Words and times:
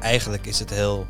Eigenlijk 0.00 0.46
is 0.46 0.58
het 0.58 0.70
heel 0.70 1.06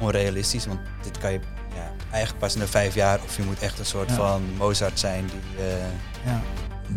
onrealistisch, 0.00 0.66
want 0.66 0.78
dit 1.02 1.18
kan 1.18 1.32
je 1.32 1.40
ja, 1.74 1.90
eigenlijk 2.10 2.38
pas 2.44 2.54
na 2.54 2.66
vijf 2.66 2.94
jaar 2.94 3.18
of 3.24 3.36
je 3.36 3.42
moet 3.42 3.58
echt 3.58 3.78
een 3.78 3.86
soort 3.86 4.08
Ja. 4.08 4.14
van 4.14 4.42
Mozart 4.58 4.98
zijn 4.98 5.24
die 5.26 5.64
eh, 5.64 5.72
Ja. 6.24 6.40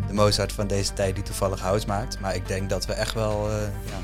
de 0.07 0.13
Mozart 0.13 0.51
van 0.51 0.67
deze 0.67 0.93
tijd 0.93 1.15
die 1.15 1.23
toevallig 1.23 1.59
house 1.59 1.87
maakt. 1.87 2.19
Maar 2.19 2.35
ik 2.35 2.47
denk 2.47 2.69
dat 2.69 2.85
we 2.85 2.93
echt 2.93 3.13
wel 3.13 3.49
eh, 3.49 3.55
ja, 3.61 3.97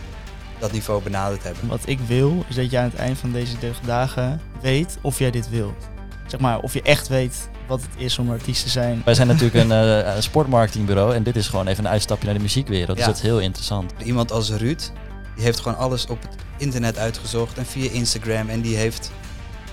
dat 0.60 0.72
niveau 0.72 1.02
benaderd 1.04 1.44
hebben. 1.44 1.68
Wat 1.68 1.82
ik 1.86 2.00
wil, 2.00 2.46
is 2.48 2.56
dat 2.56 2.72
je 2.72 2.78
aan 2.78 2.84
het 2.84 2.96
eind 2.96 3.18
van 3.18 3.32
deze 3.32 3.58
30 3.58 3.80
dagen 3.86 4.42
weet 4.62 4.98
of 5.02 5.20
jij 5.20 5.32
dit 5.32 5.50
wilt. 5.50 5.88
Zeg 6.28 6.40
maar, 6.40 6.60
of 6.60 6.74
je 6.74 6.82
echt 6.82 7.08
weet 7.08 7.50
wat 7.68 7.82
het 7.82 7.90
is 7.96 8.20
om 8.20 8.32
artiest 8.32 8.64
te 8.64 8.70
zijn. 8.70 9.02
Wij 9.06 9.14
zijn 9.14 9.28
natuurlijk 9.28 9.56
een 9.56 9.72
eh, 10.06 10.16
een 10.16 10.24
sportmarketingbureau 10.24 11.16
en 11.16 11.24
dit 11.24 11.36
is 11.36 11.48
gewoon 11.48 11.68
even 11.68 11.86
een 11.86 11.92
uitstapje 11.92 12.26
naar 12.26 12.36
de 12.36 12.42
muziekwereld. 12.42 12.98
Dus 12.98 13.06
dat 13.06 13.16
is 13.16 13.22
heel 13.22 13.40
interessant. 13.40 13.94
Iemand 14.04 14.32
als 14.32 14.50
Ruud, 14.52 14.92
die 15.36 15.44
heeft 15.44 15.60
gewoon 15.60 15.78
alles 15.78 16.08
op 16.08 16.22
het 16.22 16.36
internet 16.58 16.98
uitgezocht 16.98 17.58
en 17.58 17.66
via 17.66 17.90
Instagram. 17.92 18.50
En 18.50 18.62
die 18.62 18.76
heeft 18.76 19.12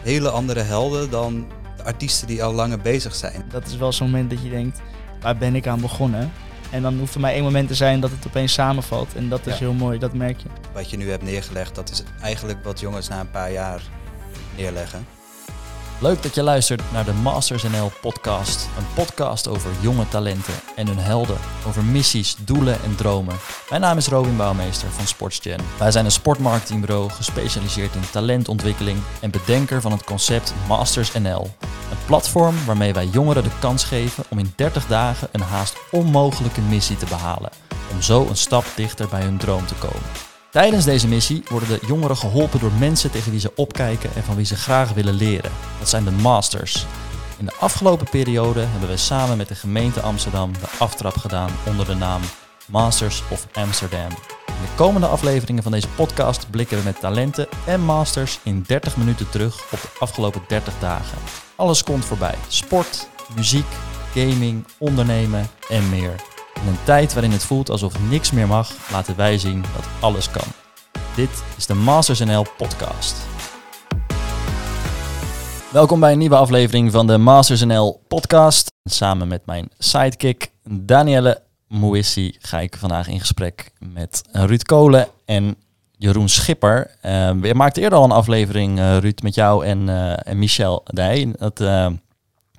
hele 0.02 0.30
andere 0.30 0.60
helden 0.60 1.10
dan 1.10 1.46
de 1.76 1.82
artiesten 1.82 2.26
die 2.26 2.44
al 2.44 2.52
langer 2.52 2.78
bezig 2.80 3.14
zijn. 3.14 3.44
Dat 3.50 3.66
is 3.66 3.76
wel 3.76 3.92
zo'n 3.92 4.10
moment 4.10 4.30
dat 4.30 4.42
je 4.42 4.50
denkt, 4.50 4.80
waar 5.20 5.36
ben 5.36 5.54
ik 5.54 5.66
aan 5.66 5.80
begonnen? 5.80 6.32
En 6.70 6.82
dan 6.82 6.98
hoeft 6.98 7.14
er 7.14 7.20
maar 7.20 7.32
één 7.32 7.42
moment 7.42 7.68
te 7.68 7.74
zijn 7.74 8.00
dat 8.00 8.10
het 8.10 8.26
opeens 8.26 8.52
samenvalt. 8.52 9.14
En 9.14 9.28
dat 9.28 9.46
is 9.46 9.52
Ja. 9.52 9.58
heel 9.58 9.72
mooi, 9.72 9.98
dat 9.98 10.12
merk 10.14 10.40
je. 10.40 10.48
Wat 10.72 10.90
je 10.90 10.96
nu 10.96 11.10
hebt 11.10 11.22
neergelegd, 11.22 11.74
dat 11.74 11.90
is 11.90 12.02
eigenlijk 12.22 12.64
wat 12.64 12.80
jongens 12.80 13.08
na 13.08 13.20
een 13.20 13.30
paar 13.30 13.52
jaar 13.52 13.82
neerleggen. 14.56 15.06
Leuk 16.02 16.22
dat 16.22 16.34
je 16.34 16.42
luistert 16.42 16.92
naar 16.92 17.04
de 17.04 17.12
Masters 17.12 17.62
NL 17.62 17.90
podcast. 18.00 18.68
Een 18.78 18.94
podcast 18.94 19.48
over 19.48 19.70
jonge 19.80 20.08
talenten 20.08 20.54
en 20.76 20.86
hun 20.86 20.98
helden. 20.98 21.36
Over 21.66 21.84
missies, 21.84 22.36
doelen 22.44 22.82
en 22.82 22.96
dromen. 22.96 23.36
Mijn 23.68 23.80
naam 23.80 23.96
is 23.96 24.08
Robin 24.08 24.36
Bouwmeester 24.36 24.88
van 24.88 25.06
SportsGen. 25.06 25.60
Wij 25.78 25.90
zijn 25.90 26.04
een 26.04 26.10
sportmarketingbureau 26.10 27.10
gespecialiseerd 27.10 27.94
in 27.94 28.10
talentontwikkeling 28.10 28.98
en 29.20 29.30
bedenker 29.30 29.80
van 29.80 29.92
het 29.92 30.04
concept 30.04 30.54
Masters 30.68 31.12
NL. 31.12 31.50
Een 31.90 32.04
platform 32.06 32.54
waarmee 32.66 32.92
wij 32.92 33.06
jongeren 33.06 33.42
de 33.42 33.58
kans 33.60 33.84
geven 33.84 34.24
om 34.28 34.38
in 34.38 34.52
30 34.56 34.86
dagen 34.86 35.28
een 35.32 35.40
haast 35.40 35.76
onmogelijke 35.90 36.60
missie 36.60 36.96
te 36.96 37.06
behalen. 37.06 37.50
Om 37.92 38.02
zo 38.02 38.26
een 38.26 38.36
stap 38.36 38.64
dichter 38.76 39.08
bij 39.08 39.22
hun 39.22 39.38
droom 39.38 39.66
te 39.66 39.74
komen. 39.74 40.31
Tijdens 40.52 40.84
deze 40.84 41.08
missie 41.08 41.42
worden 41.48 41.68
de 41.68 41.86
jongeren 41.86 42.16
geholpen 42.16 42.60
door 42.60 42.72
mensen 42.72 43.10
tegen 43.10 43.30
wie 43.30 43.40
ze 43.40 43.52
opkijken 43.54 44.10
en 44.14 44.22
van 44.22 44.36
wie 44.36 44.44
ze 44.44 44.56
graag 44.56 44.92
willen 44.92 45.14
leren. 45.14 45.50
Dat 45.78 45.88
zijn 45.88 46.04
de 46.04 46.10
Masters. 46.10 46.86
In 47.38 47.44
de 47.44 47.52
afgelopen 47.58 48.08
periode 48.10 48.60
hebben 48.60 48.88
we 48.88 48.96
samen 48.96 49.36
met 49.36 49.48
de 49.48 49.54
gemeente 49.54 50.00
Amsterdam 50.00 50.52
de 50.52 50.68
aftrap 50.78 51.16
gedaan 51.16 51.50
onder 51.66 51.86
de 51.86 51.94
naam 51.94 52.20
Masters 52.66 53.22
of 53.30 53.46
Amsterdam. 53.52 54.08
In 54.46 54.62
de 54.62 54.74
komende 54.76 55.06
afleveringen 55.06 55.62
van 55.62 55.72
deze 55.72 55.88
podcast 55.88 56.50
blikken 56.50 56.78
we 56.78 56.84
met 56.84 57.00
talenten 57.00 57.48
en 57.66 57.80
masters 57.80 58.38
in 58.42 58.64
30 58.66 58.96
minuten 58.96 59.30
terug 59.30 59.72
op 59.72 59.80
de 59.80 59.88
afgelopen 59.98 60.42
30 60.48 60.74
dagen. 60.80 61.18
Alles 61.56 61.82
komt 61.82 62.04
voorbij: 62.04 62.34
sport, 62.48 63.08
muziek, 63.36 63.66
gaming, 64.14 64.66
ondernemen 64.78 65.50
en 65.68 65.88
meer. 65.88 66.31
In 66.62 66.68
een 66.68 66.84
tijd 66.84 67.12
waarin 67.12 67.30
het 67.30 67.44
voelt 67.44 67.70
alsof 67.70 68.08
niks 68.10 68.30
meer 68.30 68.46
mag, 68.46 68.90
laten 68.92 69.16
wij 69.16 69.38
zien 69.38 69.62
dat 69.62 69.88
alles 70.00 70.30
kan. 70.30 70.48
Dit 71.16 71.42
is 71.56 71.66
de 71.66 71.74
Masters 71.74 72.18
NL 72.24 72.46
podcast. 72.56 73.16
Welkom 75.72 76.00
bij 76.00 76.12
een 76.12 76.18
nieuwe 76.18 76.36
aflevering 76.36 76.92
van 76.92 77.06
de 77.06 77.18
Masters 77.18 77.64
NL 77.64 78.02
podcast. 78.08 78.70
Samen 78.84 79.28
met 79.28 79.46
mijn 79.46 79.68
sidekick 79.78 80.50
Danielle 80.70 81.42
Mouissi 81.68 82.36
ga 82.38 82.60
ik 82.60 82.76
vandaag 82.76 83.08
in 83.08 83.20
gesprek 83.20 83.72
met 83.78 84.22
Ruud 84.32 84.62
Kolen 84.62 85.08
en 85.24 85.56
Jeroen 85.90 86.28
Schipper. 86.28 86.90
Eh, 87.00 87.30
we 87.30 87.54
maakten 87.54 87.82
eerder 87.82 87.98
al 87.98 88.04
een 88.04 88.10
aflevering, 88.10 88.78
eh, 88.78 88.96
Ruud, 88.98 89.22
met 89.22 89.34
jou 89.34 89.66
en, 89.66 89.88
eh, 89.88 90.34
Michel 90.34 90.82
Dij. 90.84 91.34
Dat, 91.38 91.60
eh, 91.60 91.86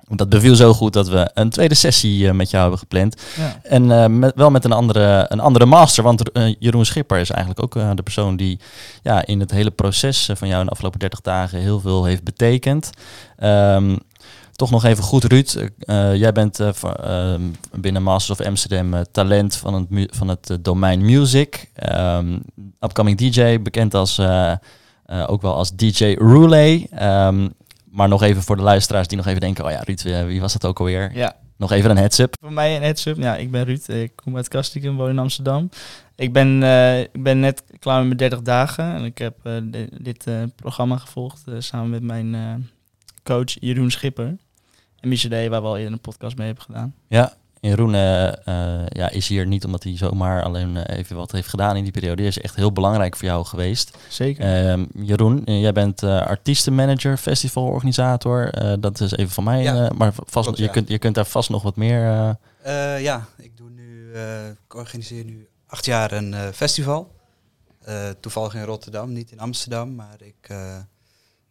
dat 0.08 0.28
beviel 0.28 0.54
zo 0.54 0.72
goed 0.72 0.92
dat 0.92 1.08
we 1.08 1.30
een 1.34 1.50
tweede 1.50 1.74
sessie 1.74 2.28
eh, 2.28 2.34
met 2.34 2.50
jou 2.50 2.62
hebben 2.62 2.78
gepland. 2.78 3.22
Ja. 3.36 3.60
En 3.62 3.90
eh, 3.90 4.06
met, 4.06 4.32
wel 4.34 4.50
met 4.50 4.64
een 4.64 4.72
andere, 4.72 5.26
een 5.28 5.40
andere 5.40 5.66
master, 5.66 6.02
want 6.02 6.32
eh, 6.32 6.54
Jeroen 6.58 6.84
Schipper 6.84 7.18
is 7.18 7.30
eigenlijk 7.30 7.62
ook 7.62 7.96
de 7.96 8.02
persoon 8.02 8.36
die 8.36 8.60
ja, 9.02 9.26
in 9.26 9.40
het 9.40 9.50
hele 9.50 9.70
proces 9.70 10.30
van 10.32 10.48
jou 10.48 10.60
in 10.60 10.66
de 10.66 10.72
afgelopen 10.72 10.98
30 10.98 11.20
dagen 11.20 11.58
heel 11.58 11.80
veel 11.80 12.04
heeft 12.04 12.24
betekend. 12.24 12.90
Ehm, 13.36 13.96
toch 14.52 14.70
nog 14.70 14.84
even 14.84 15.04
goed, 15.04 15.24
Ruud. 15.24 15.70
Jij 16.14 16.32
bent 16.32 16.58
binnen 17.72 18.02
Masters 18.02 18.40
of 18.40 18.46
Amsterdam 18.46 19.04
talent 19.12 19.56
van 19.56 19.74
het, 19.74 20.08
van 20.16 20.28
het 20.28 20.58
domein 20.60 21.04
music. 21.04 21.70
Ehm, 21.74 22.38
upcoming 22.80 23.18
DJ, 23.18 23.62
bekend 23.62 23.94
als, 23.94 24.20
ook 25.26 25.42
wel 25.42 25.54
als 25.54 25.76
DJ 25.76 26.14
Roulé. 26.18 26.86
Ehm, 26.90 27.48
maar 27.94 28.08
nog 28.08 28.22
even 28.22 28.42
voor 28.42 28.56
de 28.56 28.62
luisteraars 28.62 29.08
die 29.08 29.16
nog 29.16 29.26
even 29.26 29.40
denken, 29.40 29.64
oh 29.64 29.70
ja, 29.70 29.80
Ruud, 29.84 30.02
wie, 30.02 30.14
wie 30.22 30.40
was 30.40 30.52
dat 30.52 30.64
ook 30.64 30.78
alweer? 30.78 31.10
ja, 31.14 31.36
Nog 31.56 31.70
even 31.72 31.90
een 31.90 31.96
heads-up. 31.96 32.36
voor 32.40 32.52
mij 32.52 32.76
een 32.76 32.82
heads-up. 32.82 33.16
Ja, 33.16 33.36
ik 33.36 33.50
ben 33.50 33.64
Ruud. 33.64 33.88
Ik 33.88 34.12
kom 34.16 34.36
uit 34.36 34.48
Kastikum, 34.48 34.96
woon 34.96 35.08
in 35.08 35.18
Amsterdam. 35.18 35.68
Ik 36.16 36.32
ben, 36.32 36.62
eh, 36.62 37.00
ik 37.00 37.22
ben 37.22 37.40
net 37.40 37.62
klaar 37.78 37.96
met 37.98 38.06
mijn 38.06 38.16
30 38.16 38.42
dagen. 38.42 38.94
En 38.94 39.04
ik 39.04 39.18
heb 39.18 39.36
eh, 39.42 39.52
di- 39.62 39.88
dit 39.98 40.26
eh, 40.26 40.42
programma 40.56 40.96
gevolgd 40.96 41.42
eh, 41.46 41.54
samen 41.58 41.90
met 41.90 42.02
mijn 42.02 42.34
eh, 42.34 42.54
coach 43.22 43.56
Jeroen 43.60 43.90
Schipper. 43.90 44.36
En 45.00 45.08
Michel 45.08 45.30
D, 45.30 45.48
waar 45.48 45.60
we 45.62 45.66
al 45.68 45.76
eerder 45.76 45.92
een 45.92 46.00
podcast 46.00 46.36
mee 46.36 46.46
hebben 46.46 46.64
gedaan. 46.64 46.94
Ja, 47.08 47.32
en 47.64 47.70
Jeroen 47.70 47.94
eh, 47.94 48.86
ja, 48.88 49.10
is 49.10 49.28
hier 49.28 49.46
niet 49.46 49.64
omdat 49.64 49.82
hij 49.82 49.96
zomaar 49.96 50.42
alleen 50.42 50.76
eh, 50.76 50.98
even 50.98 51.16
wat 51.16 51.32
heeft 51.32 51.48
gedaan 51.48 51.76
in 51.76 51.82
die 51.82 51.92
periode. 51.92 52.16
Die 52.16 52.26
is 52.26 52.38
echt 52.40 52.54
heel 52.56 52.72
belangrijk 52.72 53.16
voor 53.16 53.28
jou 53.28 53.44
geweest. 53.44 53.96
Zeker. 54.08 54.68
Ehm, 54.68 54.84
Jeroen, 54.94 55.44
eh, 55.44 55.60
jij 55.60 55.72
bent 55.72 56.02
eh, 56.02 56.26
artiestenmanager, 56.26 57.16
festivalorganisator. 57.16 58.48
Eh, 58.52 58.72
dat 58.80 59.00
is 59.00 59.12
even 59.12 59.32
van 59.32 59.44
mij. 59.44 59.62
Ja, 59.62 59.84
eh, 59.84 59.90
maar 59.90 60.12
vast, 60.14 60.44
klopt, 60.46 60.58
je, 60.58 60.64
ja. 60.64 60.70
kunt, 60.70 60.88
je 60.88 60.98
kunt 60.98 61.14
daar 61.14 61.26
vast 61.26 61.50
nog 61.50 61.62
wat 61.62 61.76
meer... 61.76 62.02
eh, 62.04 62.94
Eh, 62.96 63.02
ja, 63.02 63.26
ik, 63.38 63.56
doe 63.56 63.70
nu, 63.70 64.12
eh, 64.12 64.48
ik 64.48 64.74
organiseer 64.74 65.24
nu 65.24 65.48
acht 65.66 65.84
jaar 65.84 66.12
een 66.12 66.34
eh, 66.34 66.48
festival. 66.52 67.12
Eh, 67.84 68.08
toevallig 68.20 68.54
in 68.54 68.62
Rotterdam, 68.62 69.12
niet 69.12 69.30
in 69.30 69.38
Amsterdam. 69.40 69.94
Maar 69.94 70.16
ik, 70.18 70.48
eh, 70.48 70.76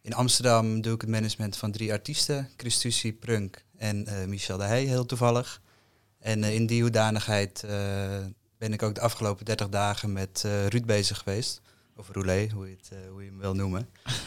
in 0.02 0.14
Amsterdam 0.14 0.80
doe 0.80 0.94
ik 0.94 1.00
het 1.00 1.10
management 1.10 1.56
van 1.56 1.72
drie 1.72 1.92
artiesten. 1.92 2.48
Christucci, 2.56 3.14
Prunk 3.14 3.64
en 3.78 4.06
eh, 4.06 4.26
Michel 4.26 4.56
de 4.56 4.64
Heij, 4.64 4.84
heel 4.84 5.06
toevallig. 5.06 5.60
En 6.24 6.44
eh, 6.44 6.54
in 6.54 6.66
die 6.66 6.82
hoedanigheid 6.82 7.62
eh, 7.62 7.70
ben 8.58 8.72
ik 8.72 8.82
ook 8.82 8.94
de 8.94 9.00
afgelopen 9.00 9.44
30 9.44 9.68
dagen 9.68 10.12
met 10.12 10.42
eh, 10.44 10.66
Ruud 10.66 10.84
bezig 10.84 11.18
geweest. 11.18 11.60
Of 11.96 12.08
Roulé, 12.08 12.48
hoe 12.54 12.68
je, 12.68 12.76
het, 12.76 12.90
hoe 13.10 13.22
je 13.22 13.28
hem 13.28 13.38
wil 13.38 13.54
noemen. 13.54 13.88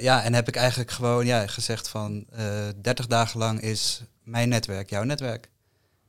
Ja, 0.00 0.22
en 0.22 0.34
heb 0.34 0.48
ik 0.48 0.56
eigenlijk 0.56 0.90
gewoon 0.90 1.26
ja, 1.26 1.46
gezegd 1.46 1.88
van 1.88 2.26
eh 2.30 2.68
30 2.82 3.06
dagen 3.06 3.38
lang 3.38 3.60
is 3.60 4.02
mijn 4.22 4.48
netwerk 4.48 4.90
jouw 4.90 5.02
netwerk. 5.02 5.50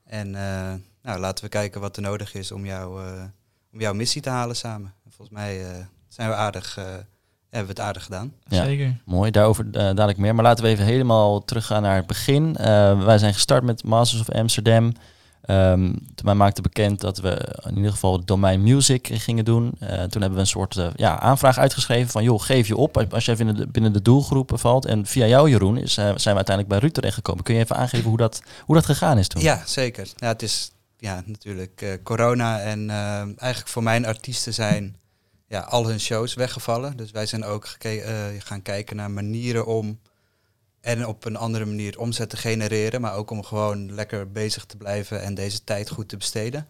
En 0.04 0.32
nou, 1.02 1.20
laten 1.20 1.44
we 1.44 1.50
kijken 1.50 1.82
wat 1.82 1.96
er 1.96 2.02
nodig 2.02 2.34
is 2.34 2.52
om, 2.52 2.66
jou, 2.66 3.02
om 3.74 3.80
jouw 3.80 3.94
missie 3.94 4.22
te 4.22 4.30
halen 4.30 4.56
samen. 4.56 4.94
En 5.06 5.12
volgens 5.12 5.38
mij 5.38 5.88
zijn 6.08 6.30
we 6.30 6.36
aardig, 6.36 6.80
hebben 7.50 7.76
we 7.76 7.82
het 7.82 7.90
aardig 7.90 8.04
gedaan. 8.04 8.34
ja. 8.48 8.64
Zeker. 8.64 8.98
Mooi, 9.06 9.32
daarover 9.32 9.66
eh, 9.66 9.72
dadelijk 9.72 10.18
meer. 10.18 10.36
Maar 10.36 10.44
laten 10.44 10.64
we 10.64 10.70
even 10.70 10.86
helemaal 10.86 11.44
teruggaan 11.44 11.82
naar 11.82 11.96
het 11.96 12.08
begin. 12.08 12.56
Eh, 12.56 13.06
wij 13.06 13.18
zijn 13.18 13.34
gestart 13.34 13.64
met 13.64 13.84
Masters 13.84 14.22
of 14.22 14.30
Amsterdam. 14.30 14.94
Ehm, 15.42 15.92
toen 15.92 16.26
mij 16.26 16.34
maakte 16.34 16.62
bekend 16.62 17.02
dat 17.02 17.18
we 17.18 17.56
in 17.70 17.76
ieder 17.76 17.92
geval 17.92 18.14
het 18.14 18.28
domein 18.28 18.64
music 18.64 19.10
gingen 19.14 19.46
doen. 19.46 19.72
Eh, 19.80 19.90
toen 19.90 20.22
hebben 20.22 20.34
we 20.34 20.40
een 20.40 20.48
soort 20.48 20.80
ja, 20.96 21.20
aanvraag 21.20 21.58
uitgeschreven 21.58 22.10
van... 22.10 22.24
joh, 22.24 22.42
geef 22.42 22.68
je 22.68 22.76
op 22.76 23.14
als 23.14 23.26
jij 23.26 23.36
binnen 23.36 23.56
de, 23.56 23.68
binnen 23.68 23.94
de 23.94 24.02
doelgroepen 24.02 24.60
valt. 24.60 24.86
En 24.86 25.06
via 25.06 25.26
jou, 25.26 25.50
Jeroen, 25.50 25.78
is, 25.78 25.94
zijn 25.94 26.16
we 26.16 26.24
uiteindelijk 26.24 26.68
bij 26.68 26.78
Ruud 26.80 26.94
terechtgekomen. 26.94 27.44
Kun 27.44 27.54
je 27.54 27.60
even 27.60 27.76
aangeven 27.76 28.10
hoe 28.10 28.18
dat, 28.18 28.42
hoe 28.66 28.76
dat 28.76 28.86
gegaan 28.86 29.18
is 29.18 29.28
toen? 29.28 29.42
Ja, 29.42 29.62
zeker. 29.66 30.08
Ja, 30.16 30.28
het 30.28 30.42
is 30.42 30.72
ja, 30.98 31.24
natuurlijk 31.26 31.82
eh, 31.82 31.90
corona 32.04 32.60
en 32.60 32.90
eigenlijk 33.38 33.68
voor 33.68 33.84
mijn 33.84 34.06
artiesten 34.06 34.54
zijn 34.54 34.96
ja, 35.48 35.60
al 35.60 35.88
hun 35.88 36.00
shows 36.00 36.34
weggevallen. 36.34 36.98
Dus 36.98 37.12
wij 37.12 37.26
zijn 37.26 37.44
ook 37.44 37.66
eh, 37.66 38.26
gaan 38.40 38.62
kijken 38.62 38.96
naar 38.96 39.12
manieren 39.12 39.66
om 39.66 40.00
en 40.82 41.06
op 41.08 41.26
een 41.26 41.36
andere 41.36 41.66
manier 41.66 42.00
omzet 42.00 42.30
te 42.30 42.38
genereren, 42.38 43.02
maar 43.02 43.16
ook 43.16 43.30
om 43.32 43.44
gewoon 43.44 43.94
lekker 43.94 44.32
bezig 44.32 44.66
te 44.66 44.78
blijven 44.78 45.22
en 45.22 45.34
deze 45.34 45.64
tijd 45.64 45.90
goed 45.90 46.10
te 46.10 46.18
besteden. 46.18 46.68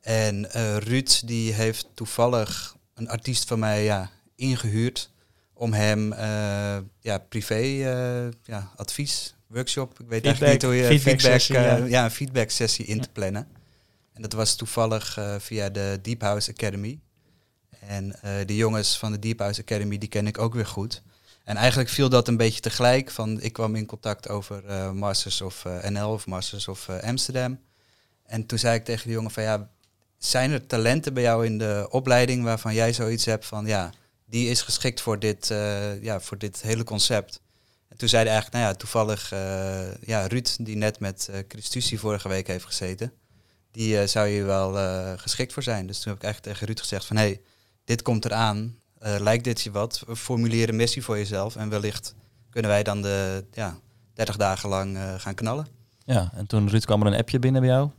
En 0.00 0.52
eh, 0.52 0.76
Ruud 0.76 1.20
die 1.26 1.52
heeft 1.52 1.88
toevallig 1.94 2.76
een 2.94 3.08
artiest 3.08 3.48
van 3.48 3.58
mij 3.58 3.84
ja, 3.84 4.10
ingehuurd 4.36 5.10
om 5.54 5.72
hem 5.72 6.12
eh, 6.12 6.78
ja, 7.00 7.18
privé 7.28 7.56
ja, 8.42 8.72
advies, 8.76 9.34
workshop, 9.46 9.90
ik 10.00 10.08
weet 10.08 10.08
Feedback- 10.08 10.24
eigenlijk 10.24 10.52
niet 10.52 10.62
hoe 10.62 10.74
je 10.74 10.84
feedback 10.86 11.20
feedback, 11.20 11.32
sessie, 11.40 11.54
ja. 11.54 11.76
ja, 11.76 12.04
een 12.04 12.10
feedback 12.10 12.50
sessie 12.50 12.84
in 12.84 12.96
Ja. 12.96 13.02
te 13.02 13.08
plannen. 13.12 13.48
En 14.12 14.22
dat 14.22 14.32
was 14.32 14.56
toevallig 14.56 15.18
via 15.38 15.68
de 15.68 15.98
Deep 16.02 16.20
House 16.20 16.50
Academy. 16.50 17.00
En 17.80 18.22
eh 18.22 18.46
de 18.46 18.56
jongens 18.56 18.98
van 18.98 19.12
de 19.12 19.18
Deep 19.18 19.38
House 19.38 19.60
Academy, 19.60 19.98
die 19.98 20.08
ken 20.08 20.26
ik 20.26 20.38
ook 20.38 20.54
weer 20.54 20.66
goed. 20.66 21.02
En 21.44 21.56
eigenlijk 21.56 21.88
viel 21.88 22.08
dat 22.08 22.28
een 22.28 22.36
beetje 22.36 22.60
tegelijk. 22.60 23.10
Van, 23.10 23.40
ik 23.40 23.52
kwam 23.52 23.74
in 23.74 23.86
contact 23.86 24.28
over 24.28 24.66
eh, 24.66 24.90
Masters 24.90 25.40
of 25.40 25.64
eh, 25.64 25.90
NL 25.90 26.08
of 26.08 26.26
Masters 26.26 26.68
of 26.68 26.88
Amsterdam. 26.88 27.60
En 28.26 28.46
toen 28.46 28.58
zei 28.58 28.74
ik 28.74 28.84
tegen 28.84 29.06
de 29.06 29.12
jongen 29.12 29.30
van 29.30 29.42
ja, 29.42 29.70
zijn 30.18 30.50
er 30.50 30.66
talenten 30.66 31.14
bij 31.14 31.22
jou 31.22 31.46
in 31.46 31.58
de 31.58 31.86
opleiding 31.90 32.44
waarvan 32.44 32.74
jij 32.74 32.92
zoiets 32.92 33.24
hebt 33.24 33.46
van 33.46 33.66
ja, 33.66 33.92
die 34.26 34.48
is 34.48 34.62
geschikt 34.62 35.00
voor 35.00 35.18
dit, 35.18 35.46
ja, 36.00 36.20
voor 36.20 36.38
dit 36.38 36.62
hele 36.62 36.84
concept. 36.84 37.40
En 37.88 37.96
toen 37.96 38.08
zeiden 38.08 38.32
eigenlijk, 38.32 38.62
nou 38.62 38.72
ja, 38.72 38.78
toevallig 38.78 39.30
ja, 40.06 40.26
Ruud, 40.26 40.56
die 40.60 40.76
net 40.76 41.00
met 41.00 41.28
uh, 41.74 41.98
vorige 41.98 42.28
week 42.28 42.46
heeft 42.46 42.64
gezeten, 42.64 43.12
die 43.70 44.06
zou 44.06 44.28
hier 44.28 44.46
wel 44.46 44.72
geschikt 45.16 45.52
voor 45.52 45.62
zijn. 45.62 45.86
Dus 45.86 45.98
toen 45.98 46.12
heb 46.12 46.16
ik 46.16 46.24
eigenlijk 46.24 46.52
tegen 46.52 46.66
Ruud 46.66 46.80
gezegd 46.80 47.04
van, 47.04 47.16
hé, 47.16 47.22
hey, 47.22 47.40
dit 47.90 48.02
komt 48.02 48.24
eraan, 48.24 48.76
lijkt 48.98 49.44
dit 49.44 49.60
je 49.60 49.70
wat? 49.70 50.04
Formuleer 50.14 50.68
een 50.68 50.76
missie 50.76 51.04
voor 51.04 51.16
jezelf 51.16 51.56
en 51.56 51.68
wellicht 51.68 52.14
kunnen 52.50 52.70
wij 52.70 52.82
dan 52.82 53.02
de 53.02 53.44
ja, 53.52 53.76
30 54.14 54.36
dagen 54.36 54.68
lang 54.68 54.98
gaan 55.16 55.34
knallen. 55.34 55.66
Ja, 56.04 56.30
en 56.34 56.46
toen 56.46 56.68
Ruud 56.68 56.84
kwam 56.84 57.00
er 57.00 57.06
een 57.06 57.18
appje 57.18 57.38
binnen 57.38 57.60
bij 57.60 57.70
jou. 57.70 57.90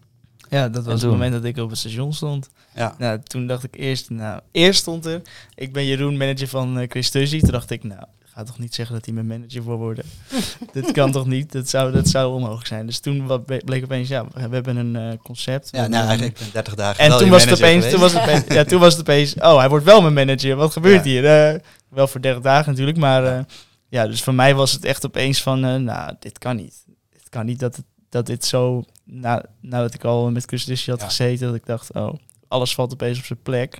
Ja, 0.50 0.70
dat 0.70 0.86
was 0.86 1.02
het 1.02 1.12
moment 1.12 1.34
dat 1.34 1.44
ik 1.44 1.58
op 1.58 1.70
het 1.70 1.80
station 1.80 2.14
stond. 2.14 2.50
Ja. 2.76 2.96
Nou, 2.98 3.20
toen 3.24 3.48
dacht 3.48 3.64
ik 3.64 3.76
eerst, 3.76 4.10
nou, 4.10 4.42
eerst 4.52 4.80
stond 4.80 5.06
er, 5.06 5.22
ik 5.56 5.74
ben 5.74 5.86
Jeroen, 5.86 6.18
manager 6.18 6.48
van 6.48 6.80
uh, 6.80 6.90
Chris 6.90 7.10
Tuzzi. 7.10 7.40
Toen 7.40 7.52
dacht 7.52 7.70
ik, 7.70 7.84
nou, 7.84 8.04
ga 8.34 8.44
toch 8.44 8.60
niet 8.60 8.76
zeggen 8.76 8.96
dat 8.96 9.06
hij 9.06 9.14
mijn 9.14 9.28
manager 9.28 9.66
wil 9.66 9.78
worden. 9.78 10.06
Dit 10.74 10.92
kan 10.92 11.12
toch 11.12 11.26
niet? 11.26 11.52
Dat 11.52 11.70
zou, 11.70 11.92
dat 11.92 12.08
zou 12.08 12.34
onmogelijk 12.34 12.68
zijn. 12.68 12.86
Dus 12.86 13.00
toen 13.00 13.26
wat 13.28 13.46
bleek 13.46 13.84
opeens, 13.84 14.08
ja, 14.08 14.26
we 14.34 14.40
hebben 14.40 14.76
een 14.76 14.96
uh, 14.96 15.18
concept. 15.24 15.70
Ja, 15.72 15.88
nou, 15.88 16.08
eigenlijk 16.08 16.52
30 16.54 16.76
dagen 16.76 17.04
En 17.04 17.18
toen 17.18 17.30
was, 17.30 17.44
het 17.44 17.54
opeens, 17.54 17.90
toen 17.90 18.00
was 18.00 18.14
het 18.14 18.22
opeens, 18.22 18.44
ja, 18.48 18.64
toen 18.64 18.80
was 18.80 18.94
het 18.94 19.02
opeens, 19.02 19.36
oh, 19.36 19.58
hij 19.58 19.70
wordt 19.70 19.86
wel 19.86 20.02
mijn 20.02 20.14
manager. 20.14 20.56
Wat 20.56 20.72
gebeurt 20.72 21.04
hier? 21.04 21.54
Uh, 21.54 21.60
wel 21.90 22.08
voor 22.08 22.22
30 22.22 22.42
dagen 22.42 22.72
natuurlijk, 22.72 22.98
maar 22.98 23.24
ja. 23.24 23.46
ja. 23.90 24.08
dus 24.08 24.24
voor 24.24 24.34
mij 24.34 24.56
was 24.56 24.72
het 24.72 24.86
echt 24.86 25.06
opeens 25.06 25.42
van, 25.42 25.84
nou, 25.84 26.16
dit 26.20 26.38
kan 26.38 26.56
niet. 26.56 26.84
Dit 27.10 27.30
kan 27.30 27.46
niet 27.46 27.60
dat, 27.60 27.76
het, 27.76 27.86
dat 28.10 28.26
dit 28.26 28.46
zo 28.46 28.84
nou, 29.04 29.44
nadat 29.62 29.94
ik 29.94 30.04
al 30.04 30.32
met 30.32 30.46
Christusje 30.46 30.92
had 30.92 31.04
gezeten, 31.04 31.48
dat 31.48 31.56
ik 31.56 31.66
dacht, 31.66 31.94
oh, 31.94 32.14
alles 32.48 32.74
valt 32.76 32.94
opeens 32.94 33.18
op 33.18 33.26
zijn 33.26 33.42
plek. 33.42 33.80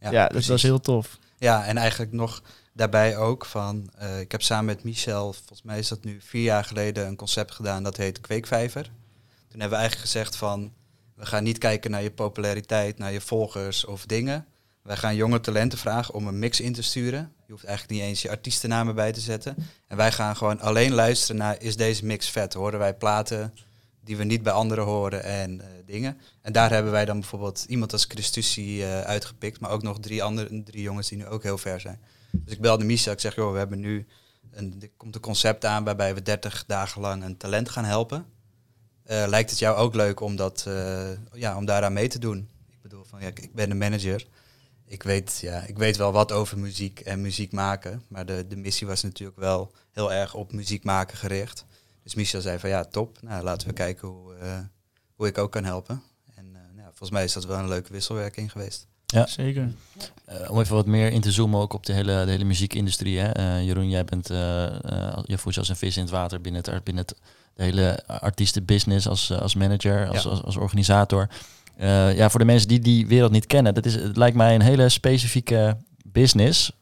Ja, 0.00 0.10
ja 0.10 0.26
dat 0.26 0.46
was 0.46 0.62
heel 0.62 0.80
tof. 0.80 1.18
Ja, 1.38 1.64
en 1.64 1.76
eigenlijk 1.76 2.12
nog 2.12 2.42
daarbij 2.78 3.16
ook 3.16 3.44
van, 3.44 3.90
uh, 4.02 4.20
ik 4.20 4.32
heb 4.32 4.42
samen 4.42 4.64
met 4.64 4.84
Michel, 4.84 5.32
volgens 5.32 5.62
mij 5.62 5.78
is 5.78 5.88
dat 5.88 6.04
nu 6.04 6.20
vier 6.20 6.42
jaar 6.42 6.64
geleden, 6.64 7.06
een 7.06 7.16
concept 7.16 7.52
gedaan 7.54 7.82
dat 7.82 7.96
heet 7.96 8.20
Kweekvijver. 8.20 8.82
Toen 9.48 9.60
hebben 9.60 9.68
we 9.68 9.84
eigenlijk 9.84 10.10
gezegd 10.10 10.36
van, 10.36 10.72
we 11.14 11.26
gaan 11.26 11.44
niet 11.44 11.58
kijken 11.58 11.90
naar 11.90 12.02
je 12.02 12.10
populariteit, 12.10 12.98
naar 12.98 13.12
je 13.12 13.20
volgers 13.20 13.84
of 13.84 14.06
dingen. 14.06 14.46
Wij 14.82 14.96
gaan 14.96 15.14
jonge 15.14 15.40
talenten 15.40 15.78
vragen 15.78 16.14
om 16.14 16.26
een 16.26 16.38
mix 16.38 16.60
in 16.60 16.72
te 16.72 16.82
sturen. 16.82 17.32
Je 17.46 17.52
hoeft 17.52 17.64
eigenlijk 17.64 18.00
niet 18.00 18.08
eens 18.08 18.22
je 18.22 18.30
artiestennamen 18.30 18.94
bij 18.94 19.12
te 19.12 19.20
zetten. 19.20 19.56
En 19.86 19.96
wij 19.96 20.12
gaan 20.12 20.36
gewoon 20.36 20.60
alleen 20.60 20.92
luisteren 20.92 21.36
naar, 21.36 21.62
is 21.62 21.76
deze 21.76 22.04
mix 22.04 22.30
vet? 22.30 22.54
Horen 22.54 22.78
wij 22.78 22.94
platen 22.94 23.54
die 24.00 24.16
we 24.16 24.24
niet 24.24 24.42
bij 24.42 24.52
anderen 24.52 24.84
horen 24.84 25.22
en 25.22 25.54
uh, 25.54 25.64
dingen. 25.86 26.20
En 26.42 26.52
daar 26.52 26.70
hebben 26.70 26.92
wij 26.92 27.04
dan 27.04 27.20
bijvoorbeeld 27.20 27.64
iemand 27.68 27.92
als 27.92 28.04
Christusi 28.04 28.82
uh, 28.82 29.00
uitgepikt, 29.00 29.60
maar 29.60 29.70
ook 29.70 29.82
nog 29.82 30.00
drie 30.00 30.22
andere 30.22 30.62
drie 30.62 30.82
jongens 30.82 31.08
die 31.08 31.18
nu 31.18 31.26
ook 31.26 31.42
heel 31.42 31.58
ver 31.58 31.80
zijn. 31.80 32.00
Dus 32.32 32.54
ik 32.54 32.60
belde 32.60 32.84
Misha, 32.84 33.12
ik 33.12 33.20
zeg, 33.20 33.34
joh, 33.34 33.52
we 33.52 33.58
hebben 33.58 33.80
nu 33.80 34.06
een, 34.50 34.76
er 34.80 34.90
komt 34.96 35.14
een 35.14 35.20
concept 35.20 35.64
aan 35.64 35.84
waarbij 35.84 36.14
we 36.14 36.22
30 36.22 36.64
dagen 36.66 37.00
lang 37.00 37.24
een 37.24 37.36
talent 37.36 37.68
gaan 37.68 37.84
helpen. 37.84 38.26
Uh, 39.10 39.24
lijkt 39.26 39.50
het 39.50 39.58
jou 39.58 39.76
ook 39.76 39.94
leuk 39.94 40.20
om, 40.20 40.36
dat, 40.36 40.66
ja, 41.32 41.56
om 41.56 41.64
daaraan 41.64 41.92
mee 41.92 42.08
te 42.08 42.18
doen? 42.18 42.48
Ik 42.68 42.82
bedoel, 42.82 43.04
van, 43.04 43.20
ja, 43.20 43.26
ik 43.26 43.54
ben 43.54 43.68
de 43.68 43.74
manager. 43.74 44.26
Ik 44.84 45.02
weet, 45.02 45.38
ja, 45.40 45.60
ik 45.60 45.78
weet 45.78 45.96
wel 45.96 46.12
wat 46.12 46.32
over 46.32 46.58
muziek 46.58 47.00
en 47.00 47.20
muziek 47.20 47.52
maken, 47.52 48.02
maar 48.08 48.26
de, 48.26 48.46
de 48.48 48.56
missie 48.56 48.86
was 48.86 49.02
natuurlijk 49.02 49.38
wel 49.38 49.72
heel 49.90 50.12
erg 50.12 50.34
op 50.34 50.52
muziek 50.52 50.84
maken 50.84 51.16
gericht. 51.16 51.64
Dus 52.02 52.14
Michel 52.14 52.40
zei 52.40 52.58
van 52.58 52.68
ja, 52.68 52.84
top. 52.84 53.22
Nou, 53.22 53.44
laten 53.44 53.68
we 53.68 53.74
kijken 53.74 54.08
hoe, 54.08 54.34
uh, 54.42 54.58
hoe 55.14 55.26
ik 55.26 55.38
ook 55.38 55.52
kan 55.52 55.64
helpen. 55.64 56.02
En 56.34 56.52
nou, 56.52 56.88
volgens 56.88 57.10
mij 57.10 57.24
is 57.24 57.32
dat 57.32 57.44
wel 57.44 57.58
een 57.58 57.68
leuke 57.68 57.92
wisselwerking 57.92 58.52
geweest. 58.52 58.86
Ja, 59.14 59.26
zeker. 59.26 59.72
Uh, 60.28 60.50
om 60.50 60.60
even 60.60 60.74
wat 60.74 60.86
meer 60.86 61.12
in 61.12 61.20
te 61.20 61.32
zoomen 61.32 61.60
ook 61.60 61.72
op 61.72 61.86
de 61.86 61.92
hele, 61.92 62.24
de 62.24 62.30
hele 62.30 62.44
muziekindustrie. 62.44 63.18
Hè? 63.18 63.58
Jeroen, 63.58 63.88
jij 63.88 64.04
bent, 64.04 64.28
je 65.24 65.38
voelt 65.38 65.54
je 65.54 65.60
als 65.60 65.68
een 65.68 65.76
vis 65.76 65.96
in 65.96 66.02
het 66.02 66.10
water 66.10 66.40
binnen 66.40 66.62
het, 66.64 66.84
binnen 66.84 67.04
het 67.06 67.16
de 67.54 67.62
hele 67.62 68.06
artiestenbusiness 68.06 69.08
als, 69.08 69.32
als 69.32 69.54
manager, 69.54 70.08
als, 70.08 70.26
als, 70.26 70.42
als, 70.42 70.56
organisator. 70.56 71.28
ja, 72.14 72.30
voor 72.30 72.40
de 72.40 72.46
mensen 72.46 72.68
die 72.68 72.80
die 72.80 73.06
wereld 73.06 73.32
niet 73.32 73.46
kennen, 73.46 73.74
dat 73.74 73.86
is, 73.86 73.94
het 73.94 74.16
lijkt 74.16 74.36
mij 74.36 74.54
een 74.54 74.62
hele 74.62 74.88
specifieke 74.88 75.76
business. 76.04 76.72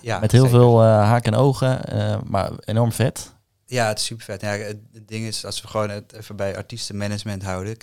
Ja, 0.00 0.18
met 0.18 0.32
heel 0.32 0.48
veel 0.48 0.82
haken 0.82 1.32
en 1.32 1.38
ogen, 1.38 1.80
maar 2.24 2.50
enorm 2.64 2.92
vet. 2.92 3.32
Ja, 3.72 3.88
het 3.88 3.98
is 3.98 4.04
super 4.04 4.24
vet. 4.24 4.40
Ja, 4.40 4.48
het, 4.48 4.78
ding 5.06 5.26
is, 5.26 5.44
als 5.44 5.62
we 5.62 5.68
gewoon 5.68 5.90
het 5.90 6.12
even 6.12 6.36
bij 6.36 6.56
artiestenmanagement 6.56 7.42
houden. 7.42 7.76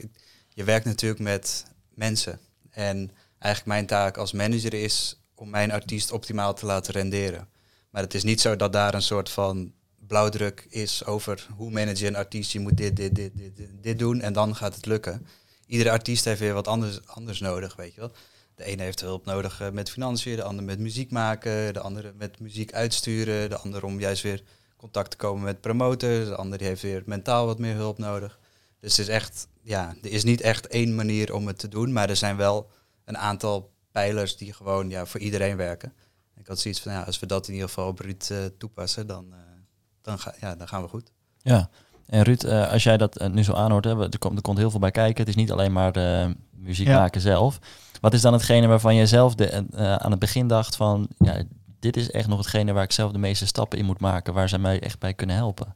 Je 0.54 0.63
werkt 0.63 0.86
natuurlijk 0.86 1.21
met 1.21 1.66
mensen. 1.94 2.39
En 2.71 3.12
eigenlijk 3.40 3.66
mijn 3.66 3.86
taak 3.86 4.18
als 4.18 4.32
manager 4.32 4.74
is 4.74 5.22
om 5.36 5.50
mijn 5.50 5.72
artiest 5.72 6.12
optimaal 6.12 6.54
te 6.54 6.66
laten 6.66 6.94
renderen. 6.94 7.48
Maar 7.90 8.02
het 8.02 8.14
is 8.14 8.24
niet 8.24 8.42
zo 8.42 8.56
dat 8.56 8.74
daar 8.74 8.94
een 8.94 9.02
soort 9.02 9.30
van 9.30 9.74
blauwdruk 10.08 10.66
is 10.70 11.06
over 11.06 11.48
hoe 11.56 11.72
manage 11.72 12.04
je 12.04 12.08
een 12.08 12.16
artiest. 12.16 12.52
Je 12.52 12.60
moet 12.60 12.78
dit, 12.78 12.96
dit, 12.96 13.16
dit, 13.16 13.38
dit, 13.38 13.70
dit 13.82 14.00
doen 14.00 14.22
en 14.22 14.34
dan 14.34 14.56
gaat 14.56 14.76
het 14.76 14.86
lukken. 14.86 15.28
Iedere 15.66 15.92
artiest 15.92 16.26
heeft 16.26 16.40
weer 16.40 16.54
wat 16.54 16.68
anders, 16.68 17.00
anders 17.06 17.40
nodig, 17.40 17.76
weet 17.76 17.94
je 17.94 18.00
wel. 18.00 18.12
De 18.56 18.64
ene 18.64 18.84
heeft 18.84 19.02
hulp 19.02 19.26
nodig 19.26 19.62
eh, 19.62 19.70
met 19.70 19.90
financiën, 19.90 20.36
de 20.36 20.44
ander 20.44 20.66
met 20.66 20.80
muziek 20.80 21.12
maken, 21.12 21.74
de 21.74 21.80
andere 21.80 22.14
met 22.18 22.40
muziek 22.40 22.74
uitsturen, 22.74 23.50
de 23.50 23.58
ander 23.58 23.84
om 23.84 24.00
juist 24.00 24.24
weer 24.24 24.44
contact 24.78 25.12
te 25.12 25.18
komen 25.18 25.44
met 25.44 25.62
promotors. 25.62 26.28
De 26.28 26.36
andere 26.36 26.64
heeft 26.64 26.82
weer 26.82 27.04
mentaal 27.06 27.46
wat 27.46 27.60
meer 27.60 27.76
hulp 27.76 27.98
nodig. 27.98 28.40
Dus 28.80 28.98
het 28.98 29.08
is 29.08 29.14
echt, 29.14 29.48
ja, 29.62 29.96
er 30.02 30.12
is 30.12 30.24
niet 30.24 30.42
echt 30.42 30.68
één 30.68 30.96
manier 30.96 31.34
om 31.34 31.48
het 31.48 31.60
te 31.60 31.68
doen, 31.68 31.94
maar 31.94 32.10
er 32.10 32.16
zijn 32.16 32.38
wel 32.38 32.70
een 33.10 33.18
aantal 33.18 33.72
pijlers 33.92 34.38
die 34.38 34.54
gewoon 34.54 34.90
ja, 34.90 35.06
voor 35.06 35.20
iedereen 35.20 35.58
werken. 35.58 35.94
Ik 36.36 36.48
had 36.48 36.60
zoiets 36.60 36.80
van, 36.80 36.92
ja, 36.92 37.02
als 37.02 37.20
we 37.20 37.26
dat 37.26 37.48
in 37.48 37.54
ieder 37.54 37.68
geval 37.68 37.88
op 37.88 38.00
Ruud 38.00 38.30
uh, 38.32 38.38
toepassen, 38.58 39.08
dan, 39.08 39.26
uh, 39.30 39.36
dan, 40.02 40.20
ga, 40.20 40.34
ja, 40.40 40.56
dan 40.56 40.68
gaan 40.68 40.82
we 40.82 40.88
goed. 40.88 41.12
Ja, 41.38 41.70
en 42.06 42.24
Ruud, 42.24 42.44
uh, 42.44 42.72
als 42.72 42.84
jij 42.84 42.98
dat 42.98 43.28
nu 43.32 43.44
zo 43.44 43.54
aanhoort, 43.54 43.86
hè, 43.86 44.12
er, 44.12 44.20
komt, 44.20 44.36
er 44.36 44.42
komt 44.42 44.58
heel 44.58 44.72
veel 44.72 44.80
bij 44.80 44.92
kijken. 44.92 45.20
Het 45.20 45.28
is 45.28 45.36
niet 45.36 45.52
alleen 45.52 45.72
maar 45.72 45.92
de 45.92 46.36
muziek 46.52 46.88
maken 46.88 47.22
zelf. 47.22 47.60
Wat 48.02 48.14
is 48.14 48.22
dan 48.22 48.34
hetgene 48.34 48.68
waarvan 48.68 48.96
jij 48.96 49.06
zelf 49.06 49.36
de, 49.36 49.66
aan 50.00 50.12
het 50.12 50.20
begin 50.20 50.48
dacht 50.48 50.76
van, 50.76 51.08
ja, 51.18 51.44
dit 51.80 51.98
is 51.98 52.12
echt 52.12 52.28
nog 52.28 52.38
hetgene 52.38 52.74
waar 52.74 52.84
ik 52.84 52.92
zelf 52.92 53.12
de 53.12 53.18
meeste 53.18 53.46
stappen 53.46 53.78
in 53.78 53.86
moet 53.86 54.00
maken, 54.00 54.34
waar 54.34 54.50
zij 54.50 54.60
mij 54.60 54.80
echt 54.80 55.00
bij 55.00 55.14
kunnen 55.14 55.36
helpen. 55.36 55.76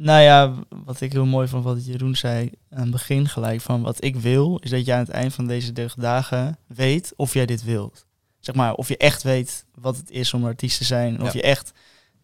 Nou 0.00 0.22
ja, 0.22 0.54
wat 0.84 1.00
ik 1.00 1.12
heel 1.12 1.26
mooi 1.26 1.48
vond 1.48 1.64
wat 1.64 1.86
Jeroen 1.86 2.16
zei 2.16 2.50
aan 2.70 2.82
het 2.82 2.90
begin 2.90 3.28
gelijk 3.28 3.60
van 3.60 3.82
wat 3.82 4.04
ik 4.04 4.16
wil, 4.16 4.58
is 4.62 4.70
dat 4.70 4.84
je 4.84 4.92
aan 4.92 4.98
het 4.98 5.08
eind 5.08 5.34
van 5.34 5.46
deze 5.46 5.72
30 5.72 5.94
dagen 5.94 6.58
weet 6.66 7.12
of 7.16 7.34
jij 7.34 7.46
dit 7.46 7.64
wilt. 7.64 8.06
Zeg 8.40 8.54
maar, 8.54 8.74
of 8.74 8.88
je 8.88 8.96
echt 8.96 9.22
weet 9.22 9.66
wat 9.74 9.96
het 9.96 10.10
is 10.10 10.34
om 10.34 10.44
artiest 10.44 10.78
te 10.78 10.84
zijn. 10.84 11.22
Of 11.22 11.32
je 11.32 11.42
echt 11.42 11.72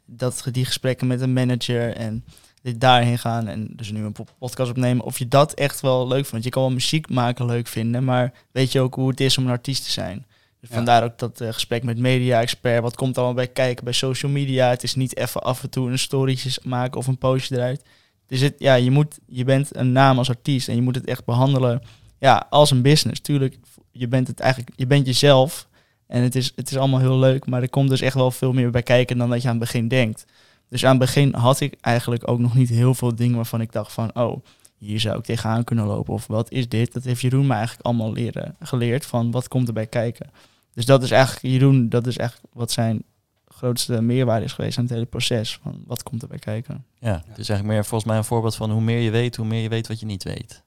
dat 0.06 0.48
die 0.50 0.64
gesprekken 0.64 1.06
met 1.06 1.20
een 1.20 1.32
manager 1.32 1.96
en 1.96 2.24
dit 2.62 2.80
daarheen 2.80 3.18
gaan 3.18 3.48
en 3.48 3.68
dus 3.76 3.90
nu 3.90 4.04
een 4.04 4.16
podcast 4.38 4.70
opnemen. 4.70 5.04
Of 5.04 5.18
je 5.18 5.28
dat 5.28 5.52
echt 5.52 5.80
wel 5.80 6.06
leuk 6.06 6.14
vindt. 6.14 6.30
Want 6.30 6.44
je 6.44 6.50
kan 6.50 6.62
wel 6.62 6.72
muziek 6.72 7.08
maken 7.08 7.46
leuk 7.46 7.66
vinden, 7.66 8.04
maar 8.04 8.32
weet 8.52 8.72
je 8.72 8.80
ook 8.80 8.94
hoe 8.94 9.08
het 9.08 9.20
is 9.20 9.38
om 9.38 9.44
een 9.44 9.50
artiest 9.50 9.84
te 9.84 9.90
zijn. 9.90 10.26
Dus 10.64 10.76
vandaar 10.76 11.04
ook 11.04 11.18
dat 11.18 11.40
uh, 11.40 11.52
gesprek 11.52 11.82
met 11.82 11.98
media-expert. 11.98 12.82
Wat 12.82 12.96
komt 12.96 13.16
allemaal 13.16 13.34
bij 13.34 13.46
kijken 13.46 13.84
bij 13.84 13.92
social 13.92 14.32
media? 14.32 14.68
Het 14.68 14.82
is 14.82 14.94
niet 14.94 15.16
even 15.16 15.42
af 15.42 15.62
en 15.62 15.70
toe 15.70 15.90
een 15.90 15.98
storytje 15.98 16.60
maken 16.62 16.98
of 16.98 17.06
een 17.06 17.18
postje 17.18 17.56
eruit. 17.56 17.82
Dus 18.26 18.40
het, 18.40 18.54
ja, 18.58 18.74
je, 18.74 18.90
moet, 18.90 19.18
je 19.26 19.44
bent 19.44 19.76
een 19.76 19.92
naam 19.92 20.18
als 20.18 20.28
artiest 20.28 20.68
en 20.68 20.74
je 20.74 20.82
moet 20.82 20.94
het 20.94 21.06
echt 21.06 21.24
behandelen 21.24 21.82
ja, 22.18 22.46
als 22.50 22.70
een 22.70 22.82
business. 22.82 23.20
Tuurlijk, 23.20 23.56
je 23.90 24.08
bent 24.08 24.28
het 24.28 24.40
eigenlijk, 24.40 24.72
je 24.76 24.86
bent 24.86 25.06
jezelf. 25.06 25.68
En 26.06 26.22
het 26.22 26.34
is, 26.34 26.52
het 26.56 26.70
is 26.70 26.76
allemaal 26.76 27.00
heel 27.00 27.18
leuk, 27.18 27.46
maar 27.46 27.62
er 27.62 27.70
komt 27.70 27.88
dus 27.88 28.00
echt 28.00 28.14
wel 28.14 28.30
veel 28.30 28.52
meer 28.52 28.70
bij 28.70 28.82
kijken 28.82 29.18
dan 29.18 29.30
dat 29.30 29.42
je 29.42 29.48
aan 29.48 29.54
het 29.54 29.64
begin 29.64 29.88
denkt. 29.88 30.24
Dus 30.68 30.84
aan 30.84 30.90
het 30.90 30.98
begin 30.98 31.34
had 31.34 31.60
ik 31.60 31.76
eigenlijk 31.80 32.28
ook 32.28 32.38
nog 32.38 32.54
niet 32.54 32.68
heel 32.68 32.94
veel 32.94 33.14
dingen 33.14 33.36
waarvan 33.36 33.60
ik 33.60 33.72
dacht 33.72 33.92
van, 33.92 34.10
oh, 34.14 34.44
hier 34.78 35.00
zou 35.00 35.18
ik 35.18 35.24
tegenaan 35.24 35.64
kunnen 35.64 35.86
lopen. 35.86 36.14
Of 36.14 36.26
wat 36.26 36.50
is 36.50 36.68
dit? 36.68 36.92
Dat 36.92 37.04
heeft 37.04 37.20
Jeroen 37.20 37.46
me 37.46 37.54
eigenlijk 37.54 37.86
allemaal 37.86 38.12
leren, 38.12 38.56
geleerd 38.60 39.06
van 39.06 39.30
wat 39.30 39.48
komt 39.48 39.66
erbij 39.66 39.86
kijken. 39.86 40.30
Dus 40.74 40.86
dat 40.86 41.02
is 41.02 41.10
eigenlijk, 41.10 41.54
Jeroen, 41.54 41.88
dat 41.88 42.06
is 42.06 42.16
echt 42.16 42.40
wat 42.52 42.70
zijn 42.70 43.02
grootste 43.48 44.00
meerwaarde 44.00 44.44
is 44.44 44.52
geweest 44.52 44.78
aan 44.78 44.84
het 44.84 44.92
hele 44.92 45.06
proces. 45.06 45.58
Van 45.62 45.82
wat 45.86 46.02
komt 46.02 46.22
erbij 46.22 46.38
kijken. 46.38 46.84
Ja, 46.98 47.12
het 47.12 47.38
is 47.38 47.48
eigenlijk 47.48 47.64
meer 47.64 47.84
volgens 47.84 48.10
mij 48.10 48.16
een 48.18 48.24
voorbeeld 48.24 48.56
van 48.56 48.70
hoe 48.70 48.80
meer 48.80 48.98
je 48.98 49.10
weet, 49.10 49.36
hoe 49.36 49.46
meer 49.46 49.62
je 49.62 49.68
weet 49.68 49.88
wat 49.88 50.00
je 50.00 50.06
niet 50.06 50.22
weet. 50.22 50.62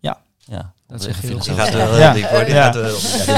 Ja. 0.00 0.20
Ja, 0.38 0.72
dat 0.86 1.00
is 1.00 1.06
echt 1.06 1.22
heel 1.22 1.38
goed. 1.38 1.48
Gaat 1.48 1.72
wel 1.72 1.98
ja. 1.98 2.14
ja. 2.14 2.46
ja. 2.46 2.72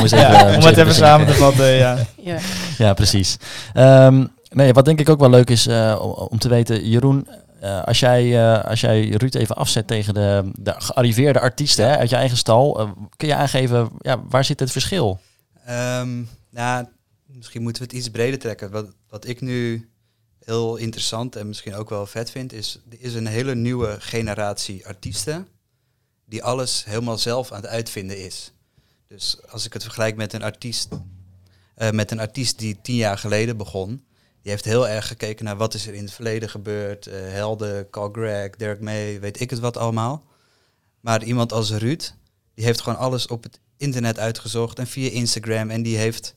ja. 0.04 0.56
Om 0.56 0.64
het 0.64 0.76
even 0.76 0.94
samen 0.94 1.26
te 1.26 1.34
vatten, 1.34 1.66
ja. 1.66 1.99
ja. 2.16 2.38
ja, 2.78 2.94
precies. 2.94 3.37
Um, 3.75 4.30
nee, 4.49 4.72
wat 4.72 4.84
denk 4.84 5.00
ik 5.00 5.08
ook 5.08 5.20
wel 5.20 5.30
leuk 5.30 5.50
is 5.50 5.66
uh, 5.66 6.26
om 6.30 6.38
te 6.38 6.49
weten, 6.49 6.88
Jeroen, 6.88 7.28
uh, 7.62 7.82
als, 7.82 8.00
jij, 8.00 8.25
uh, 8.25 8.64
als 8.64 8.80
jij 8.80 9.08
Ruud 9.08 9.34
even 9.34 9.56
afzet 9.56 9.87
tegen 9.87 10.14
de, 10.14 10.50
de 10.54 10.75
gearriveerde 10.78 11.40
artiesten 11.40 11.88
hè, 11.88 11.96
uit 11.96 12.11
je 12.11 12.16
eigen 12.16 12.37
stal, 12.37 12.80
uh, 12.80 12.90
kun 13.16 13.28
je 13.28 13.34
aangeven, 13.34 13.88
ja, 13.99 14.20
waar 14.28 14.44
zit 14.44 14.61
het 14.61 14.70
verschil? 14.70 15.20
Nou, 16.50 16.87
misschien 17.25 17.62
moeten 17.62 17.83
we 17.83 17.88
het 17.88 17.99
iets 17.99 18.11
breder 18.11 18.38
trekken. 18.38 18.71
Wat, 18.71 18.87
wat 19.09 19.26
ik 19.26 19.40
nu 19.40 19.90
heel 20.45 20.76
interessant 20.76 21.37
en 21.37 21.47
misschien 21.47 21.75
ook 21.75 21.88
wel 21.88 22.07
vet 22.07 22.31
vind, 22.31 22.52
is 22.52 22.81
is 22.88 23.14
een 23.14 23.26
hele 23.26 23.54
nieuwe 23.54 24.00
generatie 24.00 24.87
artiesten 24.87 25.49
die 26.25 26.42
alles 26.42 26.85
helemaal 26.85 27.19
zelf 27.19 27.52
aan 27.52 27.61
het 27.61 27.71
uitvinden 27.71 28.25
is. 28.25 28.52
Dus 29.07 29.37
als 29.49 29.66
ik 29.66 29.73
het 29.73 29.83
vergelijk 29.83 30.16
met 30.16 30.33
een 30.33 30.42
artiest 30.42 30.88
eh, 31.75 31.90
met 31.90 32.11
een 32.11 32.21
artiest 32.21 32.59
die 32.59 32.81
tien 32.83 32.97
jaar 32.97 33.19
geleden 33.19 33.57
begon. 33.57 34.04
Die 34.42 34.50
heeft 34.50 34.64
heel 34.64 34.88
erg 34.88 35.07
gekeken 35.07 35.45
naar 35.45 35.57
wat 35.57 35.75
is 35.75 35.87
er 35.87 35.95
in 35.95 36.02
het 36.02 36.12
verleden 36.12 36.49
gebeurd. 36.49 37.07
eh, 37.07 37.14
helden, 37.21 37.90
Carl 37.90 38.11
Gregg, 38.12 38.57
Dirk 38.57 38.81
May, 38.81 39.21
weet 39.21 39.40
ik 39.40 39.50
het 39.50 39.59
wat 39.59 39.76
allemaal. 39.76 40.25
Maar 41.00 41.25
iemand 41.25 41.52
als 41.52 41.71
Ruud, 41.71 42.12
die 42.54 42.64
heeft 42.64 42.81
gewoon 42.81 42.99
alles 42.99 43.26
op 43.26 43.42
het 43.42 43.61
internet 43.82 44.18
uitgezocht 44.18 44.78
en 44.78 44.86
via 44.86 45.10
Instagram. 45.10 45.70
En 45.70 45.82
die 45.82 45.96
heeft 45.96 46.34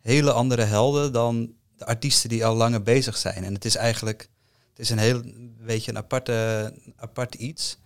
hele 0.00 0.32
andere 0.32 0.62
helden 0.62 1.12
dan 1.12 1.52
de 1.76 1.86
artiesten 1.86 2.28
die 2.28 2.44
al 2.44 2.56
langer 2.56 2.82
bezig 2.82 3.16
zijn. 3.16 3.44
En 3.44 3.54
het 3.54 3.64
is 3.64 3.76
eigenlijk, 3.76 4.28
het 4.68 4.78
is 4.78 4.90
een 4.90 4.98
heel, 4.98 5.22
weet 5.58 5.84
je, 5.84 5.90
een 5.90 5.96
aparte, 5.96 6.72
apart 6.96 7.34
iets. 7.34 7.78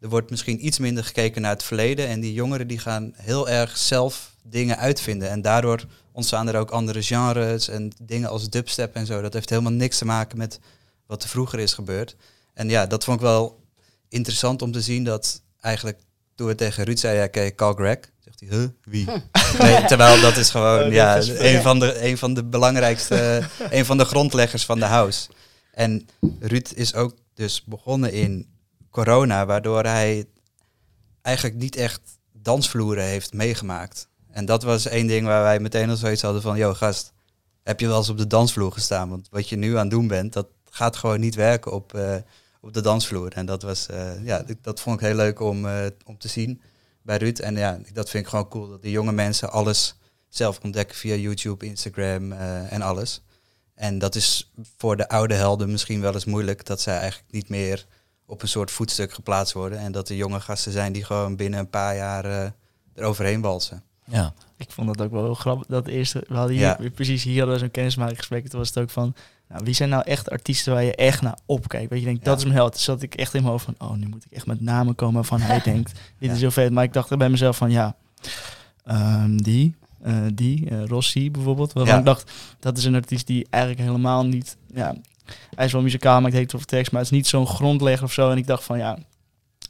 Er 0.00 0.08
wordt 0.08 0.30
misschien 0.30 0.66
iets 0.66 0.78
minder 0.78 1.04
gekeken 1.04 1.42
naar 1.42 1.50
het 1.50 1.62
verleden. 1.62 2.08
En 2.08 2.20
die 2.20 2.32
jongeren 2.32 2.66
die 2.66 2.78
gaan 2.78 3.12
heel 3.14 3.48
erg 3.48 3.76
zelf 3.76 4.34
dingen 4.42 4.78
uitvinden. 4.78 5.30
En 5.30 5.42
daardoor 5.42 5.84
ontstaan 6.12 6.48
er 6.48 6.58
ook 6.58 6.70
andere 6.70 7.02
genres 7.02 7.68
en 7.68 7.92
dingen 8.02 8.28
als 8.28 8.50
dubstep 8.50 8.94
en 8.94 9.06
zo. 9.06 9.20
Dat 9.20 9.32
heeft 9.32 9.50
helemaal 9.50 9.72
niks 9.72 9.98
te 9.98 10.04
maken 10.04 10.38
met 10.38 10.60
wat 11.06 11.22
er 11.22 11.28
vroeger 11.28 11.58
is 11.58 11.74
gebeurd. 11.74 12.16
En 12.54 12.68
ja, 12.68 12.86
dat 12.86 13.04
vond 13.04 13.16
ik 13.16 13.22
wel 13.26 13.60
interessant 14.08 14.62
om 14.62 14.72
te 14.72 14.80
zien 14.80 15.04
dat 15.04 15.42
eigenlijk 15.60 15.98
toen 16.34 16.46
we 16.46 16.54
tegen 16.54 16.84
Ruud 16.84 16.98
zeiden, 16.98 17.42
ja, 17.42 17.50
Carl 17.54 17.74
Gregg. 17.74 17.98
Huh, 18.38 18.64
wie? 18.84 19.06
Nee, 19.58 19.84
terwijl 19.84 20.20
dat 20.20 20.36
is 20.36 20.50
gewoon 20.50 20.82
Oh, 20.86 20.92
ja, 20.92 21.16
een, 21.16 21.62
van 21.62 21.78
de, 21.78 22.04
een 22.06 22.18
van 22.18 22.34
de 22.34 22.44
belangrijkste, 22.44 23.42
een 23.70 23.84
van 23.84 23.98
de 23.98 24.04
grondleggers 24.04 24.64
van 24.64 24.78
de 24.78 24.84
house. 24.84 25.28
En 25.72 26.08
Ruud 26.40 26.72
is 26.74 26.94
ook 26.94 27.14
dus 27.34 27.64
begonnen 27.64 28.12
in 28.12 28.48
corona, 28.90 29.46
waardoor 29.46 29.82
hij 29.84 30.26
eigenlijk 31.22 31.56
niet 31.56 31.76
echt 31.76 32.00
dansvloeren 32.32 33.04
heeft 33.04 33.32
meegemaakt. 33.32 34.08
En 34.30 34.44
dat 34.44 34.62
was 34.62 34.86
één 34.86 35.06
ding 35.06 35.26
waar 35.26 35.42
wij 35.42 35.58
meteen 35.60 35.90
al 35.90 35.96
zoiets 35.96 36.22
hadden 36.22 36.42
van, 36.42 36.56
yo 36.56 36.74
gast, 36.74 37.12
heb 37.62 37.80
je 37.80 37.86
wel 37.86 37.96
eens 37.98 38.08
op 38.08 38.18
de 38.18 38.26
dansvloer 38.26 38.72
gestaan? 38.72 39.08
Want 39.08 39.28
wat 39.30 39.48
je 39.48 39.56
nu 39.56 39.72
aan 39.72 39.80
het 39.80 39.90
doen 39.90 40.06
bent, 40.08 40.32
dat 40.32 40.46
gaat 40.70 40.96
gewoon 40.96 41.20
niet 41.20 41.34
werken 41.34 41.72
op, 41.72 41.94
eh, 41.94 42.14
op 42.60 42.74
de 42.74 42.80
dansvloer. 42.80 43.32
En 43.32 43.46
dat 43.46 43.62
was, 43.62 43.86
eh, 43.86 44.24
ja, 44.24 44.38
dat- 44.42 44.56
dat 44.62 44.80
vond 44.80 45.00
ik 45.00 45.06
heel 45.06 45.16
leuk 45.16 45.40
om, 45.40 45.66
eh, 45.66 45.86
om 46.04 46.18
te 46.18 46.28
zien 46.28 46.60
bij 47.06 47.16
Ruud. 47.16 47.38
En 47.38 47.56
ja, 47.56 47.78
dat 47.92 48.10
vind 48.10 48.24
ik 48.24 48.30
gewoon 48.30 48.48
cool, 48.48 48.68
dat 48.68 48.82
de 48.82 48.90
jonge 48.90 49.12
mensen 49.12 49.50
alles 49.50 49.96
zelf 50.28 50.58
ontdekken 50.62 50.96
via 50.96 51.14
YouTube, 51.14 51.66
Instagram 51.66 52.32
eh, 52.32 52.72
en 52.72 52.82
alles. 52.82 53.22
En 53.74 53.98
dat 53.98 54.14
is 54.14 54.52
voor 54.76 54.96
de 54.96 55.08
oude 55.08 55.34
helden 55.34 55.70
misschien 55.70 56.00
wel 56.00 56.12
eens 56.14 56.24
moeilijk, 56.24 56.64
dat 56.64 56.80
zij 56.80 56.98
eigenlijk 56.98 57.32
niet 57.32 57.48
meer 57.48 57.86
op 58.26 58.42
een 58.42 58.48
soort 58.48 58.70
voetstuk 58.70 59.12
geplaatst 59.12 59.52
worden. 59.54 59.78
En 59.78 59.92
dat 59.92 60.08
er 60.08 60.16
jonge 60.16 60.40
gasten 60.40 60.72
zijn 60.72 60.92
die 60.92 61.04
gewoon 61.04 61.36
binnen 61.36 61.60
een 61.60 61.70
paar 61.70 61.96
jaar 61.96 62.24
eh 62.24 62.50
eroverheen 62.94 63.40
walsen. 63.40 63.82
Ja, 64.04 64.34
Ik 64.56 64.70
vond 64.70 64.86
dat 64.86 65.06
ook 65.06 65.12
wel 65.12 65.24
heel 65.24 65.34
grappig. 65.34 65.66
Dat 65.66 65.86
eerste, 65.86 66.24
we 66.28 66.34
hadden 66.34 66.56
hier 66.56 66.82
Ja. 66.82 66.90
precies 66.94 67.22
hier 67.22 67.36
hadden 67.36 67.54
we 67.54 67.60
zo'n 67.60 67.70
kennismakingsgesprek. 67.70 68.48
Toen 68.48 68.58
was 68.58 68.68
het 68.68 68.78
ook 68.78 68.90
van, 68.90 69.14
nou, 69.48 69.64
wie 69.64 69.74
zijn 69.74 69.88
nou 69.88 70.02
echt 70.06 70.30
artiesten 70.30 70.72
waar 70.72 70.82
je 70.84 70.94
echt 70.94 71.22
naar 71.22 71.38
opkijkt? 71.46 71.90
Weet 71.90 71.98
je, 71.98 72.04
denkt, 72.04 72.24
Ja. 72.24 72.30
dat 72.30 72.38
is 72.38 72.44
mijn 72.44 72.56
held. 72.56 72.72
Dus 72.72 72.84
zat 72.84 73.02
ik 73.02 73.14
echt 73.14 73.34
in 73.34 73.40
mijn 73.40 73.52
hoofd 73.52 73.64
van, 73.64 73.74
oh, 73.78 73.92
nu 73.96 74.06
moet 74.06 74.24
ik 74.24 74.32
echt 74.32 74.46
met 74.46 74.60
namen 74.60 74.94
komen 74.94 75.14
waarvan 75.14 75.40
hij 75.40 75.60
denkt, 75.72 75.92
dit 76.18 76.28
Ja. 76.28 76.34
is 76.34 76.40
heel 76.40 76.50
vet. 76.50 76.72
Maar 76.72 76.84
ik 76.84 76.92
dacht 76.92 77.10
er 77.10 77.16
bij 77.16 77.28
mezelf 77.30 77.56
van, 77.56 77.70
ja, 77.70 77.96
ehm, 78.84 79.36
die, 79.36 79.74
eh, 80.02 80.14
die, 80.34 80.70
eh, 80.70 80.84
Rossi 80.84 81.30
bijvoorbeeld. 81.30 81.72
Waarvan 81.72 81.92
Ja. 81.94 81.98
ik 82.00 82.06
dacht, 82.06 82.32
dat 82.60 82.78
is 82.78 82.84
een 82.84 82.94
artiest 82.94 83.26
die 83.26 83.46
eigenlijk 83.50 83.84
helemaal 83.84 84.26
niet, 84.26 84.56
ja, 84.74 84.94
hij 85.54 85.64
is 85.64 85.72
wel 85.72 85.82
muzikaal, 85.82 86.20
maar 86.20 86.32
het 86.32 86.54
over 86.54 86.66
tekst, 86.66 86.92
maar 86.92 87.00
het 87.02 87.10
is 87.10 87.16
niet 87.16 87.26
zo'n 87.26 87.46
grondlegger 87.46 88.04
of 88.04 88.12
zo. 88.12 88.30
En 88.30 88.36
ik 88.36 88.46
dacht 88.46 88.64
van, 88.64 88.78
ja, 88.78 88.98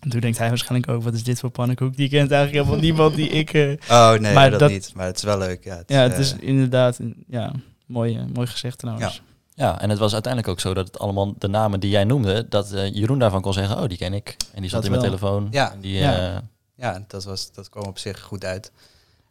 en 0.01 0.11
toen 0.11 0.21
denkt 0.21 0.39
hij 0.39 0.49
waarschijnlijk 0.49 0.91
ook, 0.91 1.03
wat 1.03 1.15
is 1.15 1.25
dit 1.25 1.39
voor 1.41 1.51
pannenkoek? 1.51 1.97
Die 1.97 2.09
kent 2.09 2.31
eigenlijk 2.31 2.63
helemaal 2.65 2.85
niemand 2.85 3.15
die 3.15 3.29
ik... 3.29 3.53
eh, 3.53 3.71
Oh 4.13 4.15
nee, 4.19 4.35
Maar 4.35 4.51
dat, 4.51 4.61
dat- 4.61 4.71
niet. 4.71 4.93
Maar 4.95 5.07
het 5.07 5.17
is 5.17 5.23
wel 5.23 5.39
leuk. 5.39 5.65
Ja, 5.65 5.77
het, 5.77 5.89
ja, 5.91 6.03
het 6.03 6.19
is 6.19 6.35
inderdaad 6.41 6.99
ja, 7.29 7.53
mooi, 7.87 8.19
mooi 8.35 8.47
gezegd 8.47 8.79
trouwens. 8.79 9.15
Ja, 9.15 9.21
en 9.57 9.91
het 9.91 9.99
was 9.99 10.13
uiteindelijk 10.13 10.53
ook 10.53 10.61
zo 10.61 10.75
dat 10.75 10.87
het 10.87 10.99
allemaal 10.99 11.35
de 11.39 11.49
namen 11.49 11.81
die 11.81 11.91
jij 11.91 12.05
noemde, 12.05 12.49
dat 12.49 12.73
eh, 12.73 12.95
Jeroen 12.95 13.19
daarvan 13.19 13.41
kon 13.43 13.53
zeggen, 13.53 13.77
oh, 13.83 13.89
die 13.89 13.99
ken 13.99 14.15
ik. 14.15 14.37
En 14.55 14.61
die 14.61 14.71
zat 14.71 14.83
Dat 14.83 14.91
in 14.93 14.99
mijn 14.99 15.11
wel. 15.11 15.19
telefoon. 15.19 15.49
Ja. 15.51 15.73
En 15.73 15.81
die, 15.81 15.99
Ja. 15.99 16.35
eh, 16.37 16.43
ja, 16.75 17.05
dat, 17.09 17.25
was, 17.25 17.53
dat 17.53 17.69
kwam 17.69 17.85
op 17.85 17.99
zich 17.99 18.21
goed 18.21 18.45
uit. 18.45 18.73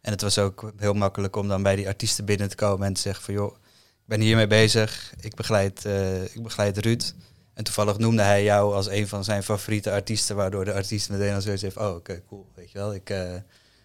En 0.00 0.12
het 0.12 0.20
was 0.20 0.38
ook 0.38 0.72
heel 0.76 0.94
makkelijk 0.94 1.36
om 1.36 1.48
dan 1.48 1.62
bij 1.62 1.76
die 1.76 1.86
artiesten 1.88 2.24
binnen 2.24 2.48
te 2.48 2.56
komen 2.56 2.86
en 2.86 2.92
te 2.92 3.00
zeggen 3.00 3.24
van 3.24 3.34
joh, 3.34 3.52
ik 3.54 4.04
ben 4.04 4.20
hiermee 4.20 4.46
bezig, 4.46 5.12
ik 5.20 5.34
begeleid, 5.34 5.84
eh, 5.84 6.22
ik 6.22 6.42
begeleid 6.42 6.78
Ruud. 6.78 7.14
En 7.54 7.64
toevallig 7.64 7.98
noemde 7.98 8.22
hij 8.22 8.42
jou 8.42 8.74
als 8.74 8.88
een 8.88 9.08
van 9.08 9.24
zijn 9.24 9.42
favoriete 9.42 9.90
artiesten, 9.92 10.36
waardoor 10.36 10.64
de 10.64 10.72
artiest 10.72 11.10
meteen 11.10 11.34
al 11.34 11.40
zoiets 11.40 11.62
heeft, 11.62 11.76
oh 11.76 11.94
oké, 11.94 12.22
cool, 12.28 12.46
weet 12.54 12.70
je 12.70 12.78
wel, 12.78 12.94
ik 12.94 13.10
eh, 13.10 13.18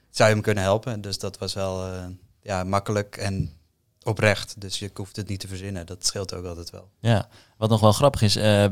zou 0.10 0.30
je 0.30 0.36
hem 0.36 0.42
kunnen 0.42 0.64
helpen. 0.64 1.02
Dus 1.02 1.18
dat 1.20 1.38
was 1.38 1.54
wel 1.54 1.86
eh, 1.86 2.06
ja, 2.42 2.64
makkelijk 2.64 3.18
en 3.18 3.52
oprecht, 4.04 4.62
dus 4.62 4.80
je 4.80 4.90
hoeft 4.94 5.16
het 5.16 5.28
niet 5.28 5.40
te 5.40 5.48
verzinnen, 5.48 5.86
dat 5.86 6.06
scheelt 6.06 6.34
ook 6.34 6.46
altijd 6.46 6.70
wel. 6.70 6.90
ja, 7.00 7.28
wat 7.58 7.70
nog 7.70 7.80
wel 7.80 7.92
grappig 7.92 8.22
is, 8.22 8.36
eh, 8.36 8.64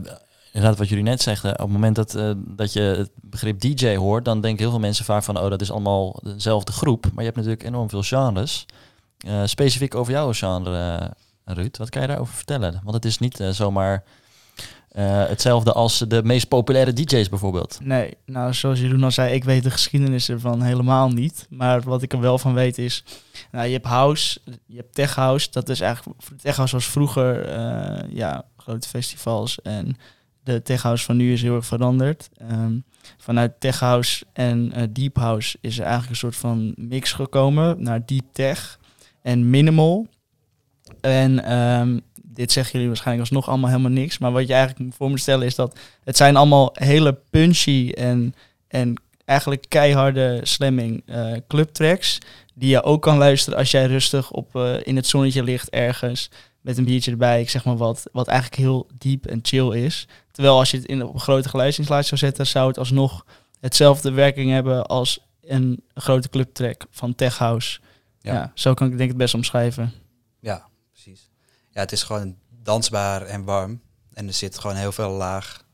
inderdaad 0.52 0.78
wat 0.78 0.90
jullie 0.90 1.04
net 1.04 1.22
zegden, 1.22 1.52
op 1.52 1.58
het 1.58 1.70
moment 1.70 1.96
dat, 1.96 2.16
eh, 2.16 2.32
dat 2.38 2.74
je 2.74 2.82
het 2.82 3.10
begrip 3.16 3.60
DJ 3.60 3.96
hoort, 3.96 4.26
dan 4.26 4.42
denken 4.42 4.62
heel 4.62 4.70
veel 4.70 4.80
mensen 4.80 5.06
vaak 5.06 5.24
van, 5.24 5.40
oh, 5.40 5.50
dat 5.50 5.62
is 5.62 5.72
allemaal 5.72 6.20
dezelfde 6.24 6.72
groep. 6.72 7.04
Maar 7.04 7.24
je 7.24 7.32
hebt 7.32 7.36
natuurlijk 7.36 7.64
enorm 7.64 7.90
veel 7.90 8.04
genres. 8.04 8.66
Eh, 9.18 9.42
specifiek 9.46 9.96
over 9.96 10.14
jouw 10.14 10.34
genre, 10.34 11.14
Ruud, 11.46 11.78
wat 11.78 11.90
kan 11.90 12.02
je 12.02 12.08
daarover 12.08 12.34
vertellen? 12.34 12.82
Want 12.84 12.96
het 12.96 13.06
is 13.06 13.18
niet 13.18 13.44
zomaar 13.52 14.04
eh, 14.90 15.28
hetzelfde 15.28 15.74
als 15.74 15.98
de 16.08 16.24
meest 16.24 16.48
populaire 16.48 16.94
DJ's 16.94 17.30
bijvoorbeeld. 17.30 17.80
Nee, 17.82 18.18
nou 18.26 18.54
zoals 18.54 18.80
Jeroen 18.80 19.04
al 19.04 19.12
zei, 19.12 19.34
ik 19.34 19.44
weet 19.44 19.64
de 19.64 19.72
geschiedenis 19.72 20.30
ervan 20.30 20.62
helemaal 20.62 21.10
niet. 21.10 21.48
Maar 21.50 21.82
wat 21.82 22.02
ik 22.02 22.14
er 22.14 22.20
wel 22.20 22.38
van 22.38 22.54
weet 22.54 22.78
is, 22.78 23.04
nou, 23.52 23.66
je 23.66 23.74
hebt 23.74 23.86
house, 23.86 24.40
je 24.66 24.78
hebt 24.78 24.94
tech 24.94 25.16
house. 25.16 25.48
Dat 25.52 25.70
is 25.70 25.80
eigenlijk, 25.82 26.20
tech 26.42 26.56
house 26.56 26.76
was 26.76 26.88
vroeger, 26.88 27.46
eh, 27.46 28.16
ja, 28.16 28.46
grote 28.58 28.88
festivals. 28.88 29.62
En 29.62 29.98
de 30.44 30.62
tech 30.62 30.82
house 30.82 31.06
van 31.06 31.18
nu 31.18 31.34
is 31.34 31.42
heel 31.42 31.56
erg 31.56 31.66
veranderd. 31.66 32.30
Ehm, 32.38 32.78
vanuit 33.18 33.60
tech 33.60 33.80
house 33.80 34.26
en 34.34 34.72
eh, 34.72 34.84
deep 34.90 35.16
house 35.16 35.58
is 35.62 35.78
er 35.78 35.84
eigenlijk 35.84 36.12
een 36.12 36.18
soort 36.18 36.36
van 36.36 36.74
mix 36.76 37.12
gekomen 37.12 37.84
naar 37.84 38.06
deep 38.06 38.26
tech 38.32 38.80
en 39.22 39.50
minimal. 39.50 40.08
En 41.02 41.44
ehm, 41.44 42.00
dit 42.40 42.52
zeggen 42.52 42.72
jullie 42.72 42.88
waarschijnlijk 42.88 43.30
alsnog 43.30 43.50
allemaal 43.50 43.70
helemaal 43.70 43.92
niks. 43.92 44.18
Maar 44.18 44.32
wat 44.32 44.48
je 44.48 44.54
eigenlijk 44.54 44.94
voor 44.96 45.10
moet 45.10 45.20
stellen 45.20 45.46
is 45.46 45.56
dat 45.56 45.80
het 46.04 46.18
zijn 46.18 46.36
allemaal 46.36 46.70
hele 46.74 47.20
punchy 47.30 47.92
en, 47.96 48.34
en 48.68 49.02
eigenlijk 49.26 49.66
keiharde 49.68 50.40
slamming 50.44 51.04
eh 51.06 51.32
clubtracks. 51.48 52.18
Die 52.54 52.70
je 52.70 52.84
ook 52.84 53.02
kan 53.02 53.18
luisteren 53.18 53.60
als 53.60 53.72
jij 53.72 53.86
rustig 53.86 54.32
op, 54.32 54.56
eh, 54.56 54.76
in 54.84 54.96
het 54.96 55.08
zonnetje 55.08 55.44
ligt 55.44 55.70
ergens. 55.70 56.30
Met 56.62 56.78
een 56.78 56.86
biertje 56.86 57.12
erbij, 57.12 57.42
ik 57.42 57.50
zeg 57.50 57.66
maar 57.66 57.78
wat. 57.78 58.04
Wat 58.12 58.28
eigenlijk 58.28 58.62
heel 58.62 58.88
diep 58.98 59.26
en 59.26 59.40
chill 59.42 59.84
is. 59.86 60.08
Terwijl 60.32 60.58
als 60.58 60.72
je 60.72 60.78
het 60.78 60.86
in, 60.86 61.04
op 61.04 61.14
een 61.14 61.20
grote 61.20 61.50
geluidsinstallatie 61.50 62.18
zou 62.18 62.22
zetten, 62.22 62.48
zou 62.48 62.68
het 62.68 62.78
alsnog 62.78 63.26
hetzelfde 63.60 64.12
werking 64.12 64.52
hebben 64.52 64.86
als 64.86 65.20
een 65.42 65.84
grote 65.94 66.30
clubtrack 66.30 66.86
van 66.92 67.16
Tech 67.16 67.38
House. 67.38 67.80
Ja. 68.20 68.34
Ja. 68.34 68.52
zo 68.54 68.74
kan 68.74 68.88
ik 68.88 68.92
denk 68.92 69.04
ik 69.04 69.10
het 69.10 69.18
best 69.18 69.34
omschrijven. 69.34 69.94
Ja. 70.40 70.69
Ja, 71.72 71.80
het 71.82 71.92
is 71.92 72.04
gewoon 72.04 72.38
dansbaar 72.64 73.22
en 73.22 73.44
warm. 73.44 73.82
En 74.14 74.28
er 74.28 74.34
zit 74.34 74.58
gewoon 74.60 74.76
heel 74.76 74.92
veel 74.92 75.10
laag 75.12 75.66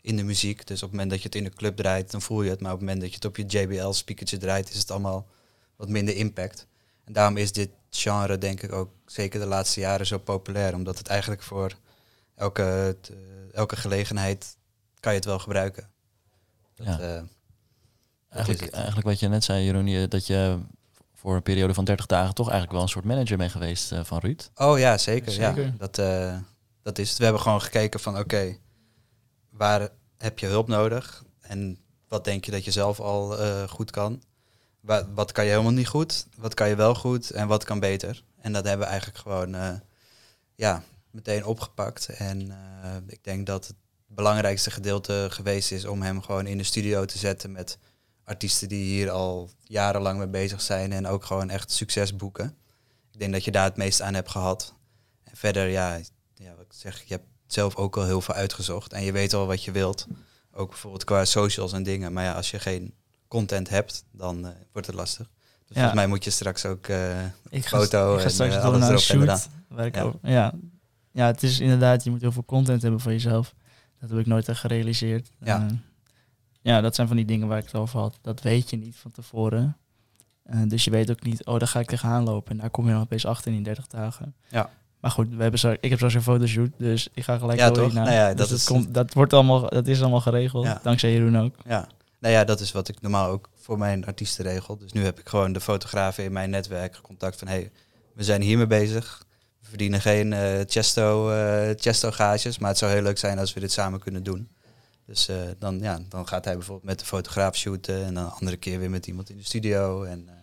in 0.00 0.16
de 0.16 0.22
muziek. 0.22 0.66
Dus 0.66 0.76
op 0.82 0.88
het 0.88 0.90
moment 0.90 1.10
dat 1.10 1.18
je 1.18 1.24
het 1.26 1.34
in 1.34 1.44
de 1.44 1.50
club 1.50 1.76
draait, 1.76 2.10
dan 2.10 2.22
voel 2.22 2.42
je 2.42 2.50
het. 2.50 2.60
Maar 2.60 2.72
op 2.72 2.78
het 2.78 2.86
moment 2.86 3.00
dat 3.04 3.10
je 3.10 3.16
het 3.16 3.24
op 3.24 3.36
je 3.36 3.44
JBL-speakertje 3.60 4.36
draait, 4.36 4.70
is 4.70 4.78
het 4.78 4.90
allemaal 4.90 5.26
wat 5.76 5.88
minder 5.88 6.16
impact. 6.16 6.66
En 7.04 7.12
daarom 7.12 7.36
is 7.36 7.52
dit 7.52 7.70
genre 7.90 8.38
denk 8.38 8.62
ik 8.62 8.72
ook 8.72 8.90
zeker 9.06 9.40
de 9.40 9.46
laatste 9.46 9.80
jaren 9.80 10.06
zo 10.06 10.18
populair. 10.18 10.74
Omdat 10.74 10.98
het 10.98 11.06
eigenlijk 11.08 11.42
voor 11.42 11.72
elke, 12.34 12.96
eh, 13.10 13.16
elke 13.52 13.76
gelegenheid 13.76 14.56
kan 15.00 15.12
je 15.12 15.18
het 15.18 15.28
wel 15.28 15.38
gebruiken. 15.38 15.90
Dat, 16.74 16.86
Ja. 16.86 16.98
eh, 17.00 17.22
Eigenlijk, 18.28 18.72
eigenlijk 18.72 19.06
wat 19.06 19.20
je 19.20 19.28
net 19.28 19.44
zei, 19.44 19.64
Jeroen, 19.64 19.86
je- 19.86 20.08
dat 20.08 20.26
je 20.26 20.58
voor 21.24 21.34
een 21.34 21.42
periode 21.42 21.74
van 21.74 21.84
30 21.84 22.06
dagen 22.06 22.34
toch 22.34 22.44
eigenlijk 22.48 22.72
wel 22.72 22.82
een 22.82 22.88
soort 22.92 23.04
manager 23.04 23.36
bent 23.36 23.50
geweest 23.50 23.92
eh, 23.92 24.04
van 24.04 24.18
Ruud. 24.18 24.50
Oh 24.54 24.78
ja, 24.78 24.98
zeker. 24.98 25.32
Zeker. 25.32 25.64
Ja, 25.64 25.74
dat, 25.78 25.98
eh, 25.98 26.36
dat 26.82 26.98
is 26.98 27.08
het. 27.08 27.18
We 27.18 27.24
hebben 27.24 27.42
gewoon 27.42 27.60
gekeken 27.62 28.00
van 28.00 28.18
oké, 28.18 28.56
waar 29.50 29.88
heb 30.16 30.38
je 30.38 30.46
hulp 30.46 30.68
nodig? 30.68 31.24
En 31.40 31.78
wat 32.08 32.24
denk 32.24 32.44
je 32.44 32.50
dat 32.50 32.64
je 32.64 32.70
zelf 32.70 33.00
al 33.00 33.38
eh, 33.38 33.68
goed 33.68 33.90
kan? 33.90 34.22
Wa- 34.80 35.06
wat 35.14 35.32
kan 35.32 35.44
je 35.44 35.50
helemaal 35.50 35.72
niet 35.72 35.88
goed? 35.88 36.26
Wat 36.36 36.54
kan 36.54 36.68
je 36.68 36.74
wel 36.76 36.94
goed? 36.94 37.30
En 37.30 37.46
wat 37.48 37.64
kan 37.64 37.80
beter? 37.80 38.22
En 38.40 38.52
dat 38.52 38.64
hebben 38.64 38.86
we 38.86 38.92
eigenlijk 38.92 39.20
gewoon 39.22 39.54
eh, 39.54 39.70
ja, 40.54 40.82
meteen 41.10 41.44
opgepakt. 41.44 42.08
En 42.08 42.50
eh, 42.50 42.90
ik 43.06 43.24
denk 43.24 43.46
dat 43.46 43.66
het 43.66 43.76
belangrijkste 44.06 44.70
gedeelte 44.70 45.26
geweest 45.30 45.72
is 45.72 45.84
om 45.84 46.02
hem 46.02 46.22
gewoon 46.22 46.46
in 46.46 46.58
de 46.58 46.64
studio 46.64 47.04
te 47.04 47.18
zetten 47.18 47.52
met 47.52 47.78
artiesten 48.24 48.68
die 48.68 48.84
hier 48.84 49.10
al 49.10 49.50
jarenlang 49.62 50.18
mee 50.18 50.28
bezig 50.28 50.60
zijn 50.60 50.92
en 50.92 51.06
ook 51.06 51.24
gewoon 51.24 51.50
echt 51.50 51.70
succes 51.70 52.16
boeken. 52.16 52.56
Ik 53.12 53.18
denk 53.18 53.32
dat 53.32 53.44
je 53.44 53.50
daar 53.50 53.64
het 53.64 53.76
meest 53.76 54.02
aan 54.02 54.14
hebt 54.14 54.30
gehad. 54.30 54.74
En 55.22 55.36
verder, 55.36 55.68
ja, 55.68 56.00
ja 56.34 56.54
wat 56.56 56.64
ik 56.64 56.72
zeg, 56.72 57.02
je 57.02 57.14
hebt 57.14 57.26
zelf 57.46 57.76
ook 57.76 57.96
al 57.96 58.04
heel 58.04 58.20
veel 58.20 58.34
uitgezocht 58.34 58.92
en 58.92 59.02
je 59.02 59.12
weet 59.12 59.34
al 59.34 59.46
wat 59.46 59.64
je 59.64 59.70
wilt. 59.70 60.06
Ook 60.52 60.68
bijvoorbeeld 60.68 61.04
qua 61.04 61.24
socials 61.24 61.72
en 61.72 61.82
dingen. 61.82 62.12
Maar 62.12 62.24
ja, 62.24 62.32
als 62.32 62.50
je 62.50 62.58
geen 62.58 62.94
content 63.28 63.68
hebt, 63.68 64.04
dan 64.12 64.46
eh, 64.46 64.52
wordt 64.72 64.86
het 64.86 64.96
lastig. 64.96 65.30
Dus 65.66 65.76
Volgens 65.76 65.94
mij 65.94 66.06
moet 66.06 66.24
je 66.24 66.30
straks 66.30 66.66
ook 66.66 66.88
uh, 66.88 67.24
ik 67.50 67.66
ga, 67.66 67.78
foto 67.78 68.14
ik 68.14 68.22
ga 68.22 68.28
straks 68.28 68.54
en 68.54 68.58
uh, 68.58 68.64
alles 68.64 68.88
erop 68.88 69.00
shoot, 69.00 69.48
waar 69.68 69.86
ik 69.86 69.94
ja. 69.94 70.12
Ja. 70.22 70.54
ja, 71.10 71.26
het 71.26 71.42
is 71.42 71.60
inderdaad, 71.60 72.04
je 72.04 72.10
moet 72.10 72.20
heel 72.20 72.32
veel 72.32 72.44
content 72.44 72.82
hebben 72.82 73.00
voor 73.00 73.12
jezelf. 73.12 73.54
Dat 74.00 74.10
heb 74.10 74.18
ik 74.18 74.26
nooit 74.26 74.48
echt 74.48 74.60
gerealiseerd. 74.60 75.30
Ja. 75.40 75.66
Ja, 76.64 76.80
dat 76.80 76.94
zijn 76.94 77.06
van 77.06 77.16
die 77.16 77.24
dingen 77.24 77.48
waar 77.48 77.58
ik 77.58 77.64
het 77.64 77.74
over 77.74 78.00
had. 78.00 78.18
Dat 78.22 78.42
weet 78.42 78.70
je 78.70 78.76
niet 78.76 78.96
van 78.96 79.10
tevoren. 79.10 79.76
Uh, 80.50 80.62
dus 80.66 80.84
je 80.84 80.90
weet 80.90 81.10
ook 81.10 81.22
niet, 81.22 81.44
oh, 81.44 81.58
daar 81.58 81.68
ga 81.68 81.80
ik 81.80 81.86
tegenaan 81.86 82.24
lopen. 82.24 82.52
En 82.52 82.58
daar 82.58 82.70
kom 82.70 82.86
je 82.86 82.92
dan 82.92 83.00
opeens 83.00 83.26
achter 83.26 83.52
in 83.52 83.62
30 83.62 83.86
dagen. 83.86 84.34
Ja. 84.48 84.70
Maar 85.00 85.10
goed, 85.10 85.28
we 85.28 85.42
hebben 85.42 85.60
zo, 85.60 85.76
ik 85.80 85.90
heb 85.90 85.98
zo'n 85.98 86.22
fotoshoot, 86.22 86.70
dus 86.78 87.08
ik 87.12 87.24
ga 87.24 87.38
gelijk 87.38 87.58
ja, 87.58 87.70
door. 87.70 87.92
Nou 87.92 88.10
ja, 88.10 88.28
dus 88.28 88.36
dat, 88.36 88.48
dat, 88.48 88.58
is, 88.58 88.64
komt, 88.64 88.94
dat, 88.94 89.12
wordt 89.12 89.32
allemaal, 89.32 89.68
dat 89.68 89.86
is 89.86 90.00
allemaal 90.00 90.20
geregeld, 90.20 90.64
Ja. 90.64 90.80
dankzij 90.82 91.12
Jeroen 91.12 91.38
ook. 91.38 91.54
Ja. 91.66 91.88
Nou 92.18 92.34
ja, 92.34 92.44
dat 92.44 92.60
is 92.60 92.72
wat 92.72 92.88
ik 92.88 93.00
normaal 93.00 93.30
ook 93.30 93.48
voor 93.54 93.78
mijn 93.78 94.06
artiesten 94.06 94.44
regel. 94.44 94.76
Dus 94.78 94.92
nu 94.92 95.04
heb 95.04 95.18
ik 95.18 95.28
gewoon 95.28 95.52
de 95.52 95.60
fotografen 95.60 96.24
in 96.24 96.32
mijn 96.32 96.50
netwerk 96.50 96.98
contact 97.02 97.38
van... 97.38 97.48
hey, 97.48 97.70
we 98.14 98.24
zijn 98.24 98.42
hiermee 98.42 98.66
bezig. 98.66 99.24
We 99.60 99.68
verdienen 99.68 100.00
geen 100.00 100.32
uh, 100.32 100.60
chesto, 100.66 101.30
uh, 101.30 101.70
chesto 101.76 102.10
gages, 102.10 102.58
maar 102.58 102.70
het 102.70 102.78
zou 102.78 102.92
heel 102.92 103.02
leuk 103.02 103.18
zijn 103.18 103.38
als 103.38 103.52
we 103.52 103.60
dit 103.60 103.72
samen 103.72 104.00
kunnen 104.00 104.22
doen. 104.22 104.48
Dus 105.06 105.28
uh, 105.28 105.36
dan, 105.58 105.78
ja, 105.78 106.00
dan 106.08 106.28
gaat 106.28 106.44
hij 106.44 106.54
bijvoorbeeld 106.54 106.86
met 106.86 106.98
de 106.98 107.04
fotograaf 107.04 107.56
shooten 107.56 108.04
en 108.04 108.14
dan 108.14 108.24
een 108.24 108.30
andere 108.30 108.56
keer 108.56 108.78
weer 108.78 108.90
met 108.90 109.06
iemand 109.06 109.30
in 109.30 109.36
de 109.36 109.44
studio. 109.44 110.02
En, 110.02 110.28
eh, 110.28 110.34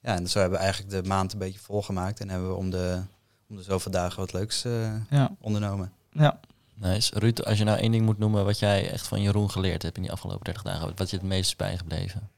ja, 0.00 0.14
en 0.14 0.28
zo 0.28 0.38
hebben 0.38 0.58
we 0.58 0.64
eigenlijk 0.64 1.02
de 1.02 1.08
maand 1.08 1.32
een 1.32 1.38
beetje 1.38 1.58
volgemaakt 1.58 2.20
en 2.20 2.30
hebben 2.30 2.48
we 2.48 2.54
om 2.54 2.70
de, 2.70 3.00
om 3.48 3.56
de 3.56 3.62
zoveel 3.62 3.90
dagen 3.90 4.18
wat 4.18 4.32
leuks 4.32 4.64
eh, 4.64 4.94
ja. 5.10 5.36
ondernomen. 5.40 5.92
Ja. 6.12 6.40
Nice. 6.74 7.18
Ruud, 7.18 7.44
als 7.44 7.58
je 7.58 7.64
nou 7.64 7.78
één 7.78 7.92
ding 7.92 8.04
moet 8.04 8.18
noemen 8.18 8.44
wat 8.44 8.58
jij 8.58 8.90
echt 8.90 9.06
van 9.06 9.22
Jeroen 9.22 9.50
geleerd 9.50 9.82
hebt 9.82 9.96
in 9.96 10.02
die 10.02 10.12
afgelopen 10.12 10.44
30 10.44 10.62
dagen, 10.62 10.92
wat 10.96 11.10
je 11.10 11.16
het 11.16 11.26
meest 11.26 11.50
is 11.50 11.56
bijgebleven? 11.56 12.30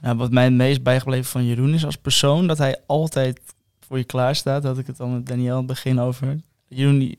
Nou, 0.00 0.16
wat 0.16 0.30
mij 0.30 0.44
het 0.44 0.52
meest 0.52 0.82
bijgebleven 0.82 1.30
van 1.30 1.44
Jeroen 1.44 1.74
is 1.74 1.84
als 1.84 1.96
persoon, 1.96 2.46
dat 2.46 2.58
hij 2.58 2.80
altijd 2.86 3.40
voor 3.80 3.98
je 3.98 4.04
klaar 4.04 4.36
staat. 4.36 4.62
Had 4.64 4.78
ik 4.78 4.86
het 4.86 5.00
al 5.00 5.08
met 5.08 5.26
Daniel 5.26 5.52
aan 5.52 5.56
het 5.58 5.66
begin 5.66 6.00
over. 6.00 6.40
Jeroen, 6.68 6.98
die, 6.98 7.18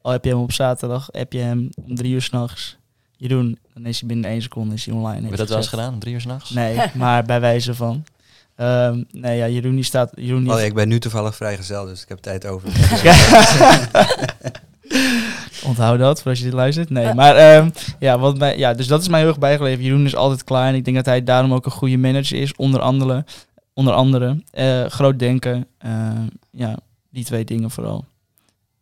al 0.00 0.12
heb 0.12 0.24
je 0.24 0.30
hem 0.30 0.38
op 0.38 0.52
zaterdag, 0.52 1.08
heb 1.10 1.32
je 1.32 1.38
hem 1.38 1.68
om 1.84 1.94
drie 1.94 2.12
uur 2.12 2.22
s'nachts. 2.22 2.76
Jeroen, 3.28 3.58
dan 3.74 3.86
is 3.86 3.98
hij 3.98 4.08
binnen 4.08 4.30
één 4.30 4.42
seconde 4.42 4.74
is 4.74 4.86
hij 4.86 4.94
online. 4.94 5.20
Heb 5.20 5.30
je 5.30 5.36
dat 5.36 5.48
wel 5.48 5.56
eens 5.56 5.68
gedaan, 5.68 5.92
om 5.92 5.98
drie 5.98 6.14
uur 6.14 6.20
s'nachts? 6.20 6.50
Nee, 6.50 6.78
maar 6.94 7.24
bij 7.24 7.40
wijze 7.40 7.74
van. 7.74 8.04
Um, 8.56 9.04
nee, 9.10 9.36
ja, 9.36 9.48
Jeroen 9.48 9.74
die 9.74 9.84
staat... 9.84 10.12
Jeroen 10.14 10.42
die 10.42 10.52
oh, 10.52 10.60
ik 10.60 10.74
ben 10.74 10.88
nu 10.88 10.98
toevallig 10.98 11.36
vrijgezel, 11.36 11.84
dus 11.84 12.02
ik 12.02 12.08
heb 12.08 12.18
tijd 12.18 12.46
over. 12.46 12.68
Onthoud 15.68 15.98
dat, 15.98 16.22
voor 16.22 16.30
als 16.30 16.38
je 16.38 16.44
dit 16.44 16.54
luistert. 16.54 16.90
Nee, 16.90 17.14
maar 17.14 17.56
um, 17.56 17.72
ja, 17.98 18.18
wat 18.18 18.38
mij, 18.38 18.58
ja, 18.58 18.74
dus 18.74 18.86
dat 18.86 19.00
is 19.00 19.08
mij 19.08 19.20
heel 19.20 19.28
erg 19.28 19.38
bijgebleven. 19.38 19.84
Jeroen 19.84 20.04
is 20.04 20.16
altijd 20.16 20.44
klaar 20.44 20.68
en 20.68 20.74
ik 20.74 20.84
denk 20.84 20.96
dat 20.96 21.06
hij 21.06 21.24
daarom 21.24 21.52
ook 21.52 21.64
een 21.64 21.72
goede 21.72 21.96
manager 21.96 22.40
is. 22.40 22.54
Onder 22.54 22.80
andere, 22.80 23.24
onder 23.72 23.94
andere 23.94 24.42
uh, 24.52 24.86
groot 24.86 25.18
denken. 25.18 25.66
Uh, 25.86 26.10
ja, 26.50 26.78
die 27.10 27.24
twee 27.24 27.44
dingen 27.44 27.70
vooral. 27.70 28.04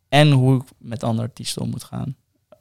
En 0.09 0.31
hoe 0.31 0.55
ik 0.55 0.63
met 0.77 1.03
andere 1.03 1.27
artiesten 1.27 1.61
om 1.61 1.69
moet 1.69 1.83
gaan. 1.83 2.15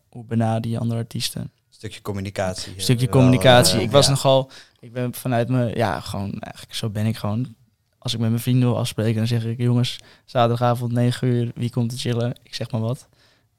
Hoe 0.08 0.24
benader 0.24 0.70
je 0.70 0.78
andere 0.78 1.00
artiesten. 1.00 1.50
Stukje 1.82 2.02
communicatie. 2.02 2.72
Stukje 2.76 3.08
communicatie. 3.08 3.76
Uh, 3.76 3.82
ik 3.82 3.90
was 3.90 4.08
nogal, 4.08 4.50
ik 4.80 4.92
ben 4.92 5.14
vanuit 5.14 5.48
me, 5.48 5.70
ja, 5.74 6.00
gewoon, 6.00 6.30
eigenlijk 6.30 6.74
zo 6.74 6.90
ben 6.90 7.06
ik 7.06 7.16
gewoon. 7.16 7.54
Als 7.98 8.14
ik 8.14 8.18
met 8.20 8.28
mijn 8.28 8.42
vrienden 8.42 8.68
wil 8.68 8.78
afspreken, 8.78 9.16
dan 9.16 9.26
zeg 9.26 9.44
ik, 9.44 9.58
jongens, 9.58 9.98
zaterdagavond 10.24 10.92
9 10.92 11.28
uur, 11.28 11.50
wie 11.54 11.70
komt 11.70 11.90
te 11.90 11.98
chillen? 11.98 12.34
Ik 12.42 12.54
zeg 12.54 12.70
maar 12.70 12.80
wat. 12.80 13.08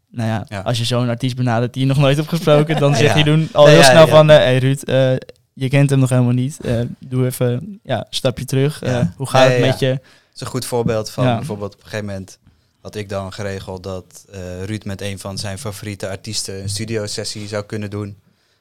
Nou 0.09 0.29
ja, 0.29 0.45
ja. 0.47 0.61
als 0.61 0.77
je 0.77 0.83
zo'n 0.83 1.09
artiest 1.09 1.35
benadert 1.35 1.73
die 1.73 1.81
je 1.81 1.87
nog 1.87 1.97
nooit 1.97 2.17
hebt 2.17 2.29
gesproken, 2.29 2.79
dan 2.79 2.95
zeg 2.95 3.17
je 3.17 3.23
doen 3.23 3.49
al 3.53 3.65
heel 3.65 3.77
ja, 3.77 3.83
snel 3.89 4.07
van, 4.07 4.29
uh, 4.29 4.35
hey 4.35 4.57
Ruud, 4.57 4.89
uh, 4.89 5.15
je 5.53 5.69
kent 5.69 5.89
hem 5.89 5.99
nog 5.99 6.09
helemaal 6.09 6.33
niet. 6.33 6.57
Uh, 6.61 6.81
doe 6.99 7.25
even 7.25 7.79
ja, 7.83 7.97
een 7.97 8.05
stapje 8.09 8.45
terug. 8.45 8.79
hoe 9.15 9.29
gaat 9.29 9.49
het 9.49 9.59
met 9.59 9.79
je? 9.79 9.89
Dat 9.89 10.35
is 10.35 10.41
een 10.41 10.47
goed 10.47 10.65
voorbeeld 10.65 11.09
van 11.09 11.25
bijvoorbeeld 11.25 11.73
op 11.73 11.79
een 11.79 11.85
gegeven 11.85 12.05
moment 12.05 12.39
had 12.83 12.95
ik 12.95 13.09
dan 13.09 13.33
geregeld 13.33 13.83
dat 13.83 14.25
uh, 14.33 14.63
Ruud 14.63 14.83
met 14.83 15.01
een 15.01 15.19
van 15.19 15.37
zijn 15.37 15.59
favoriete 15.59 16.09
artiesten 16.09 16.61
een 16.61 16.69
studiosessie 16.69 17.47
zou 17.47 17.63
kunnen 17.63 17.89
doen. 17.89 18.19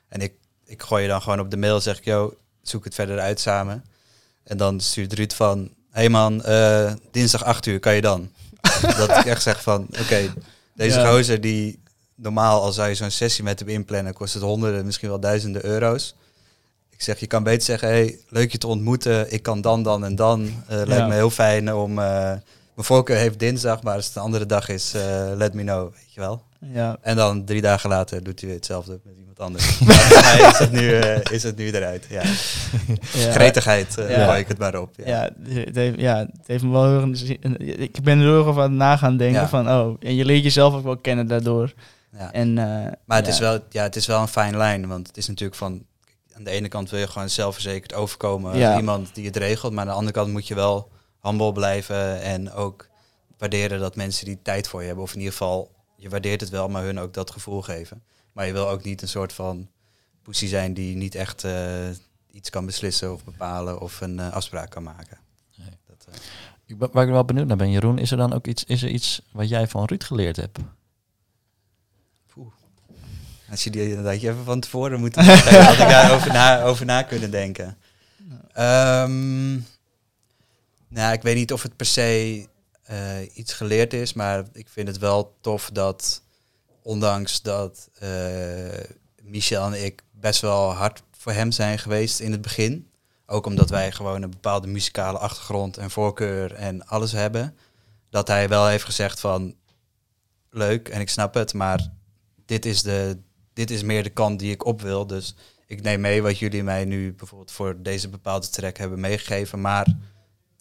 En 0.08 0.20
ik, 0.20 0.32
ik 0.64 0.82
gooi 0.82 1.02
je 1.02 1.08
dan 1.08 1.22
gewoon 1.22 1.40
op 1.40 1.50
de 1.50 1.56
mail, 1.56 1.80
zeg 1.80 1.98
ik, 1.98 2.04
yo, 2.04 2.34
zoek 2.62 2.84
het 2.84 2.94
verder 2.94 3.18
uit 3.18 3.40
samen. 3.40 3.84
En 4.44 4.56
dan 4.56 4.80
stuurt 4.80 5.12
Ruud 5.12 5.32
van, 5.32 5.70
hey 5.90 6.08
man, 6.08 6.42
uh, 6.46 6.92
dinsdag 7.10 7.44
8 7.44 7.66
uur, 7.66 7.78
kan 7.78 7.94
je 7.94 8.00
dan? 8.00 8.30
dat 8.98 9.10
ik 9.10 9.24
echt 9.24 9.42
zeg 9.42 9.62
van, 9.62 9.82
oké, 9.90 10.00
okay, 10.00 10.30
deze 10.74 10.98
ja. 10.98 11.10
gozer 11.10 11.40
die 11.40 11.80
normaal 12.14 12.62
als 12.62 12.74
zou 12.74 12.88
je 12.88 12.94
zo'n 12.94 13.10
sessie 13.10 13.44
met 13.44 13.58
hem 13.58 13.68
inplannen, 13.68 14.12
kost 14.12 14.34
het 14.34 14.42
honderden, 14.42 14.86
misschien 14.86 15.08
wel 15.08 15.20
duizenden 15.20 15.64
euro's. 15.64 16.14
Ik 16.90 17.02
zeg, 17.02 17.20
je 17.20 17.26
kan 17.26 17.42
beter 17.42 17.62
zeggen, 17.62 17.88
hey, 17.88 18.18
leuk 18.28 18.52
je 18.52 18.58
te 18.58 18.66
ontmoeten, 18.66 19.32
ik 19.32 19.42
kan 19.42 19.60
dan, 19.60 19.82
dan 19.82 20.04
en 20.04 20.16
dan. 20.16 20.42
Uh, 20.42 20.52
lijkt 20.66 21.08
me 21.08 21.14
heel 21.14 21.30
fijn 21.30 21.74
om... 21.74 21.98
Mijn 22.74 22.86
voorkeur 22.86 23.16
heeft 23.16 23.38
dinsdag, 23.38 23.82
maar 23.82 23.94
als 23.94 24.06
het 24.06 24.16
een 24.16 24.22
andere 24.22 24.46
dag 24.46 24.68
is, 24.68 24.94
uh, 24.94 25.32
let 25.34 25.54
me 25.54 25.62
know, 25.62 25.92
weet 25.94 26.14
je 26.14 26.20
wel. 26.20 26.42
Ja. 26.72 26.96
En 27.00 27.16
dan 27.16 27.44
drie 27.44 27.60
dagen 27.60 27.90
later 27.90 28.22
doet 28.22 28.38
hij 28.38 28.48
weer 28.48 28.58
hetzelfde 28.58 29.00
met 29.04 29.14
iemand 29.18 29.40
anders. 29.40 29.78
maar 29.86 30.50
is 30.50 30.58
het 30.58 30.72
nu, 30.72 30.80
uh, 30.80 31.18
is 31.30 31.42
het 31.42 31.56
nu 31.56 31.70
eruit. 31.70 32.06
Ja. 32.08 32.22
ja. 33.12 33.32
Gretigheid 33.32 33.98
uh, 33.98 34.10
ja. 34.10 34.36
ik 34.36 34.48
het 34.48 34.58
maar 34.58 34.80
op. 34.80 34.94
Ja, 34.96 35.06
ja, 35.06 35.30
het, 35.54 35.76
heeft, 35.76 36.00
ja 36.00 36.18
het 36.18 36.46
heeft 36.46 36.62
me 36.62 36.70
wel 36.70 36.98
heel. 36.98 37.36
Ik 37.76 38.02
ben 38.02 38.18
er 38.18 38.24
heel 38.24 38.46
erg 38.46 38.56
aan 38.56 38.62
het 38.62 38.72
nagaan 38.72 39.16
denken 39.16 39.48
van, 39.48 39.68
oh, 39.68 39.96
en 40.00 40.14
je 40.14 40.24
leert 40.24 40.42
jezelf 40.42 40.74
ook 40.74 40.84
wel 40.84 40.96
kennen 40.96 41.26
daardoor. 41.26 41.72
Ja. 42.18 42.32
En, 42.32 42.54
maar 43.04 43.18
het, 43.18 43.26
is 43.26 43.38
wel, 43.38 43.58
ja, 43.70 43.82
het 43.82 43.96
is 43.96 44.06
wel 44.06 44.20
een 44.20 44.28
fijn 44.28 44.56
lijn, 44.56 44.88
want 44.88 45.06
het 45.06 45.16
is 45.16 45.26
natuurlijk 45.26 45.58
van... 45.58 45.84
Aan 46.36 46.44
de 46.44 46.50
ene 46.50 46.68
kant 46.68 46.90
wil 46.90 47.00
je 47.00 47.08
gewoon 47.08 47.30
zelfverzekerd 47.30 47.94
overkomen 47.94 48.76
iemand 48.76 49.14
die 49.14 49.26
het 49.26 49.36
regelt, 49.36 49.72
maar 49.72 49.80
aan 49.80 49.88
de 49.88 49.96
andere 49.96 50.12
kant 50.12 50.32
moet 50.32 50.46
je 50.46 50.54
wel 50.54 50.91
humble 51.22 51.52
blijven 51.52 52.20
en 52.20 52.52
ook 52.52 52.88
waarderen 53.38 53.80
dat 53.80 53.96
mensen 53.96 54.24
die 54.24 54.42
tijd 54.42 54.68
voor 54.68 54.80
je 54.80 54.86
hebben. 54.86 55.04
Of 55.04 55.12
in 55.12 55.18
ieder 55.18 55.32
geval, 55.32 55.70
je 55.96 56.08
waardeert 56.08 56.40
het 56.40 56.50
wel, 56.50 56.68
maar 56.68 56.82
hun 56.82 56.98
ook 56.98 57.14
dat 57.14 57.30
gevoel 57.30 57.62
geven. 57.62 58.02
Maar 58.32 58.46
je 58.46 58.52
wil 58.52 58.68
ook 58.68 58.82
niet 58.82 59.02
een 59.02 59.08
soort 59.08 59.32
van 59.32 59.68
poesie 60.22 60.48
zijn 60.48 60.74
die 60.74 60.96
niet 60.96 61.14
echt 61.14 61.44
uh, 61.44 61.88
iets 62.30 62.50
kan 62.50 62.66
beslissen 62.66 63.12
of 63.12 63.24
bepalen 63.24 63.80
of 63.80 64.00
een 64.00 64.18
uh, 64.18 64.32
afspraak 64.32 64.70
kan 64.70 64.82
maken. 64.82 65.18
Nee. 65.56 65.68
Dat, 65.86 66.06
uh... 66.08 66.14
ik 66.66 66.78
ben, 66.78 66.88
waar 66.92 67.04
ik 67.04 67.10
wel 67.10 67.24
benieuwd 67.24 67.46
naar 67.46 67.56
ben, 67.56 67.70
Jeroen, 67.70 67.98
is 67.98 68.10
er 68.10 68.16
dan 68.16 68.32
ook 68.32 68.46
iets, 68.46 68.64
is 68.64 68.82
er 68.82 68.88
iets 68.88 69.22
wat 69.32 69.48
jij 69.48 69.68
van 69.68 69.84
Ruud 69.84 70.04
geleerd 70.04 70.36
hebt? 70.36 70.58
Als 73.50 73.64
je 73.64 73.70
die 73.70 74.02
dat 74.02 74.20
je 74.20 74.28
even 74.28 74.44
van 74.44 74.60
tevoren 74.60 75.00
moet 75.00 75.14
had 75.64 75.72
ik 75.72 75.88
daarover 75.88 76.32
na, 76.32 76.62
over 76.62 76.86
na 76.86 77.02
kunnen 77.02 77.30
denken. 77.30 77.78
Um, 78.58 79.66
nou, 80.92 81.12
ik 81.12 81.22
weet 81.22 81.36
niet 81.36 81.52
of 81.52 81.62
het 81.62 81.76
per 81.76 81.86
se 81.86 82.46
uh, 82.90 83.36
iets 83.36 83.52
geleerd 83.52 83.92
is, 83.92 84.12
maar 84.12 84.44
ik 84.52 84.68
vind 84.68 84.88
het 84.88 84.98
wel 84.98 85.36
tof 85.40 85.70
dat, 85.72 86.22
ondanks 86.82 87.42
dat 87.42 87.90
uh, 88.02 88.08
Michel 89.22 89.66
en 89.66 89.84
ik 89.84 90.02
best 90.10 90.40
wel 90.40 90.72
hard 90.72 91.02
voor 91.10 91.32
hem 91.32 91.52
zijn 91.52 91.78
geweest 91.78 92.20
in 92.20 92.32
het 92.32 92.42
begin, 92.42 92.90
ook 93.26 93.46
omdat 93.46 93.70
wij 93.70 93.92
gewoon 93.92 94.22
een 94.22 94.30
bepaalde 94.30 94.66
muzikale 94.66 95.18
achtergrond 95.18 95.76
en 95.76 95.90
voorkeur 95.90 96.54
en 96.54 96.86
alles 96.86 97.12
hebben, 97.12 97.56
dat 98.10 98.28
hij 98.28 98.48
wel 98.48 98.66
heeft 98.66 98.84
gezegd 98.84 99.20
van, 99.20 99.54
leuk 100.50 100.88
en 100.88 101.00
ik 101.00 101.08
snap 101.08 101.34
het, 101.34 101.54
maar 101.54 101.92
dit 102.46 102.66
is, 102.66 102.82
de, 102.82 103.18
dit 103.52 103.70
is 103.70 103.82
meer 103.82 104.02
de 104.02 104.10
kant 104.10 104.38
die 104.38 104.52
ik 104.52 104.64
op 104.64 104.80
wil, 104.82 105.06
dus 105.06 105.34
ik 105.66 105.82
neem 105.82 106.00
mee 106.00 106.22
wat 106.22 106.38
jullie 106.38 106.62
mij 106.62 106.84
nu 106.84 107.14
bijvoorbeeld 107.14 107.52
voor 107.52 107.82
deze 107.82 108.08
bepaalde 108.08 108.48
track 108.48 108.76
hebben 108.76 109.00
meegegeven, 109.00 109.60
maar 109.60 109.86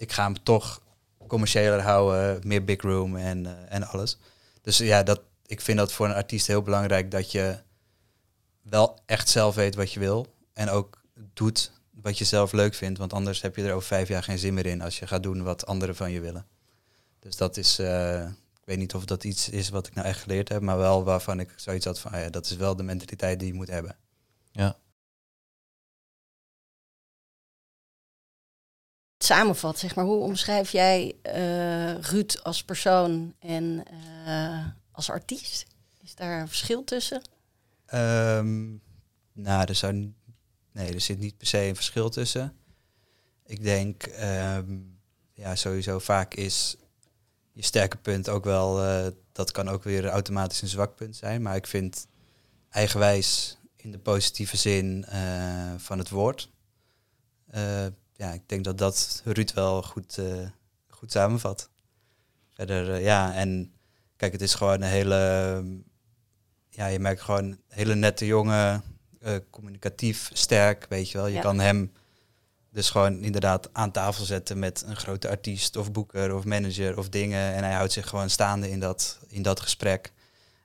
ik 0.01 0.11
ga 0.11 0.23
hem 0.23 0.43
toch 0.43 0.81
commerciëler 1.27 1.81
houden, 1.81 2.47
meer 2.47 2.63
big 2.63 2.81
room 2.81 3.15
en, 3.15 3.43
uh, 3.43 3.51
en 3.69 3.87
alles. 3.87 4.17
Dus 4.61 4.77
ja, 4.77 5.03
dat, 5.03 5.21
ik 5.45 5.61
vind 5.61 5.77
dat 5.77 5.93
voor 5.93 6.05
een 6.05 6.13
artiest 6.13 6.47
heel 6.47 6.61
belangrijk 6.61 7.11
dat 7.11 7.31
je 7.31 7.59
wel 8.61 8.99
echt 9.05 9.29
zelf 9.29 9.55
weet 9.55 9.75
wat 9.75 9.93
je 9.93 9.99
wil. 9.99 10.35
En 10.53 10.69
ook 10.69 11.01
doet 11.33 11.71
wat 12.01 12.17
je 12.17 12.25
zelf 12.25 12.51
leuk 12.51 12.73
vindt. 12.73 12.99
Want 12.99 13.13
anders 13.13 13.41
heb 13.41 13.55
je 13.55 13.63
er 13.63 13.73
over 13.73 13.87
vijf 13.87 14.07
jaar 14.07 14.23
geen 14.23 14.37
zin 14.37 14.53
meer 14.53 14.65
in 14.65 14.81
als 14.81 14.99
je 14.99 15.07
gaat 15.07 15.23
doen 15.23 15.43
wat 15.43 15.65
anderen 15.65 15.95
van 15.95 16.11
je 16.11 16.19
willen. 16.19 16.45
Dus 17.19 17.35
dat 17.35 17.57
is, 17.57 17.79
uh, 17.79 18.25
ik 18.25 18.65
weet 18.65 18.77
niet 18.77 18.93
of 18.93 19.05
dat 19.05 19.23
iets 19.23 19.49
is 19.49 19.69
wat 19.69 19.87
ik 19.87 19.93
nou 19.93 20.07
echt 20.07 20.21
geleerd 20.21 20.49
heb, 20.49 20.61
maar 20.61 20.77
wel 20.77 21.03
waarvan 21.03 21.39
ik 21.39 21.53
zoiets 21.55 21.85
had 21.85 21.99
van, 21.99 22.11
ah 22.11 22.21
ja, 22.21 22.29
dat 22.29 22.45
is 22.45 22.55
wel 22.55 22.75
de 22.75 22.83
mentaliteit 22.83 23.39
die 23.39 23.47
je 23.47 23.53
moet 23.53 23.69
hebben. 23.69 23.95
Ja. 24.51 24.77
Samenvat, 29.23 29.79
zeg 29.79 29.95
maar, 29.95 30.05
hoe 30.05 30.23
omschrijf 30.23 30.71
jij 30.71 31.15
uh, 31.25 31.99
Ruud 31.99 32.39
als 32.43 32.63
persoon 32.63 33.33
en 33.39 33.83
uh, 34.27 34.65
als 34.91 35.09
artiest? 35.09 35.65
Is 36.03 36.15
daar 36.15 36.41
een 36.41 36.47
verschil 36.47 36.83
tussen? 36.83 37.21
Um, 37.93 38.81
nou, 39.33 39.65
er, 39.65 39.75
zou, 39.75 40.13
nee, 40.71 40.93
er 40.93 41.01
zit 41.01 41.19
niet 41.19 41.37
per 41.37 41.47
se 41.47 41.57
een 41.57 41.75
verschil 41.75 42.09
tussen. 42.09 42.53
Ik 43.45 43.63
denk, 43.63 44.05
um, 44.21 44.99
ja, 45.33 45.55
sowieso 45.55 45.99
vaak 45.99 46.33
is 46.33 46.75
je 47.51 47.63
sterke 47.63 47.97
punt 47.97 48.29
ook 48.29 48.43
wel, 48.43 48.83
uh, 48.83 49.07
dat 49.31 49.51
kan 49.51 49.69
ook 49.69 49.83
weer 49.83 50.05
automatisch 50.05 50.61
een 50.61 50.67
zwak 50.67 50.95
punt 50.95 51.15
zijn. 51.15 51.41
Maar 51.41 51.55
ik 51.55 51.67
vind 51.67 52.07
eigenwijs 52.69 53.57
in 53.75 53.91
de 53.91 53.99
positieve 53.99 54.57
zin 54.57 55.05
van 55.77 55.97
het 55.97 56.09
woord 56.09 56.49
ja, 58.21 58.31
ik 58.31 58.49
denk 58.49 58.63
dat 58.63 58.77
dat 58.77 59.21
Ruud 59.25 59.53
wel 59.53 59.83
goed, 59.83 60.17
eh, 60.17 60.47
goed 60.87 61.11
samenvat. 61.11 61.69
Verder, 62.49 62.93
eh, 62.93 63.03
ja, 63.03 63.33
en 63.33 63.73
kijk, 64.15 64.31
het 64.31 64.41
is 64.41 64.53
gewoon 64.53 64.81
een 64.81 64.89
hele, 64.89 65.63
ja, 66.69 66.85
je 66.85 66.99
merkt 66.99 67.21
gewoon 67.21 67.43
een 67.45 67.59
hele 67.67 67.95
nette 67.95 68.25
jongen, 68.25 68.83
eh, 69.19 69.35
communicatief, 69.49 70.29
sterk, 70.33 70.85
weet 70.89 71.09
je 71.09 71.17
wel. 71.17 71.27
Je 71.27 71.33
Ja. 71.33 71.41
kan 71.41 71.59
hem 71.59 71.91
dus 72.69 72.89
gewoon 72.89 73.23
inderdaad 73.23 73.69
aan 73.73 73.91
tafel 73.91 74.25
zetten 74.25 74.59
met 74.59 74.83
een 74.87 74.95
grote 74.95 75.29
artiest 75.29 75.75
of 75.75 75.91
boeker 75.91 76.35
of 76.35 76.45
manager 76.45 76.97
of 76.97 77.09
dingen. 77.09 77.53
En 77.53 77.63
hij 77.63 77.73
houdt 77.73 77.91
zich 77.91 78.07
gewoon 78.09 78.29
staande 78.29 78.69
in 78.69 78.79
dat, 78.79 79.19
in 79.27 79.41
dat 79.41 79.59
gesprek. 79.59 80.11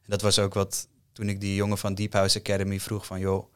En 0.03 0.11
dat 0.11 0.21
was 0.23 0.39
ook 0.39 0.55
wat 0.55 0.89
toen 1.13 1.29
ik 1.29 1.41
die 1.41 1.55
jongen 1.55 1.79
van 1.79 1.95
Deep 1.95 2.13
House 2.13 2.39
Academy 2.39 2.81
vroeg 2.81 3.07
van, 3.07 3.21
joh, 3.21 3.53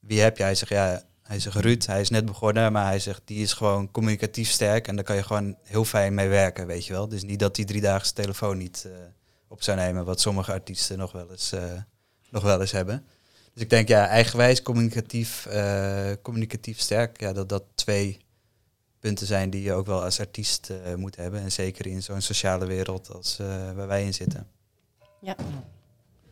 wie 0.00 0.20
heb 0.20 0.36
jij? 0.36 0.46
Hij 0.46 0.54
zegt, 0.54 0.70
ja, 0.70 1.02
hij 1.30 1.40
zegt 1.40 1.56
Ruud, 1.56 1.86
hij 1.86 2.00
is 2.00 2.10
net 2.10 2.24
begonnen, 2.24 2.72
maar 2.72 2.86
hij 2.86 2.98
zegt, 2.98 3.22
die 3.24 3.42
is 3.42 3.52
gewoon 3.52 3.90
communicatief 3.90 4.50
sterk 4.50 4.88
en 4.88 4.94
daar 4.94 5.04
kan 5.04 5.16
je 5.16 5.22
gewoon 5.22 5.56
heel 5.62 5.84
fijn 5.84 6.14
mee 6.14 6.28
werken, 6.28 6.66
weet 6.66 6.86
je 6.86 6.92
wel. 6.92 7.08
Dus 7.08 7.22
niet 7.22 7.38
dat 7.38 7.56
hij 7.56 7.64
drie 7.64 7.80
dagen 7.80 8.02
zijn 8.02 8.14
telefoon 8.14 8.58
niet 8.58 8.84
eh, 8.86 8.92
op 9.48 9.62
zou 9.62 9.78
nemen, 9.78 10.04
wat 10.04 10.20
sommige 10.20 10.52
artiesten 10.52 10.98
nog 10.98 11.12
wel 11.12 11.30
eens, 11.30 11.52
eh, 11.52 11.72
nog 12.30 12.42
wel 12.42 12.60
eens 12.60 12.72
hebben. 12.72 13.04
Dus 13.54 13.62
ik 13.62 13.70
denk, 13.70 13.88
ja, 13.88 14.06
eigenwijs, 14.06 14.62
communicatief, 14.62 15.46
eh, 15.46 16.10
communicatief 16.22 16.80
sterk, 16.80 17.20
ja, 17.20 17.32
dat 17.32 17.48
dat 17.48 17.64
twee 17.74 18.18
punten 19.00 19.26
zijn 19.26 19.50
die 19.50 19.62
je 19.62 19.72
ook 19.72 19.86
wel 19.86 20.02
als 20.02 20.20
artiest 20.20 20.70
eh, 20.70 20.94
moet 20.94 21.16
hebben. 21.16 21.40
En 21.40 21.52
zeker 21.52 21.86
in 21.86 22.02
zo'n 22.02 22.20
sociale 22.20 22.66
wereld 22.66 23.12
als 23.12 23.38
eh, 23.38 23.46
waar 23.72 23.86
wij 23.86 24.04
in 24.04 24.14
zitten. 24.14 24.46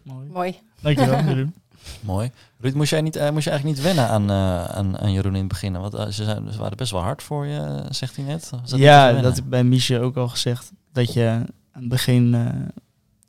Mooi. 0.03 0.27
Mooi. 0.29 0.61
Dankjewel, 0.81 1.23
Jeroen. 1.25 1.55
Mooi. 2.01 2.31
Ruud, 2.61 2.75
moest 2.75 2.91
jij, 2.91 3.01
niet, 3.01 3.17
eh, 3.17 3.31
moest 3.31 3.45
je 3.45 3.51
eigenlijk 3.51 3.79
niet 3.79 3.87
wennen 3.87 4.09
aan, 4.09 4.31
eh, 4.31 4.65
aan, 4.65 4.99
aan 4.99 5.13
Jeroen 5.13 5.35
in 5.35 5.39
het 5.39 5.49
begin? 5.49 5.81
Want 5.81 5.95
eh, 5.95 6.07
ze, 6.07 6.25
zijn, 6.25 6.53
ze 6.53 6.59
waren 6.59 6.77
best 6.77 6.93
wel 6.93 7.03
hard 7.03 7.23
voor 7.23 7.47
je, 7.47 7.85
zegt 7.91 8.17
hij 8.17 8.25
net. 8.25 8.51
Dat 8.51 8.79
ja, 8.79 9.13
dat 9.13 9.37
heb 9.37 9.45
ik 9.45 9.51
bij 9.51 9.65
Miesje 9.65 10.01
ook 10.01 10.17
al 10.17 10.29
gezegd. 10.29 10.73
Dat 10.93 11.13
je 11.13 11.27
aan 11.73 11.81
het 11.81 11.89
begin... 11.89 12.35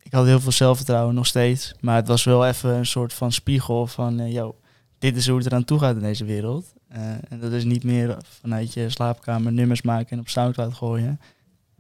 ik 0.03 0.13
had 0.13 0.25
heel 0.25 0.39
veel 0.39 0.51
zelfvertrouwen 0.51 1.15
nog 1.15 1.25
steeds. 1.25 1.73
Maar 1.79 1.95
het 1.95 2.07
was 2.07 2.23
wel 2.23 2.47
even 2.47 2.69
een 2.69 2.85
soort 2.85 3.13
van 3.13 3.31
spiegel 3.31 3.88
van... 3.88 4.31
yo, 4.31 4.55
dit 4.99 5.15
is 5.15 5.27
hoe 5.27 5.38
het 5.38 5.45
eraan 5.45 5.65
toe 5.65 5.79
gaat 5.79 5.95
in 5.95 6.01
deze 6.01 6.25
wereld. 6.25 6.73
En 7.29 7.39
dat 7.39 7.51
is 7.51 7.63
niet 7.63 7.83
meer 7.83 8.17
vanuit 8.39 8.73
je 8.73 8.89
slaapkamer 8.89 9.51
nummers 9.51 9.81
maken 9.81 10.09
en 10.09 10.19
op 10.19 10.29
Soundcloud 10.29 10.73
gooien. 10.73 11.19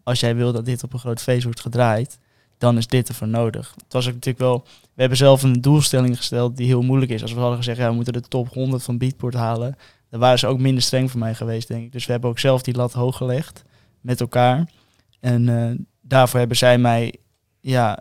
Als 0.03 0.19
jij 0.19 0.35
wil 0.35 0.51
dat 0.51 0.65
dit 0.65 0.83
op 0.83 0.93
een 0.93 0.99
groot 0.99 1.21
feest 1.21 1.43
wordt 1.43 1.59
gedraaid, 1.59 2.19
dan 2.59 2.77
is 2.77 2.87
dit 2.87 3.07
ervoor 3.07 3.27
nodig. 3.27 3.73
Het 3.83 3.93
was 3.93 4.07
ook 4.07 4.13
natuurlijk 4.13 4.39
wel... 4.39 4.63
We 4.93 5.05
hebben 5.05 5.17
zelf 5.17 5.43
een 5.43 5.61
doelstelling 5.61 6.17
gesteld 6.17 6.57
die 6.57 6.67
heel 6.67 6.81
moeilijk 6.81 7.11
is. 7.11 7.21
Als 7.21 7.33
we 7.33 7.39
hadden 7.39 7.57
gezegd, 7.57 7.77
ja, 7.77 7.89
we 7.89 7.95
moeten 7.95 8.13
de 8.13 8.21
top 8.21 8.53
100 8.53 8.83
van 8.83 8.97
Beatport 8.97 9.33
halen... 9.33 9.77
dan 10.09 10.19
waren 10.19 10.39
ze 10.39 10.47
ook 10.47 10.59
minder 10.59 10.83
streng 10.83 11.11
voor 11.11 11.19
mij 11.19 11.35
geweest, 11.35 11.67
denk 11.67 11.83
ik. 11.85 11.91
Dus 11.91 12.05
we 12.05 12.11
hebben 12.11 12.29
ook 12.29 12.39
zelf 12.39 12.61
die 12.61 12.75
lat 12.75 12.93
hoog 12.93 13.17
gelegd 13.17 13.63
met 14.01 14.19
elkaar. 14.21 14.69
En 15.19 15.49
eh, 15.49 15.75
daarvoor 16.01 16.39
hebben 16.39 16.57
zij 16.57 16.77
mij 16.77 17.13
ja, 17.59 17.99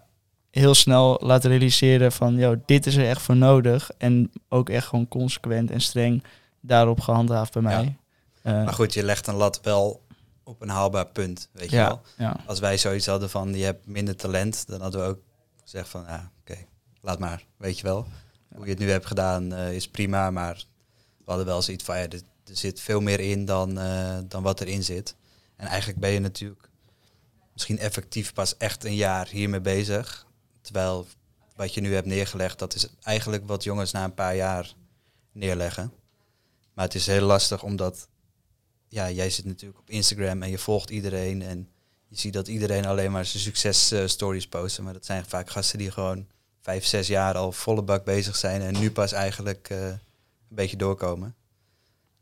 heel 0.51 0.75
snel 0.75 1.21
laten 1.23 1.51
realiseren 1.51 2.13
van, 2.13 2.37
joh, 2.37 2.61
dit 2.67 2.87
is 2.87 2.97
er 2.97 3.09
echt 3.09 3.23
voor 3.23 3.37
nodig. 3.37 3.91
En 3.99 4.31
ook 4.49 4.69
echt 4.71 4.87
gewoon 4.87 5.09
consequent 5.09 5.71
en 5.71 5.81
streng 5.81 6.25
daarop 6.61 7.01
gehandhaafd 7.01 7.53
bij 7.53 7.63
mij. 7.63 7.97
Eh, 8.43 8.53
Maar 8.65 8.73
goed, 8.75 8.95
je 8.95 9.03
legt 9.03 9.27
een 9.27 9.35
lat 9.35 9.61
wel 9.63 10.01
op 10.49 10.63
een 10.63 10.69
haalbaar 10.69 11.07
punt, 11.07 11.49
weet 11.53 11.71
je 11.71 11.77
ja, 11.77 11.87
wel. 11.87 12.01
ja, 12.17 12.41
Als 12.47 12.59
wij 12.59 12.79
zoiets 12.79 13.07
hadden 13.07 13.31
van, 13.31 13.55
je 13.55 13.65
hebt 13.65 13.87
minder 13.87 14.17
talent, 14.17 14.67
dan 14.67 14.81
hadden 14.81 15.01
we 15.01 15.07
ook 15.07 15.21
gezegd 15.63 15.89
van, 15.89 16.05
ja, 16.07 16.33
oké, 16.41 16.57
laat 17.01 17.19
maar, 17.19 17.45
weet 17.57 17.79
je 17.79 17.83
wel. 17.83 18.07
Hoe 18.55 18.65
je 18.65 18.71
het 18.71 18.79
nu 18.79 18.91
hebt 18.91 19.07
gedaan 19.07 19.53
eh, 19.53 19.73
is 19.75 19.89
prima, 19.89 20.31
maar 20.31 20.65
we 20.97 21.25
hadden 21.25 21.47
wel 21.47 21.63
zoiets 21.63 21.85
van, 21.85 21.97
ja, 21.99 22.03
er, 22.03 22.21
er 22.45 22.57
zit 22.57 22.81
veel 22.81 23.01
meer 23.01 23.21
in 23.21 23.45
dan, 23.45 23.79
eh, 23.79 24.19
dan 24.25 24.43
wat 24.43 24.61
erin 24.61 24.85
zit. 24.85 25.15
En 25.57 25.67
eigenlijk 25.67 26.01
ben 26.01 26.11
je 26.11 26.19
natuurlijk 26.19 26.69
misschien 27.53 27.79
effectief 27.79 28.33
pas 28.33 28.57
echt 28.57 28.85
een 28.85 28.95
jaar 28.95 29.29
hiermee 29.29 29.61
bezig. 29.61 30.27
Terwijl 30.61 31.07
wat 31.57 31.75
je 31.75 31.81
nu 31.81 31.95
hebt 31.95 32.07
neergelegd, 32.07 32.59
dat 32.59 32.75
is 32.75 32.89
eigenlijk 33.03 33.47
wat 33.47 33.65
jongens 33.65 33.93
na 33.93 34.05
een 34.05 34.15
paar 34.15 34.37
jaar 34.37 34.75
neerleggen. 35.33 35.93
Maar 36.75 36.85
het 36.85 36.95
is 36.95 37.07
heel 37.07 37.27
lastig 37.27 37.63
omdat, 37.63 38.09
ja, 38.89 39.11
jij 39.11 39.31
zit 39.31 39.45
natuurlijk 39.45 39.81
op 39.81 39.91
Instagram 39.91 40.43
en 40.43 40.51
je 40.51 40.59
volgt 40.59 40.91
iedereen 40.91 41.43
en 41.43 41.69
je 42.09 42.19
ziet 42.19 42.33
dat 42.33 42.49
iedereen 42.49 42.87
alleen 42.87 43.13
maar 43.13 43.25
zijn 43.25 43.43
successtories 43.43 44.49
posten. 44.49 44.85
Maar 44.85 44.93
dat 44.93 45.05
zijn 45.05 45.25
vaak 45.27 45.51
gasten 45.51 45.79
die 45.79 45.91
gewoon 45.91 46.27
vijf, 46.61 46.85
zes 46.85 47.07
jaar 47.07 47.35
al 47.35 47.53
volle 47.53 47.83
bak 47.83 48.05
bezig 48.05 48.37
zijn 48.37 48.63
en 48.63 48.79
nu 48.79 48.91
pas 48.91 49.13
eigenlijk 49.13 49.71
eh, 49.71 49.87
een 49.87 49.99
beetje 50.49 50.77
doorkomen. 50.77 51.35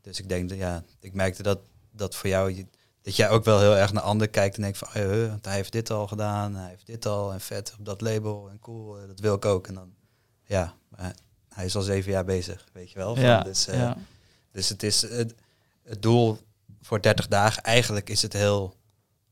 Dus 0.01 0.19
ik 0.19 0.29
denk, 0.29 0.49
dat, 0.49 0.57
ja, 0.57 0.83
ik 0.99 1.13
merkte 1.13 1.43
dat, 1.43 1.59
dat 1.91 2.15
voor 2.15 2.29
jou, 2.29 2.67
dat 3.01 3.15
jij 3.15 3.29
ook 3.29 3.43
wel 3.43 3.59
heel 3.59 3.75
erg 3.75 3.93
naar 3.93 4.03
anderen 4.03 4.31
kijkt 4.31 4.55
en 4.55 4.61
denkt 4.61 4.77
van, 4.77 4.87
eh, 4.93 5.23
eh, 5.23 5.29
want 5.29 5.45
hij 5.45 5.55
heeft 5.55 5.71
dit 5.71 5.89
al 5.89 6.07
gedaan, 6.07 6.55
hij 6.55 6.69
heeft 6.69 6.85
dit 6.85 7.05
al 7.05 7.33
en 7.33 7.41
vet 7.41 7.75
op 7.79 7.85
dat 7.85 8.01
label 8.01 8.49
en 8.49 8.59
cool, 8.59 8.99
eh, 8.99 9.07
dat 9.07 9.19
wil 9.19 9.35
ik 9.35 9.45
ook. 9.45 9.67
En 9.67 9.73
dan, 9.73 9.93
ja, 10.43 10.75
maar 10.87 11.15
hij 11.57 11.65
is 11.65 11.75
al 11.75 11.81
zeven 11.81 12.11
jaar 12.11 12.25
bezig, 12.25 12.65
weet 12.73 12.91
je 12.91 12.97
wel. 12.97 13.15
Van, 13.15 13.23
ja, 13.23 13.43
dus, 13.43 13.67
eh, 13.67 13.79
ja. 13.79 13.97
dus 14.51 14.69
het 14.69 14.83
is 14.83 15.01
het, 15.01 15.33
het 15.83 16.01
doel 16.01 16.39
voor 16.81 17.01
30 17.01 17.27
dagen. 17.27 17.63
Eigenlijk 17.63 18.09
is 18.09 18.21
het 18.21 18.33
heel 18.33 18.75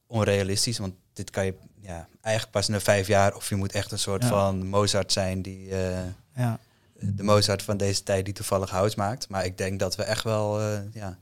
onrealistisch, 0.08 0.78
want 0.78 0.94
dit 1.14 1.30
kan 1.30 1.46
je 1.46 1.54
ja, 1.82 2.08
eigenlijk 2.22 2.56
pas 2.56 2.68
na 2.68 2.80
vijf 2.80 3.08
jaar. 3.08 3.36
Of 3.36 3.50
je 3.50 3.56
moet 3.56 3.72
echt 3.72 3.92
een 3.92 4.00
soort 4.00 4.22
Ja. 4.24 4.30
van 4.30 4.68
Mozart 4.68 5.12
zijn 5.12 5.42
die 5.42 5.70
eh, 5.70 6.04
ja. 6.36 6.60
de 7.00 7.24
Mozart 7.24 7.64
van 7.64 7.78
deze 7.78 8.04
tijd 8.04 8.26
die 8.26 8.34
toevallig 8.34 8.70
hout 8.70 8.96
maakt. 8.96 9.30
Maar 9.30 9.46
ik 9.46 9.58
denk 9.58 9.80
dat 9.80 9.96
we 9.96 10.04
echt 10.04 10.24
wel 10.24 10.60
eh, 10.62 10.80
ja, 10.94 11.18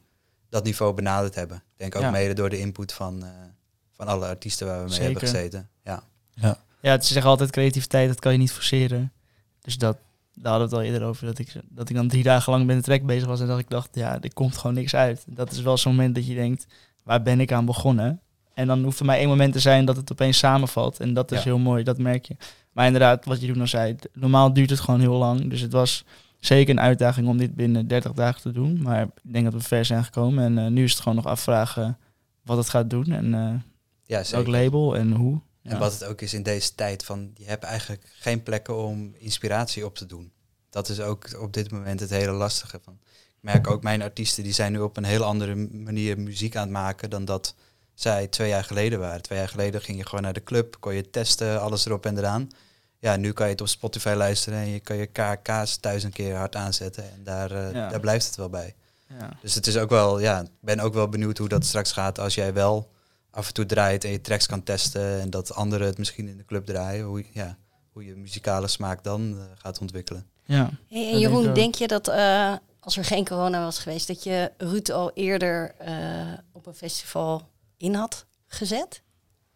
dat 0.50 0.64
niveau 0.64 0.94
benaderd 0.94 1.36
hebben. 1.36 1.58
Ik 1.58 1.64
denk 1.78 1.96
ook 1.96 2.02
Ja. 2.02 2.12
mede 2.12 2.34
door 2.34 2.50
de 2.50 2.60
input 2.60 2.94
van, 2.94 3.24
eh, 3.24 3.30
van 3.92 4.08
alle 4.08 4.26
artiesten 4.26 4.68
waar 4.68 4.84
we 4.84 4.90
mee 4.90 5.00
hebben 5.00 5.20
gezeten. 5.22 5.70
Ja. 5.84 6.04
Ja, 6.82 6.92
het 6.92 7.04
is 7.04 7.10
zeggen 7.12 7.30
altijd 7.30 7.52
creativiteit, 7.52 8.08
dat 8.08 8.20
kan 8.20 8.32
je 8.32 8.38
niet 8.38 8.52
forceren. 8.52 9.12
Dus 9.62 9.78
dat, 9.78 9.98
daar 10.34 10.52
hadden 10.52 10.70
we 10.70 10.76
het 10.76 10.86
al 10.86 10.92
eerder 10.94 11.08
over, 11.08 11.26
dat 11.26 11.40
ik, 11.40 11.54
dat 11.70 11.90
ik 11.90 11.96
dan 11.96 12.08
drie 12.08 12.24
dagen 12.24 12.54
lang 12.54 12.66
met 12.66 12.76
de 12.76 12.82
track 12.84 13.04
bezig 13.06 13.28
was 13.28 13.42
en 13.42 13.48
dat 13.48 13.60
ik 13.60 13.70
dacht, 13.70 13.90
ja, 13.96 14.22
er 14.22 14.34
komt 14.34 14.58
gewoon 14.58 14.76
niks 14.76 14.96
uit. 14.96 15.24
Dat 15.28 15.52
is 15.52 15.62
wel 15.62 15.78
zo'n 15.78 15.96
moment 15.96 16.16
dat 16.16 16.28
je 16.28 16.36
denkt, 16.36 16.66
waar 17.04 17.22
ben 17.22 17.40
ik 17.40 17.52
aan 17.52 17.66
begonnen? 17.66 18.20
En 18.54 18.68
dan 18.68 18.84
hoeft 18.84 19.00
er 19.00 19.06
maar 19.06 19.18
één 19.18 19.28
moment 19.28 19.54
te 19.54 19.60
zijn 19.60 19.86
dat 19.86 19.96
het 19.96 20.12
opeens 20.12 20.38
samenvalt. 20.38 21.00
En 21.00 21.14
dat 21.14 21.32
is 21.32 21.38
Ja. 21.38 21.44
heel 21.44 21.58
mooi, 21.60 21.84
dat 21.84 21.98
merk 21.98 22.26
je. 22.26 22.36
Maar 22.72 22.86
inderdaad, 22.86 23.26
wat 23.26 23.42
je 23.42 23.48
toen 23.52 23.62
al 23.62 23.68
zei, 23.68 23.96
normaal 24.14 24.54
duurt 24.54 24.70
het 24.70 24.80
gewoon 24.80 25.00
heel 25.00 25.18
lang. 25.18 25.50
Dus 25.50 25.62
het 25.62 25.72
was 25.72 26.04
zeker 26.40 26.74
een 26.74 26.80
uitdaging 26.82 27.28
om 27.28 27.38
dit 27.38 27.56
binnen 27.56 27.88
30 27.88 28.12
dagen 28.12 28.42
te 28.42 28.52
doen. 28.52 28.82
Maar 28.82 29.02
ik 29.02 29.34
denk 29.34 29.44
dat 29.46 29.54
we 29.54 29.60
ver 29.60 29.86
zijn 29.86 30.04
gekomen. 30.04 30.44
En 30.44 30.66
eh, 30.66 30.72
nu 30.72 30.84
is 30.84 30.92
het 30.92 31.00
gewoon 31.02 31.16
nog 31.18 31.26
afvragen 31.26 31.98
wat 32.44 32.58
het 32.58 32.70
gaat 32.70 32.90
doen 32.90 33.06
en 33.12 33.34
eh 33.34 33.54
Ja, 34.06 34.24
welk 34.32 34.48
label 34.48 34.98
en 34.98 35.12
hoe. 35.12 35.40
En 35.64 35.80
wat 35.80 35.94
het 35.94 36.04
ook 36.04 36.22
is 36.22 36.34
in 36.34 36.44
deze 36.44 36.76
tijd, 36.76 37.06
van 37.06 37.32
je 37.36 37.46
hebt 37.46 37.64
eigenlijk 37.64 38.06
geen 38.20 38.44
plekken 38.44 38.76
om 38.76 39.16
inspiratie 39.18 39.86
op 39.86 39.96
te 39.96 40.06
doen. 40.06 40.32
Dat 40.70 40.90
is 40.90 41.00
ook 41.00 41.40
op 41.40 41.54
dit 41.54 41.72
moment 41.72 42.00
het 42.00 42.10
hele 42.10 42.32
lastige. 42.32 42.80
Van. 42.84 43.00
Ik 43.12 43.38
merk 43.40 43.70
ook 43.70 43.84
mijn 43.84 44.02
artiesten, 44.02 44.44
die 44.44 44.54
zijn 44.54 44.72
nu 44.72 44.80
op 44.80 44.98
een 44.98 45.04
heel 45.04 45.24
andere 45.24 45.56
manier 45.72 46.20
muziek 46.20 46.56
aan 46.56 46.62
het 46.64 46.72
maken 46.72 47.10
dan 47.10 47.26
dat 47.26 47.56
zij 47.94 48.28
twee 48.28 48.50
jaar 48.50 48.64
geleden 48.64 49.00
waren. 49.00 49.22
Twee 49.22 49.40
jaar 49.40 49.50
geleden 49.50 49.82
ging 49.82 49.98
je 49.98 50.06
gewoon 50.06 50.22
naar 50.24 50.34
de 50.34 50.44
club, 50.44 50.78
kon 50.80 50.94
je 50.94 51.10
testen, 51.10 51.62
alles 51.62 51.86
erop 51.86 52.06
en 52.06 52.18
eraan. 52.18 52.48
Ja, 53.00 53.16
nu 53.16 53.32
kan 53.32 53.46
je 53.46 53.52
het 53.52 53.62
op 53.62 53.68
Spotify 53.68 54.14
luisteren 54.18 54.60
en 54.60 54.68
je 54.70 54.80
kan 54.80 54.96
je 54.96 55.06
KK's 55.06 55.78
thuis 55.78 56.04
een 56.04 56.12
keer 56.12 56.36
hard 56.36 56.56
aanzetten. 56.56 57.04
En 57.04 57.24
daar, 57.24 57.52
eh, 57.52 57.72
Ja. 57.74 57.90
daar 57.90 58.00
blijft 58.00 58.26
het 58.26 58.36
wel 58.36 58.50
bij. 58.50 58.76
Ja. 59.08 59.30
Dus 59.42 59.56
het 59.56 59.68
is 59.68 59.78
ook 59.78 59.90
wel, 59.90 60.20
ja, 60.20 60.42
ik 60.42 60.50
ben 60.60 60.80
ook 60.80 60.94
wel 60.94 61.10
benieuwd 61.10 61.38
hoe 61.38 61.48
dat 61.48 61.66
straks 61.66 61.92
gaat 61.92 62.20
als 62.20 62.36
jij 62.36 62.54
wel 62.54 62.92
af 63.34 63.48
en 63.48 63.54
toe 63.54 63.66
draait 63.66 64.04
en 64.04 64.12
je 64.12 64.22
tracks 64.22 64.46
kan 64.46 64.64
testen 64.64 65.22
en 65.22 65.30
dat 65.30 65.54
anderen 65.54 65.88
het 65.88 65.98
misschien 65.98 66.28
in 66.28 66.38
de 66.38 66.46
club 66.46 66.66
draaien. 66.66 67.06
Hoe, 67.06 67.26
ja, 67.34 67.58
hoe 67.92 68.06
je 68.06 68.16
muzikale 68.16 68.68
smaak 68.68 69.04
dan 69.04 69.38
eh, 69.38 69.44
gaat 69.56 69.80
ontwikkelen. 69.80 70.26
ja. 70.46 70.70
Hey, 70.90 71.12
en 71.12 71.20
Jeroen, 71.20 71.54
denk 71.54 71.76
je 71.76 71.88
dat 71.88 72.08
eh, 72.08 72.54
als 72.84 72.98
er 72.98 73.06
geen 73.06 73.26
corona 73.26 73.64
was 73.64 73.80
geweest, 73.80 74.08
dat 74.08 74.24
je 74.24 74.52
Ruud 74.58 74.90
al 74.90 75.12
eerder 75.14 75.76
eh, 75.78 75.94
op 76.52 76.66
een 76.66 76.74
festival 76.74 77.50
in 77.78 77.94
had 77.94 78.26
gezet? 78.48 79.02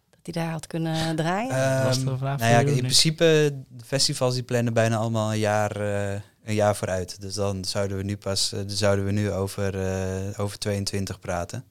Dat 0.09 0.19
hij 0.21 0.43
daar 0.43 0.51
had 0.51 0.67
kunnen 0.67 1.15
draaien? 1.15 1.51
Ehm, 1.51 2.17
vraag 2.17 2.39
nou 2.39 2.51
ja, 2.51 2.59
in 2.59 2.77
principe, 2.77 3.55
de 3.69 3.85
festivals 3.85 4.33
die 4.33 4.43
plannen 4.43 4.73
bijna 4.73 4.97
allemaal 4.97 5.31
een 5.31 5.39
jaar, 5.39 5.81
eh, 5.81 6.21
een 6.43 6.53
jaar 6.53 6.75
vooruit. 6.75 7.21
Dus 7.21 7.33
dan 7.33 7.65
zouden 7.65 7.97
we 7.97 8.03
nu 8.03 8.17
pas, 8.17 8.53
zouden 8.67 9.05
we 9.05 9.11
nu 9.11 9.31
over, 9.31 9.79
eh, 9.79 10.39
over 10.39 10.57
22 10.57 11.19
praten. 11.19 11.63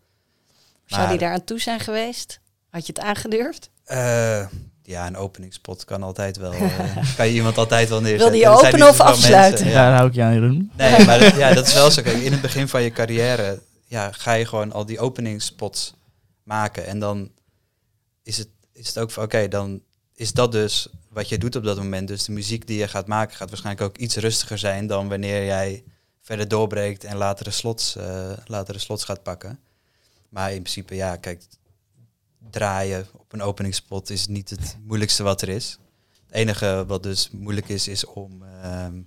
Zou 0.86 1.00
die 1.00 1.08
maar- 1.10 1.18
daar 1.18 1.32
aan 1.32 1.44
toe 1.44 1.60
zijn 1.60 1.80
geweest? 1.80 2.40
Had 2.70 2.86
je 2.86 2.92
het 2.92 3.02
aangedurfd? 3.02 3.70
Eh, 3.84 4.46
ja, 4.82 5.06
een 5.06 5.16
openingspot 5.16 5.84
kan 5.84 6.02
altijd 6.02 6.36
wel. 6.36 6.52
eh, 6.52 6.96
kan 7.16 7.26
je 7.26 7.32
iemand 7.34 7.58
altijd 7.58 7.88
wel 7.88 8.00
neerzetten. 8.00 8.30
Wil 8.30 8.38
die 8.40 8.48
openen 8.48 8.74
niet 8.74 8.88
of 8.88 9.00
afsluiten? 9.00 9.50
mensen, 9.64 9.68
ja. 9.68 9.86
Daar 9.88 9.96
hou 9.96 10.08
ik 10.08 10.14
je 10.14 10.22
aan, 10.22 10.32
Jeroen. 10.34 10.70
Nee, 10.76 11.04
maar 11.04 11.18
dat, 11.18 11.34
ja, 11.34 11.54
dat 11.54 11.66
is 11.66 11.72
wel 11.74 11.90
zo. 11.90 12.02
Kijk, 12.02 12.16
in 12.16 12.32
het 12.32 12.40
begin 12.40 12.68
van 12.68 12.82
je 12.82 12.90
carrière 12.90 13.62
ja, 13.84 14.12
ga 14.12 14.32
je 14.32 14.46
gewoon 14.46 14.72
al 14.72 14.86
die 14.86 14.98
openingspots 15.00 15.94
maken. 16.42 16.86
En 16.86 16.98
dan 16.98 17.30
is 18.22 18.38
het, 18.38 18.48
is 18.72 18.86
het 18.88 18.98
ook 18.98 19.10
van, 19.10 19.24
oké, 19.24 19.48
dan 19.48 19.80
is 20.14 20.32
dat 20.32 20.52
dus 20.52 20.88
wat 21.08 21.28
je 21.28 21.38
doet 21.38 21.56
op 21.56 21.64
dat 21.64 21.76
moment. 21.76 22.08
Dus 22.08 22.24
de 22.24 22.32
muziek 22.32 22.66
die 22.66 22.78
je 22.78 22.88
gaat 22.88 23.06
maken 23.06 23.36
gaat 23.36 23.48
waarschijnlijk 23.48 23.86
ook 23.86 23.96
iets 23.96 24.16
rustiger 24.16 24.58
zijn 24.58 24.86
dan 24.86 25.08
wanneer 25.08 25.44
jij 25.44 25.84
verder 26.22 26.48
doorbreekt 26.48 27.04
en 27.04 27.16
latere 27.16 27.50
slots, 27.50 27.96
eh, 27.96 28.30
latere 28.44 28.78
slots 28.78 29.04
gaat 29.04 29.22
pakken. 29.22 29.58
Maar 30.36 30.52
in 30.52 30.62
principe, 30.62 30.94
ja, 30.94 31.16
kijk, 31.16 31.42
draaien 32.50 33.06
op 33.12 33.32
een 33.32 33.42
openingsspot 33.42 34.10
is 34.10 34.26
niet 34.26 34.50
het 34.50 34.76
moeilijkste 34.82 35.22
wat 35.22 35.42
er 35.42 35.48
is. 35.48 35.78
Het 36.26 36.34
enige 36.34 36.84
wat 36.86 37.02
dus 37.02 37.30
moeilijk 37.30 37.68
is, 37.68 37.88
is 37.88 38.04
om 38.04 38.42
ehm, 38.62 39.00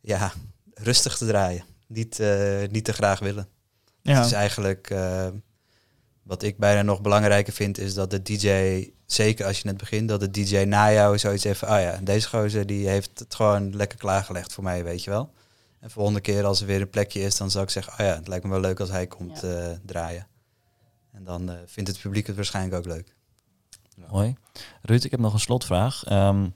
ja, 0.00 0.32
rustig 0.74 1.16
te 1.16 1.26
draaien. 1.26 1.64
Niet, 1.86 2.20
eh, 2.20 2.68
niet 2.68 2.84
te 2.84 2.92
graag 2.92 3.18
willen. 3.18 3.48
Ja. 4.02 4.16
Het 4.16 4.26
is 4.26 4.32
eigenlijk, 4.32 4.90
eh, 4.90 5.28
wat 6.22 6.42
ik 6.42 6.58
bijna 6.58 6.82
nog 6.82 7.00
belangrijker 7.00 7.52
vind, 7.52 7.78
is 7.78 7.94
dat 7.94 8.10
de 8.10 8.22
DJ, 8.22 8.88
zeker 9.06 9.46
als 9.46 9.58
je 9.58 9.66
net 9.66 9.76
begint, 9.76 10.08
dat 10.08 10.20
de 10.20 10.30
DJ 10.30 10.56
na 10.56 10.92
jou 10.92 11.18
zoiets 11.18 11.44
even, 11.44 11.68
ah 11.68 11.80
ja, 11.80 11.98
deze 12.02 12.28
gozer 12.28 12.66
die 12.66 12.88
heeft 12.88 13.18
het 13.18 13.34
gewoon 13.34 13.76
lekker 13.76 13.98
klaargelegd 13.98 14.52
voor 14.52 14.64
mij, 14.64 14.84
weet 14.84 15.04
je 15.04 15.10
wel. 15.10 15.32
En 15.80 15.90
volgende 15.90 16.20
keer 16.20 16.44
als 16.44 16.60
er 16.60 16.66
weer 16.66 16.80
een 16.80 16.90
plekje 16.90 17.20
is, 17.20 17.36
dan 17.36 17.50
zal 17.50 17.62
ik 17.62 17.70
zeggen, 17.70 17.92
ah 17.92 17.98
ja, 17.98 18.14
het 18.14 18.28
lijkt 18.28 18.44
me 18.44 18.50
wel 18.50 18.60
leuk 18.60 18.80
als 18.80 18.90
hij 18.90 19.06
komt 19.06 19.42
eh, 19.42 19.68
draaien. 19.86 20.26
En 21.12 21.24
dan 21.24 21.50
eh, 21.50 21.56
vindt 21.66 21.90
het 21.90 22.00
publiek 22.00 22.26
het 22.26 22.36
waarschijnlijk 22.36 22.76
ook 22.76 22.92
leuk. 22.92 23.14
Mooi. 24.10 24.36
Ruud, 24.82 25.04
ik 25.04 25.10
heb 25.10 25.20
nog 25.20 25.32
een 25.32 25.40
slotvraag. 25.40 26.04
Ehm, 26.04 26.46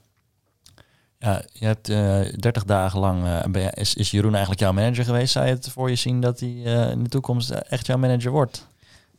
ja, 1.19 1.41
je 1.51 1.65
hebt 1.65 1.89
eh 1.89 2.21
30 2.39 2.63
dagen 2.63 2.99
lang, 2.99 3.25
eh, 3.25 3.67
is, 3.73 3.93
is 3.93 4.11
Jeroen 4.11 4.31
eigenlijk 4.31 4.61
jouw 4.61 4.71
manager 4.71 5.05
geweest? 5.05 5.31
Zou 5.31 5.45
je 5.45 5.53
het 5.53 5.69
voor 5.69 5.89
je 5.89 5.95
zien 5.95 6.21
dat 6.21 6.39
hij 6.39 6.63
eh, 6.65 6.91
in 6.91 7.03
de 7.03 7.09
toekomst 7.09 7.49
echt 7.49 7.85
jouw 7.85 7.97
manager 7.97 8.31
wordt? 8.31 8.67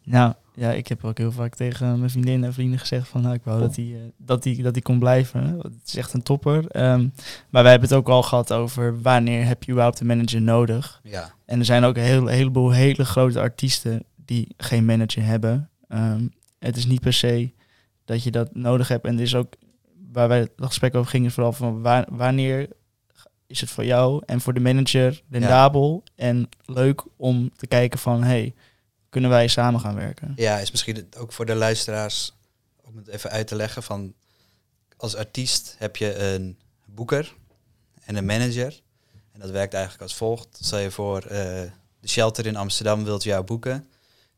Nou, 0.06 0.32
ja, 0.54 0.72
ik 0.72 0.86
heb 0.88 1.04
ook 1.04 1.18
heel 1.18 1.32
vaak 1.32 1.54
tegen 1.54 1.98
mijn 1.98 2.10
vriendinnen 2.10 2.48
en 2.48 2.54
vrienden 2.54 2.78
gezegd 2.78 3.08
van, 3.08 3.22
nou, 3.22 3.34
ik 3.34 3.40
wou 3.44 3.60
dat 3.60 3.76
hij, 3.76 3.84
eh, 3.94 4.00
dat 4.16 4.44
hij, 4.44 4.54
dat 4.62 4.72
hij 4.72 4.82
kon 4.82 4.98
blijven. 4.98 5.58
Het 5.62 5.72
is 5.86 5.96
echt 5.96 6.12
een 6.12 6.22
topper. 6.22 6.66
Ehm, 6.70 7.08
maar 7.50 7.62
wij 7.62 7.70
hebben 7.70 7.88
het 7.88 7.98
ook 7.98 8.08
al 8.08 8.22
gehad 8.22 8.52
over 8.52 9.02
wanneer 9.02 9.44
heb 9.46 9.62
je 9.62 9.70
überhaupt 9.70 10.00
een 10.00 10.06
manager 10.06 10.42
nodig. 10.42 11.00
Ja, 11.04 11.34
En 11.44 11.58
er 11.58 11.64
zijn 11.64 11.84
ook 11.84 11.96
een 11.96 12.02
heel, 12.02 12.26
heleboel 12.26 12.70
hele 12.70 13.04
grote 13.04 13.40
artiesten 13.40 14.02
die 14.24 14.48
geen 14.56 14.84
manager 14.84 15.24
hebben. 15.24 15.70
Ehm, 15.88 16.26
het 16.58 16.76
is 16.76 16.86
niet 16.86 17.00
per 17.00 17.12
se 17.12 17.52
dat 18.04 18.22
je 18.22 18.30
dat 18.30 18.54
nodig 18.54 18.88
hebt. 18.88 19.04
En 19.06 19.14
er 19.16 19.22
is 19.22 19.34
ook, 19.34 19.54
waar 20.12 20.28
wij 20.28 20.38
het 20.38 20.50
gesprek 20.56 20.94
over 20.94 21.10
gingen, 21.10 21.26
is 21.26 21.34
vooral 21.34 21.52
van 21.52 21.82
wa- 21.82 22.06
wanneer 22.10 22.68
is 23.46 23.60
het 23.60 23.70
voor 23.70 23.84
jou 23.84 24.22
en 24.26 24.40
voor 24.40 24.54
de 24.54 24.60
manager 24.60 25.22
rendabel 25.30 26.02
en 26.14 26.48
leuk 26.64 27.04
om 27.16 27.50
te 27.56 27.66
kijken 27.66 27.98
van, 27.98 28.22
hey, 28.22 28.54
kunnen 29.08 29.30
wij 29.30 29.48
samen 29.48 29.80
gaan 29.80 29.94
werken? 29.94 30.32
ja, 30.36 30.58
is 30.58 30.70
misschien 30.70 31.08
ook 31.16 31.32
voor 31.32 31.46
de 31.46 31.54
luisteraars, 31.54 32.34
om 32.80 32.96
het 32.96 33.08
even 33.08 33.30
uit 33.30 33.46
te 33.46 33.56
leggen, 33.56 33.82
van 33.82 34.14
als 34.96 35.16
artiest 35.16 35.74
heb 35.78 35.96
je 35.96 36.18
een 36.18 36.58
boeker 36.84 37.34
en 38.04 38.16
een 38.16 38.26
manager. 38.26 38.80
En 39.32 39.40
dat 39.40 39.50
werkt 39.50 39.74
eigenlijk 39.74 40.02
als 40.02 40.14
volgt. 40.14 40.58
Stel 40.60 40.78
je 40.78 40.90
voor, 40.90 41.22
eh, 41.22 41.62
de 42.00 42.08
shelter 42.08 42.46
in 42.46 42.56
Amsterdam 42.56 43.04
wilt 43.04 43.22
jou 43.22 43.44
boeken. 43.44 43.88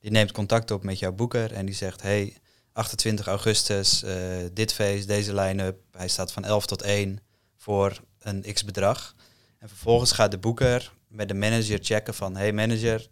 Die 0.01 0.11
neemt 0.11 0.33
contact 0.33 0.71
op 0.71 0.83
met 0.83 0.99
jouw 0.99 1.13
boeker 1.13 1.53
en 1.53 1.67
die 1.67 1.75
zegt, 1.75 2.03
hey, 2.03 2.37
28 2.73 3.27
augustus, 3.27 4.03
eh, 4.03 4.17
dit 4.53 4.73
feest, 4.73 5.09
deze 5.09 5.35
line-up. 5.35 5.79
Hij 5.93 6.09
staat 6.09 6.33
van 6.33 6.45
11 6.45 6.67
tot 6.67 6.83
1 6.83 7.21
voor 7.57 8.01
een 8.19 8.45
x 8.53 8.65
bedrag. 8.65 9.15
En 9.59 9.69
vervolgens 9.69 10.13
gaat 10.13 10.31
de 10.31 10.39
boeker 10.39 10.93
met 11.09 11.29
de 11.29 11.35
manager 11.35 11.79
checken 11.83 12.15
van, 12.15 12.37
hey 12.37 12.53
manager, 12.53 13.09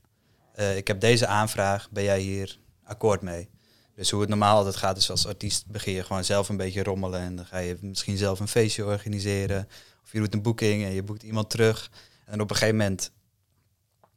eh, 0.57 0.77
ik 0.77 0.87
heb 0.87 1.01
deze 1.01 1.27
aanvraag, 1.27 1.91
ben 1.91 2.03
jij 2.03 2.21
hier 2.21 2.59
akkoord 2.85 3.23
mee? 3.23 3.49
Dus 3.95 4.11
hoe 4.11 4.21
het 4.21 4.29
normaal 4.29 4.57
altijd 4.57 4.77
gaat 4.77 4.97
is 4.97 5.11
als 5.11 5.27
artiest 5.27 5.67
begin 5.67 5.93
je 5.93 6.05
gewoon 6.05 6.25
zelf 6.25 6.49
een 6.49 6.57
beetje 6.57 6.83
rommelen 6.83 7.21
en 7.21 7.37
dan 7.37 7.47
ga 7.47 7.59
je 7.59 7.77
misschien 7.81 8.17
zelf 8.17 8.41
een 8.41 8.49
feestje 8.49 8.85
organiseren. 8.85 9.69
Of 10.05 10.13
je 10.13 10.19
doet 10.19 10.35
een 10.35 10.43
boeking 10.43 10.85
en 10.85 10.93
je 10.93 11.03
boekt 11.03 11.23
iemand 11.23 11.51
terug. 11.51 11.91
En 12.25 12.41
op 12.41 12.51
een 12.51 12.57
gegeven 12.57 12.77
moment 12.77 13.11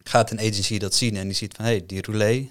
gaat 0.04 0.32
een 0.32 0.40
agency 0.40 0.78
dat 0.78 0.96
zien 0.96 1.16
en 1.16 1.28
die 1.28 1.36
ziet 1.36 1.56
van 1.56 1.66
hé, 1.66 1.72
hey, 1.72 1.86
die 1.86 2.02
roulé. 2.02 2.50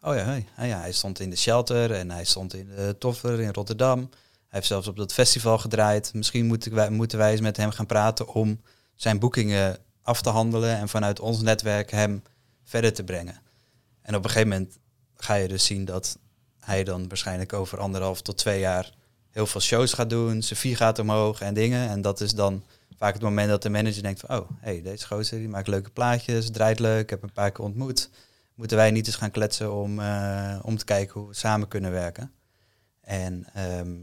Oh 0.00 0.14
ja, 0.14 0.24
hey, 0.24 0.46
ah 0.56 0.66
ja, 0.66 0.80
hij 0.80 0.92
stond 0.92 1.20
in 1.20 1.30
de 1.30 1.36
shelter 1.36 1.92
en 1.92 2.10
hij 2.10 2.24
stond 2.24 2.54
in 2.54 2.68
de 2.68 2.96
Toffer 2.98 3.40
in 3.40 3.52
Rotterdam. 3.52 3.98
Hij 3.98 4.08
heeft 4.48 4.66
zelfs 4.66 4.88
op 4.88 4.96
dat 4.96 5.12
festival 5.12 5.58
gedraaid. 5.58 6.14
Misschien 6.14 6.46
moeten 6.46 6.74
wij, 6.74 6.90
moeten 6.90 7.18
wij 7.18 7.30
eens 7.30 7.40
met 7.40 7.56
hem 7.56 7.70
gaan 7.70 7.86
praten 7.86 8.28
om 8.28 8.60
zijn 8.94 9.18
boekingen 9.18 9.78
af 10.02 10.22
te 10.22 10.30
handelen 10.30 10.76
en 10.78 10.88
vanuit 10.88 11.20
ons 11.20 11.40
netwerk 11.40 11.90
hem 11.90 12.22
verder 12.66 12.92
te 12.92 13.04
brengen. 13.04 13.40
En 14.02 14.14
op 14.14 14.24
een 14.24 14.30
gegeven 14.30 14.48
moment 14.48 14.78
ga 15.16 15.34
je 15.34 15.48
dus 15.48 15.64
zien 15.64 15.84
dat 15.84 16.18
hij 16.58 16.84
dan 16.84 17.08
waarschijnlijk 17.08 17.52
over 17.52 17.78
anderhalf 17.78 18.22
tot 18.22 18.36
twee 18.36 18.60
jaar 18.60 18.92
heel 19.30 19.46
veel 19.46 19.60
shows 19.60 19.92
gaat 19.92 20.10
doen, 20.10 20.42
zijn 20.42 20.76
gaat 20.76 20.98
omhoog 20.98 21.40
en 21.40 21.54
dingen. 21.54 21.88
En 21.88 22.02
dat 22.02 22.20
is 22.20 22.32
dan 22.32 22.64
vaak 22.96 23.14
het 23.14 23.22
moment 23.22 23.48
dat 23.48 23.62
de 23.62 23.70
manager 23.70 24.02
denkt 24.02 24.20
van, 24.20 24.38
oh, 24.38 24.50
hey, 24.60 24.82
deze 24.82 25.06
gozer 25.06 25.38
die 25.38 25.48
maakt 25.48 25.68
leuke 25.68 25.90
plaatjes, 25.90 26.50
draait 26.50 26.78
leuk, 26.78 27.10
heb 27.10 27.22
een 27.22 27.32
paar 27.32 27.50
keer 27.50 27.64
ontmoet. 27.64 28.10
Moeten 28.54 28.76
wij 28.76 28.90
niet 28.90 29.06
eens 29.06 29.16
gaan 29.16 29.30
kletsen 29.30 29.74
om, 29.74 30.00
eh, 30.00 30.58
om 30.62 30.76
te 30.76 30.84
kijken 30.84 31.20
hoe 31.20 31.28
we 31.28 31.34
samen 31.34 31.68
kunnen 31.68 31.90
werken. 31.90 32.32
En 33.00 33.46
ehm, 33.54 33.94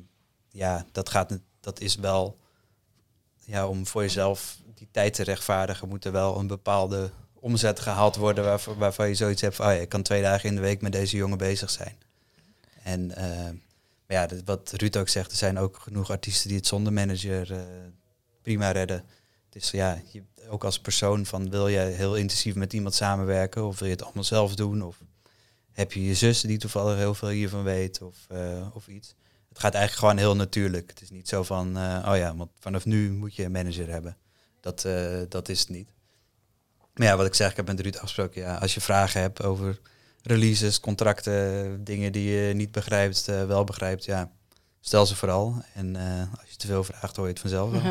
ja, 0.49 0.85
dat, 0.91 1.09
gaat, 1.09 1.39
dat 1.59 1.79
is 1.79 1.95
wel, 1.95 2.37
ja, 3.39 3.67
om 3.67 3.87
voor 3.87 4.01
jezelf 4.01 4.57
die 4.75 4.87
tijd 4.91 5.13
te 5.13 5.23
rechtvaardigen, 5.23 5.89
moet 5.89 6.05
er 6.05 6.11
wel 6.11 6.39
een 6.39 6.47
bepaalde 6.47 7.11
omzet 7.43 7.79
gehaald 7.79 8.15
worden 8.15 8.43
waarvan, 8.43 8.77
waarvan 8.77 9.07
je 9.07 9.15
zoiets 9.15 9.41
hebt 9.41 9.55
van, 9.55 9.65
oh 9.65 9.73
ja, 9.73 9.79
ik 9.79 9.89
kan 9.89 10.01
twee 10.01 10.21
dagen 10.21 10.49
in 10.49 10.55
de 10.55 10.61
week 10.61 10.81
met 10.81 10.91
deze 10.91 11.17
jongen 11.17 11.37
bezig 11.37 11.69
zijn. 11.69 11.97
En 12.83 13.15
eh, 13.15 13.49
ja, 14.07 14.27
wat 14.45 14.71
Ruud 14.75 14.95
ook 14.95 15.09
zegt, 15.09 15.31
er 15.31 15.37
zijn 15.37 15.57
ook 15.57 15.77
genoeg 15.77 16.09
artiesten 16.09 16.47
die 16.47 16.57
het 16.57 16.67
zonder 16.67 16.93
manager 16.93 17.51
eh, 17.51 17.61
prima 18.41 18.71
redden. 18.71 19.03
Dus 19.49 19.71
ja, 19.71 20.01
je, 20.11 20.23
ook 20.49 20.63
als 20.63 20.79
persoon 20.79 21.25
van 21.25 21.49
wil 21.49 21.67
je 21.67 21.79
heel 21.79 22.15
intensief 22.15 22.55
met 22.55 22.73
iemand 22.73 22.95
samenwerken 22.95 23.65
of 23.65 23.79
wil 23.79 23.87
je 23.87 23.93
het 23.93 24.03
allemaal 24.03 24.23
zelf 24.23 24.55
doen? 24.55 24.81
Of 24.81 24.97
heb 25.71 25.93
je 25.93 26.03
je 26.03 26.15
zus 26.15 26.41
die 26.41 26.57
toevallig 26.57 26.97
heel 26.97 27.15
veel 27.15 27.29
hiervan 27.29 27.63
weet 27.63 28.01
of, 28.01 28.17
eh, 28.29 28.67
of 28.73 28.87
iets? 28.87 29.15
Het 29.49 29.59
gaat 29.59 29.73
eigenlijk 29.73 30.05
gewoon 30.05 30.17
heel 30.17 30.35
natuurlijk. 30.35 30.89
Het 30.89 31.01
is 31.01 31.09
niet 31.09 31.27
zo 31.27 31.43
van, 31.43 31.67
oh 31.77 32.17
ja, 32.17 32.35
want 32.35 32.51
vanaf 32.59 32.85
nu 32.85 33.11
moet 33.11 33.35
je 33.35 33.43
een 33.43 33.51
manager 33.51 33.89
hebben. 33.89 34.17
Dat, 34.59 34.87
dat 35.29 35.49
is 35.49 35.59
het 35.59 35.69
niet. 35.69 35.89
Maar 36.93 37.07
ja, 37.07 37.17
wat 37.17 37.25
ik 37.25 37.33
zeg, 37.33 37.49
ik 37.51 37.55
heb 37.55 37.67
met 37.67 37.79
Ruud 37.79 37.95
afgesproken, 37.95 38.41
ja, 38.41 38.55
als 38.55 38.73
je 38.73 38.81
vragen 38.81 39.21
hebt 39.21 39.43
over 39.43 39.79
releases, 40.21 40.79
contracten, 40.79 41.83
dingen 41.83 42.11
die 42.11 42.31
je 42.31 42.53
niet 42.53 42.71
begrijpt, 42.71 43.27
eh, 43.27 43.45
wel 43.45 43.63
begrijpt, 43.63 44.05
ja, 44.05 44.29
stel 44.81 45.05
ze 45.05 45.15
vooral. 45.15 45.55
En 45.73 45.95
eh, 45.95 46.39
als 46.39 46.49
je 46.49 46.55
te 46.57 46.67
veel 46.67 46.83
vraagt, 46.83 47.15
hoor 47.15 47.25
je 47.25 47.31
het 47.31 47.41
vanzelf 47.41 47.71
wel. 47.71 47.81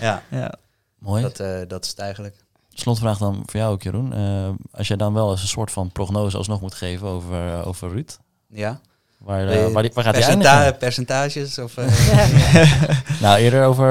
ja, 0.00 0.22
Ja. 0.40 0.54
Mooi. 0.98 1.22
dat, 1.22 1.40
eh, 1.40 1.58
dat 1.68 1.84
is 1.84 1.90
het 1.90 1.98
eigenlijk. 1.98 2.36
Slotvraag 2.74 3.18
dan 3.18 3.42
voor 3.46 3.60
jou 3.60 3.72
ook, 3.72 3.82
Jeroen. 3.82 4.12
Eh, 4.12 4.50
als 4.72 4.88
jij 4.88 4.96
dan 4.96 5.14
wel 5.14 5.30
eens 5.30 5.42
een 5.42 5.48
soort 5.48 5.70
van 5.70 5.90
prognose 5.90 6.36
alsnog 6.36 6.60
moet 6.60 6.74
geven 6.74 7.06
over, 7.08 7.64
over 7.64 7.88
Ruud. 7.90 8.18
Ja. 8.48 8.80
Waar, 9.18 9.48
eh, 9.48 9.72
waar, 9.72 9.82
die- 9.82 9.90
waar 9.94 10.04
gaat 10.04 10.14
hij 10.14 10.24
eindigen? 10.24 10.76
percentages? 10.78 11.58
Of, 11.58 11.76
eh, 11.76 13.20
Nou, 13.22 13.38
eerder 13.38 13.64
over, 13.64 13.88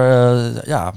ja, 0.68 0.94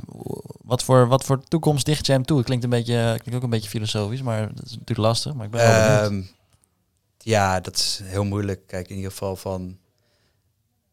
wat 0.64 0.82
voor, 0.82 1.06
wat 1.08 1.24
voor 1.24 1.44
toekomst 1.44 1.86
dicht 1.86 2.06
je 2.06 2.12
hem 2.12 2.24
toe? 2.24 2.36
Het 2.36 2.46
klinkt, 2.46 2.64
een 2.64 2.70
beetje, 2.70 3.14
klinkt 3.18 3.34
ook 3.34 3.42
een 3.42 3.50
beetje 3.50 3.68
filosofisch, 3.68 4.22
maar 4.22 4.54
dat 4.54 4.64
is 4.64 4.70
natuurlijk 4.70 4.98
lastig. 4.98 5.34
Maar 5.34 5.44
ik 5.44 5.50
ben. 5.50 5.60
Ehm, 5.60 6.22
ja, 7.18 7.60
dat 7.60 7.76
is 7.76 8.00
heel 8.02 8.24
moeilijk. 8.24 8.66
Kijk, 8.66 8.88
in 8.88 8.96
ieder 8.96 9.10
geval 9.10 9.36
van... 9.36 9.78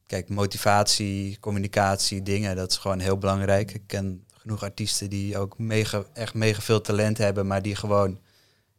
Kijk, 0.05 0.29
motivatie, 0.29 1.39
communicatie, 1.39 2.23
dingen, 2.23 2.55
dat 2.55 2.71
is 2.71 2.77
gewoon 2.77 2.99
heel 2.99 3.17
belangrijk. 3.17 3.73
Ik 3.73 3.84
ken 3.88 4.25
genoeg 4.34 4.63
artiesten 4.63 5.10
die 5.10 5.38
ook 5.38 5.57
mega, 5.57 6.03
echt 6.13 6.34
mega 6.34 6.62
veel 6.62 6.81
talent 6.81 7.17
hebben, 7.17 7.47
maar 7.47 7.62
die 7.62 7.75
gewoon 7.75 8.19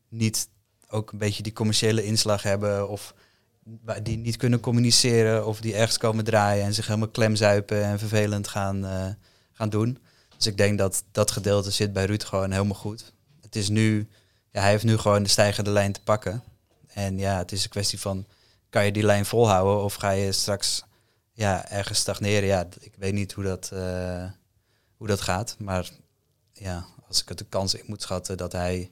niet 0.09 0.49
ook 0.89 1.13
een 1.13 1.19
beetje 1.19 1.43
die 1.43 1.53
commerciële 1.53 2.05
inslag 2.05 2.43
hebben 2.43 2.89
of 2.89 3.15
die 4.03 4.17
niet 4.19 4.37
kunnen 4.37 4.61
communiceren 4.61 5.47
of 5.47 5.61
die 5.61 5.75
ergens 5.75 5.99
komen 5.99 6.25
draaien 6.25 6.65
en 6.65 6.75
zich 6.75 6.87
helemaal 6.87 7.09
klemzuipen 7.09 7.85
en 7.85 7.99
vervelend 7.99 8.49
gaan, 8.49 8.85
eh, 8.85 9.07
gaan 9.53 9.69
doen. 9.69 9.99
Dus 10.43 10.51
ik 10.51 10.57
denk 10.57 10.79
dat 10.79 11.05
dat 11.13 11.31
gedeelte 11.31 11.71
zit 11.71 11.93
bij 11.93 12.05
Ruud 12.05 12.23
gewoon 12.23 12.51
helemaal 12.51 12.77
goed. 12.77 13.13
Het 13.41 13.57
is 13.57 13.69
nu, 13.69 14.09
ja, 14.51 14.61
hij 14.61 14.71
heeft 14.71 14.85
nu 14.85 14.97
gewoon 14.97 15.23
de 15.23 15.29
stijgende 15.29 15.71
lijn 15.71 15.93
te 15.93 16.03
pakken. 16.03 16.43
En 16.87 17.19
ja, 17.19 17.39
het 17.39 17.53
is 17.53 17.65
een 17.65 17.71
kwestie 17.71 18.01
van, 18.01 18.27
kan 18.71 18.85
je 18.85 18.93
die 18.93 19.03
lijn 19.03 19.27
volhouden 19.27 19.85
of 19.85 19.95
ga 19.95 20.11
je 20.11 20.33
straks 20.33 20.85
ja, 21.33 21.69
ergens 21.69 21.99
stagneren? 21.99 22.49
Ja, 22.49 22.69
ik 22.81 22.95
weet 22.97 23.13
niet 23.13 23.33
hoe 23.33 23.45
dat, 23.45 23.71
eh, 23.73 24.25
hoe 24.97 25.07
dat 25.07 25.21
gaat. 25.21 25.57
Maar 25.59 25.91
ja, 26.53 26.87
als 27.09 27.23
ik 27.23 27.29
het 27.29 27.39
de 27.39 27.45
kans 27.45 27.75
in 27.75 27.85
moet 27.87 28.03
schatten 28.03 28.37
dat 28.37 28.53
hij 28.53 28.91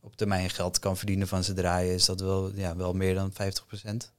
op 0.00 0.16
termijn 0.16 0.50
geld 0.50 0.78
kan 0.78 0.96
verdienen 0.96 1.28
van 1.28 1.44
zijn 1.44 1.56
draaien, 1.56 1.94
is 1.94 2.04
dat 2.04 2.20
wel, 2.20 2.54
ja, 2.54 2.76
wel 2.76 2.92
meer 2.92 3.14
dan 3.14 3.32
50%. 3.32 4.12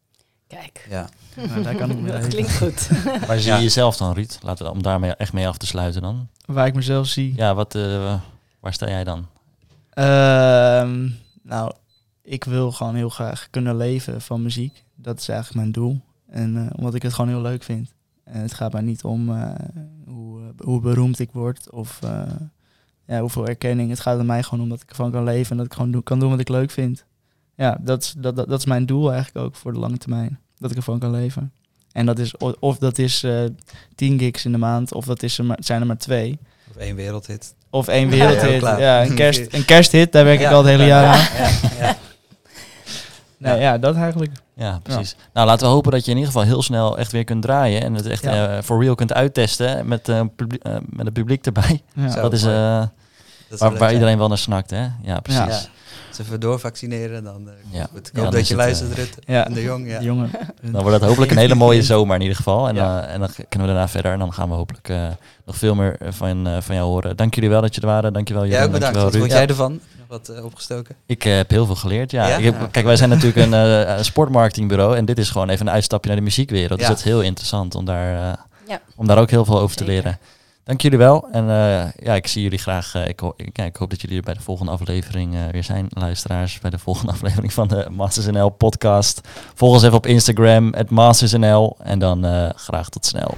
Kijk, 0.51 0.87
Ja. 0.89 1.09
Nou, 1.35 1.63
daar 1.63 1.75
kan 1.75 1.91
ik 1.91 2.07
dat 2.11 2.27
klinkt 2.27 2.57
goed. 2.57 2.89
Waar 3.27 3.39
zie 3.39 3.51
ja. 3.51 3.55
je 3.57 3.63
jezelf 3.63 3.97
dan, 3.97 4.13
Ruud? 4.13 4.37
Laten 4.41 4.65
we 4.65 4.71
om 4.71 4.81
daarmee 4.81 5.11
echt 5.11 5.33
mee 5.33 5.47
af 5.47 5.57
te 5.57 5.65
sluiten 5.65 6.01
dan. 6.01 6.27
Waar 6.45 6.67
ik 6.67 6.73
mezelf 6.73 7.07
zie. 7.07 7.33
Ja, 7.35 7.55
wat, 7.55 7.75
eh, 7.75 8.19
waar 8.59 8.73
sta 8.73 8.87
jij 8.89 9.03
dan? 9.03 9.27
Ehm, 9.89 11.09
nou, 11.43 11.73
ik 12.23 12.43
wil 12.43 12.71
gewoon 12.71 12.95
heel 12.95 13.09
graag 13.09 13.47
kunnen 13.49 13.77
leven 13.77 14.21
van 14.21 14.41
muziek. 14.41 14.83
Dat 14.95 15.19
is 15.19 15.27
eigenlijk 15.27 15.59
mijn 15.59 15.71
doel. 15.71 16.01
En 16.29 16.57
eh, 16.57 16.77
omdat 16.77 16.93
ik 16.93 17.01
het 17.01 17.13
gewoon 17.13 17.29
heel 17.29 17.41
leuk 17.41 17.63
vind. 17.63 17.93
En 18.23 18.41
het 18.41 18.53
gaat 18.53 18.73
mij 18.73 18.81
niet 18.81 19.03
om 19.03 19.35
eh, 19.35 19.51
hoe, 20.05 20.53
hoe 20.57 20.81
beroemd 20.81 21.19
ik 21.19 21.31
word 21.31 21.71
of 21.71 21.99
eh, 22.03 22.21
ja, 23.05 23.19
hoeveel 23.19 23.47
erkenning. 23.47 23.89
Het 23.89 23.99
gaat 23.99 24.17
er 24.17 24.25
mij 24.25 24.43
gewoon 24.43 24.63
om 24.63 24.69
dat 24.69 24.81
ik 24.81 24.89
ervan 24.89 25.11
kan 25.11 25.23
leven 25.23 25.51
en 25.51 25.57
dat 25.57 25.65
ik 25.65 25.73
gewoon 25.73 26.03
kan 26.03 26.19
doen 26.19 26.29
wat 26.29 26.39
ik 26.39 26.49
leuk 26.49 26.71
vind. 26.71 27.05
Ja, 27.61 27.77
dat, 27.81 28.01
is- 28.03 28.13
dat, 28.17 28.35
dat, 28.35 28.49
dat 28.49 28.59
is 28.59 28.65
mijn 28.65 28.85
doel 28.85 29.11
eigenlijk 29.11 29.45
ook 29.45 29.55
voor 29.55 29.73
de 29.73 29.79
lange 29.79 29.97
termijn. 29.97 30.39
Dat 30.57 30.71
ik 30.71 30.77
ervan 30.77 30.99
kan 30.99 31.11
leven. 31.11 31.51
En 31.91 32.05
dat 32.05 32.19
is, 32.19 32.37
of 32.59 32.77
dat 32.77 32.97
is 32.97 33.23
eh 33.23 33.39
10 33.95 34.19
gigs 34.19 34.45
in 34.45 34.51
de 34.51 34.57
maand, 34.57 34.93
of 34.93 35.05
dat 35.05 35.23
is 35.23 35.37
er 35.37 35.45
maar, 35.45 35.57
zijn 35.59 35.81
er 35.81 35.87
maar 35.87 35.97
twee. 35.97 36.39
Of 36.69 36.75
één 36.75 36.95
wereldhit. 36.95 37.53
Of 37.69 37.87
één 37.87 38.09
wereldhit. 38.09 38.61
ja. 38.71 38.77
Ja, 38.79 39.05
een, 39.05 39.15
kerst, 39.15 39.41
een 39.55 39.65
kersthit, 39.65 40.11
daar 40.11 40.23
werk 40.25 40.39
ik 40.39 40.47
al 40.47 40.57
het 40.57 40.67
hele 40.67 40.85
jaar 40.85 41.05
aan. 41.05 41.19
Ja, 41.37 41.49
ja. 41.79 41.97
Nee, 43.37 43.59
ja, 43.59 43.77
dat 43.77 43.95
eigenlijk. 43.95 44.31
Ja, 44.53 44.79
precies. 44.83 45.15
Nou, 45.33 45.47
laten 45.47 45.67
we 45.67 45.73
hopen 45.73 45.91
dat 45.91 46.05
je 46.05 46.11
in 46.11 46.17
ieder 46.17 46.31
geval 46.31 46.47
heel 46.47 46.61
snel 46.61 46.97
echt 46.97 47.11
weer 47.11 47.23
kunt 47.23 47.41
draaien. 47.41 47.81
En 47.81 47.93
het 47.93 48.05
echt 48.05 48.23
Ja. 48.23 48.55
eh, 48.57 48.63
voor 48.63 48.83
real 48.83 48.95
kunt 48.95 49.13
uittesten 49.13 49.87
met, 49.87 50.09
eh, 50.09 50.19
eh, 50.19 50.25
met 50.89 51.05
het 51.05 51.13
publiek 51.13 51.45
erbij. 51.45 51.81
Dat 52.15 52.33
is 52.33 52.43
mooi. 52.43 52.55
eh, 52.55 52.77
Dat 52.79 52.89
is 53.49 53.59
waar, 53.59 53.77
waar 53.77 53.93
iedereen 53.93 54.17
wel 54.17 54.27
naar 54.27 54.37
snakt, 54.37 54.69
hè? 54.69 54.87
Ja, 55.03 55.19
precies. 55.19 55.69
Ja. 56.11 56.17
Ja. 56.17 56.17
Als 56.17 56.17
we 56.17 56.23
even 56.23 56.39
doorvaccineren, 56.39 57.23
dan 57.23 57.47
eh, 57.47 57.53
Ja. 57.79 57.87
goed. 57.91 58.07
Ik 58.07 58.15
Ja, 58.15 58.21
hoop 58.21 58.31
dan 58.31 58.39
dat 58.39 58.47
je 58.47 58.55
luistert, 58.55 58.91
eh, 58.91 58.97
Rutte 58.97 59.21
Ja. 59.25 59.45
en 59.45 59.53
de 59.53 59.61
Jong. 59.61 59.87
Ja. 59.89 60.01
Jongen. 60.01 60.29
Dan 60.61 60.81
wordt 60.81 60.91
het 60.99 61.03
hopelijk 61.09 61.31
een 61.31 61.37
hele 61.37 61.55
mooie 61.55 61.83
zomer 61.93 62.15
in 62.15 62.21
ieder 62.21 62.35
geval. 62.37 62.67
En, 62.67 62.75
Ja. 62.75 63.03
eh, 63.03 63.13
en 63.13 63.19
dan 63.19 63.29
kunnen 63.49 63.67
we 63.67 63.73
daarna 63.73 63.87
verder. 63.87 64.11
En 64.11 64.19
dan 64.19 64.33
gaan 64.33 64.49
we 64.49 64.55
hopelijk 64.55 64.89
eh, 64.89 65.07
nog 65.45 65.55
veel 65.55 65.75
meer 65.75 65.97
van, 66.09 66.47
eh, 66.47 66.57
van 66.61 66.75
jou 66.75 66.87
horen. 66.87 67.17
Dank 67.17 67.33
jullie 67.35 67.49
wel 67.49 67.61
dat 67.61 67.75
je 67.75 67.81
er 67.81 67.87
waren. 67.87 68.13
Dankjewel 68.13 68.43
Jij 68.45 68.51
Jeroen. 68.51 68.67
ook 68.67 68.73
bedankt. 68.73 68.95
Dankjewel 68.95 69.27
Wat 69.27 69.29
vond 69.29 69.39
jij 69.39 69.55
ervan? 69.69 69.79
Wat 70.07 70.29
eh, 70.29 70.45
opgestoken? 70.45 70.95
Ik 71.05 71.25
eh, 71.25 71.35
heb 71.35 71.49
heel 71.49 71.65
veel 71.65 71.75
geleerd, 71.75 72.11
ja. 72.11 72.27
Ja? 72.27 72.37
Ik 72.37 72.43
heb, 72.43 72.59
Ja. 72.59 72.67
Kijk, 72.71 72.85
wij 72.85 72.95
zijn 72.95 73.09
natuurlijk 73.09 73.37
een, 73.37 73.53
eh, 73.53 74.01
sportmarketingbureau. 74.03 74.95
En 74.97 75.05
dit 75.05 75.17
is 75.17 75.29
gewoon 75.29 75.49
even 75.49 75.67
een 75.67 75.73
uitstapje 75.73 76.07
naar 76.09 76.17
de 76.17 76.23
muziekwereld. 76.23 76.77
Dus 76.79 76.81
Ja. 76.81 76.87
dat 76.87 76.97
is 76.97 77.03
heel 77.03 77.21
interessant 77.21 77.75
om 77.75 77.85
daar, 77.85 78.15
eh, 78.31 78.37
Ja. 78.67 78.79
om 78.95 79.07
daar 79.07 79.17
ook 79.17 79.29
heel 79.29 79.45
veel 79.45 79.59
over 79.59 79.75
te 79.75 79.85
leren. 79.85 80.19
Dank 80.63 80.81
jullie 80.81 80.97
wel. 80.97 81.27
En 81.31 81.49
eh, 81.49 81.91
ja, 81.95 82.13
ik 82.13 82.27
zie 82.27 82.41
jullie 82.41 82.59
graag. 82.59 82.95
eh, 82.95 83.07
ik, 83.07 83.21
ik, 83.53 83.75
hoop 83.75 83.89
dat 83.89 84.01
jullie 84.01 84.17
er 84.17 84.23
bij 84.23 84.33
de 84.33 84.41
volgende 84.41 84.71
aflevering 84.71 85.35
eh, 85.35 85.41
weer 85.51 85.63
zijn, 85.63 85.87
luisteraars. 85.89 86.59
Bij 86.59 86.69
de 86.69 86.77
volgende 86.77 87.11
aflevering 87.21 87.53
van 87.53 87.67
de 87.67 87.87
Masters 87.91 88.25
NL 88.25 88.49
podcast. 88.49 89.21
Volg 89.55 89.73
ons 89.73 89.83
even 89.83 89.97
op 89.97 90.05
Instagram, 90.05 90.73
het 90.73 90.89
Masters 90.89 91.31
NL. 91.31 91.77
En 91.83 91.99
dan 91.99 92.51
graag 92.55 92.89
tot 92.89 93.05
snel. 93.05 93.37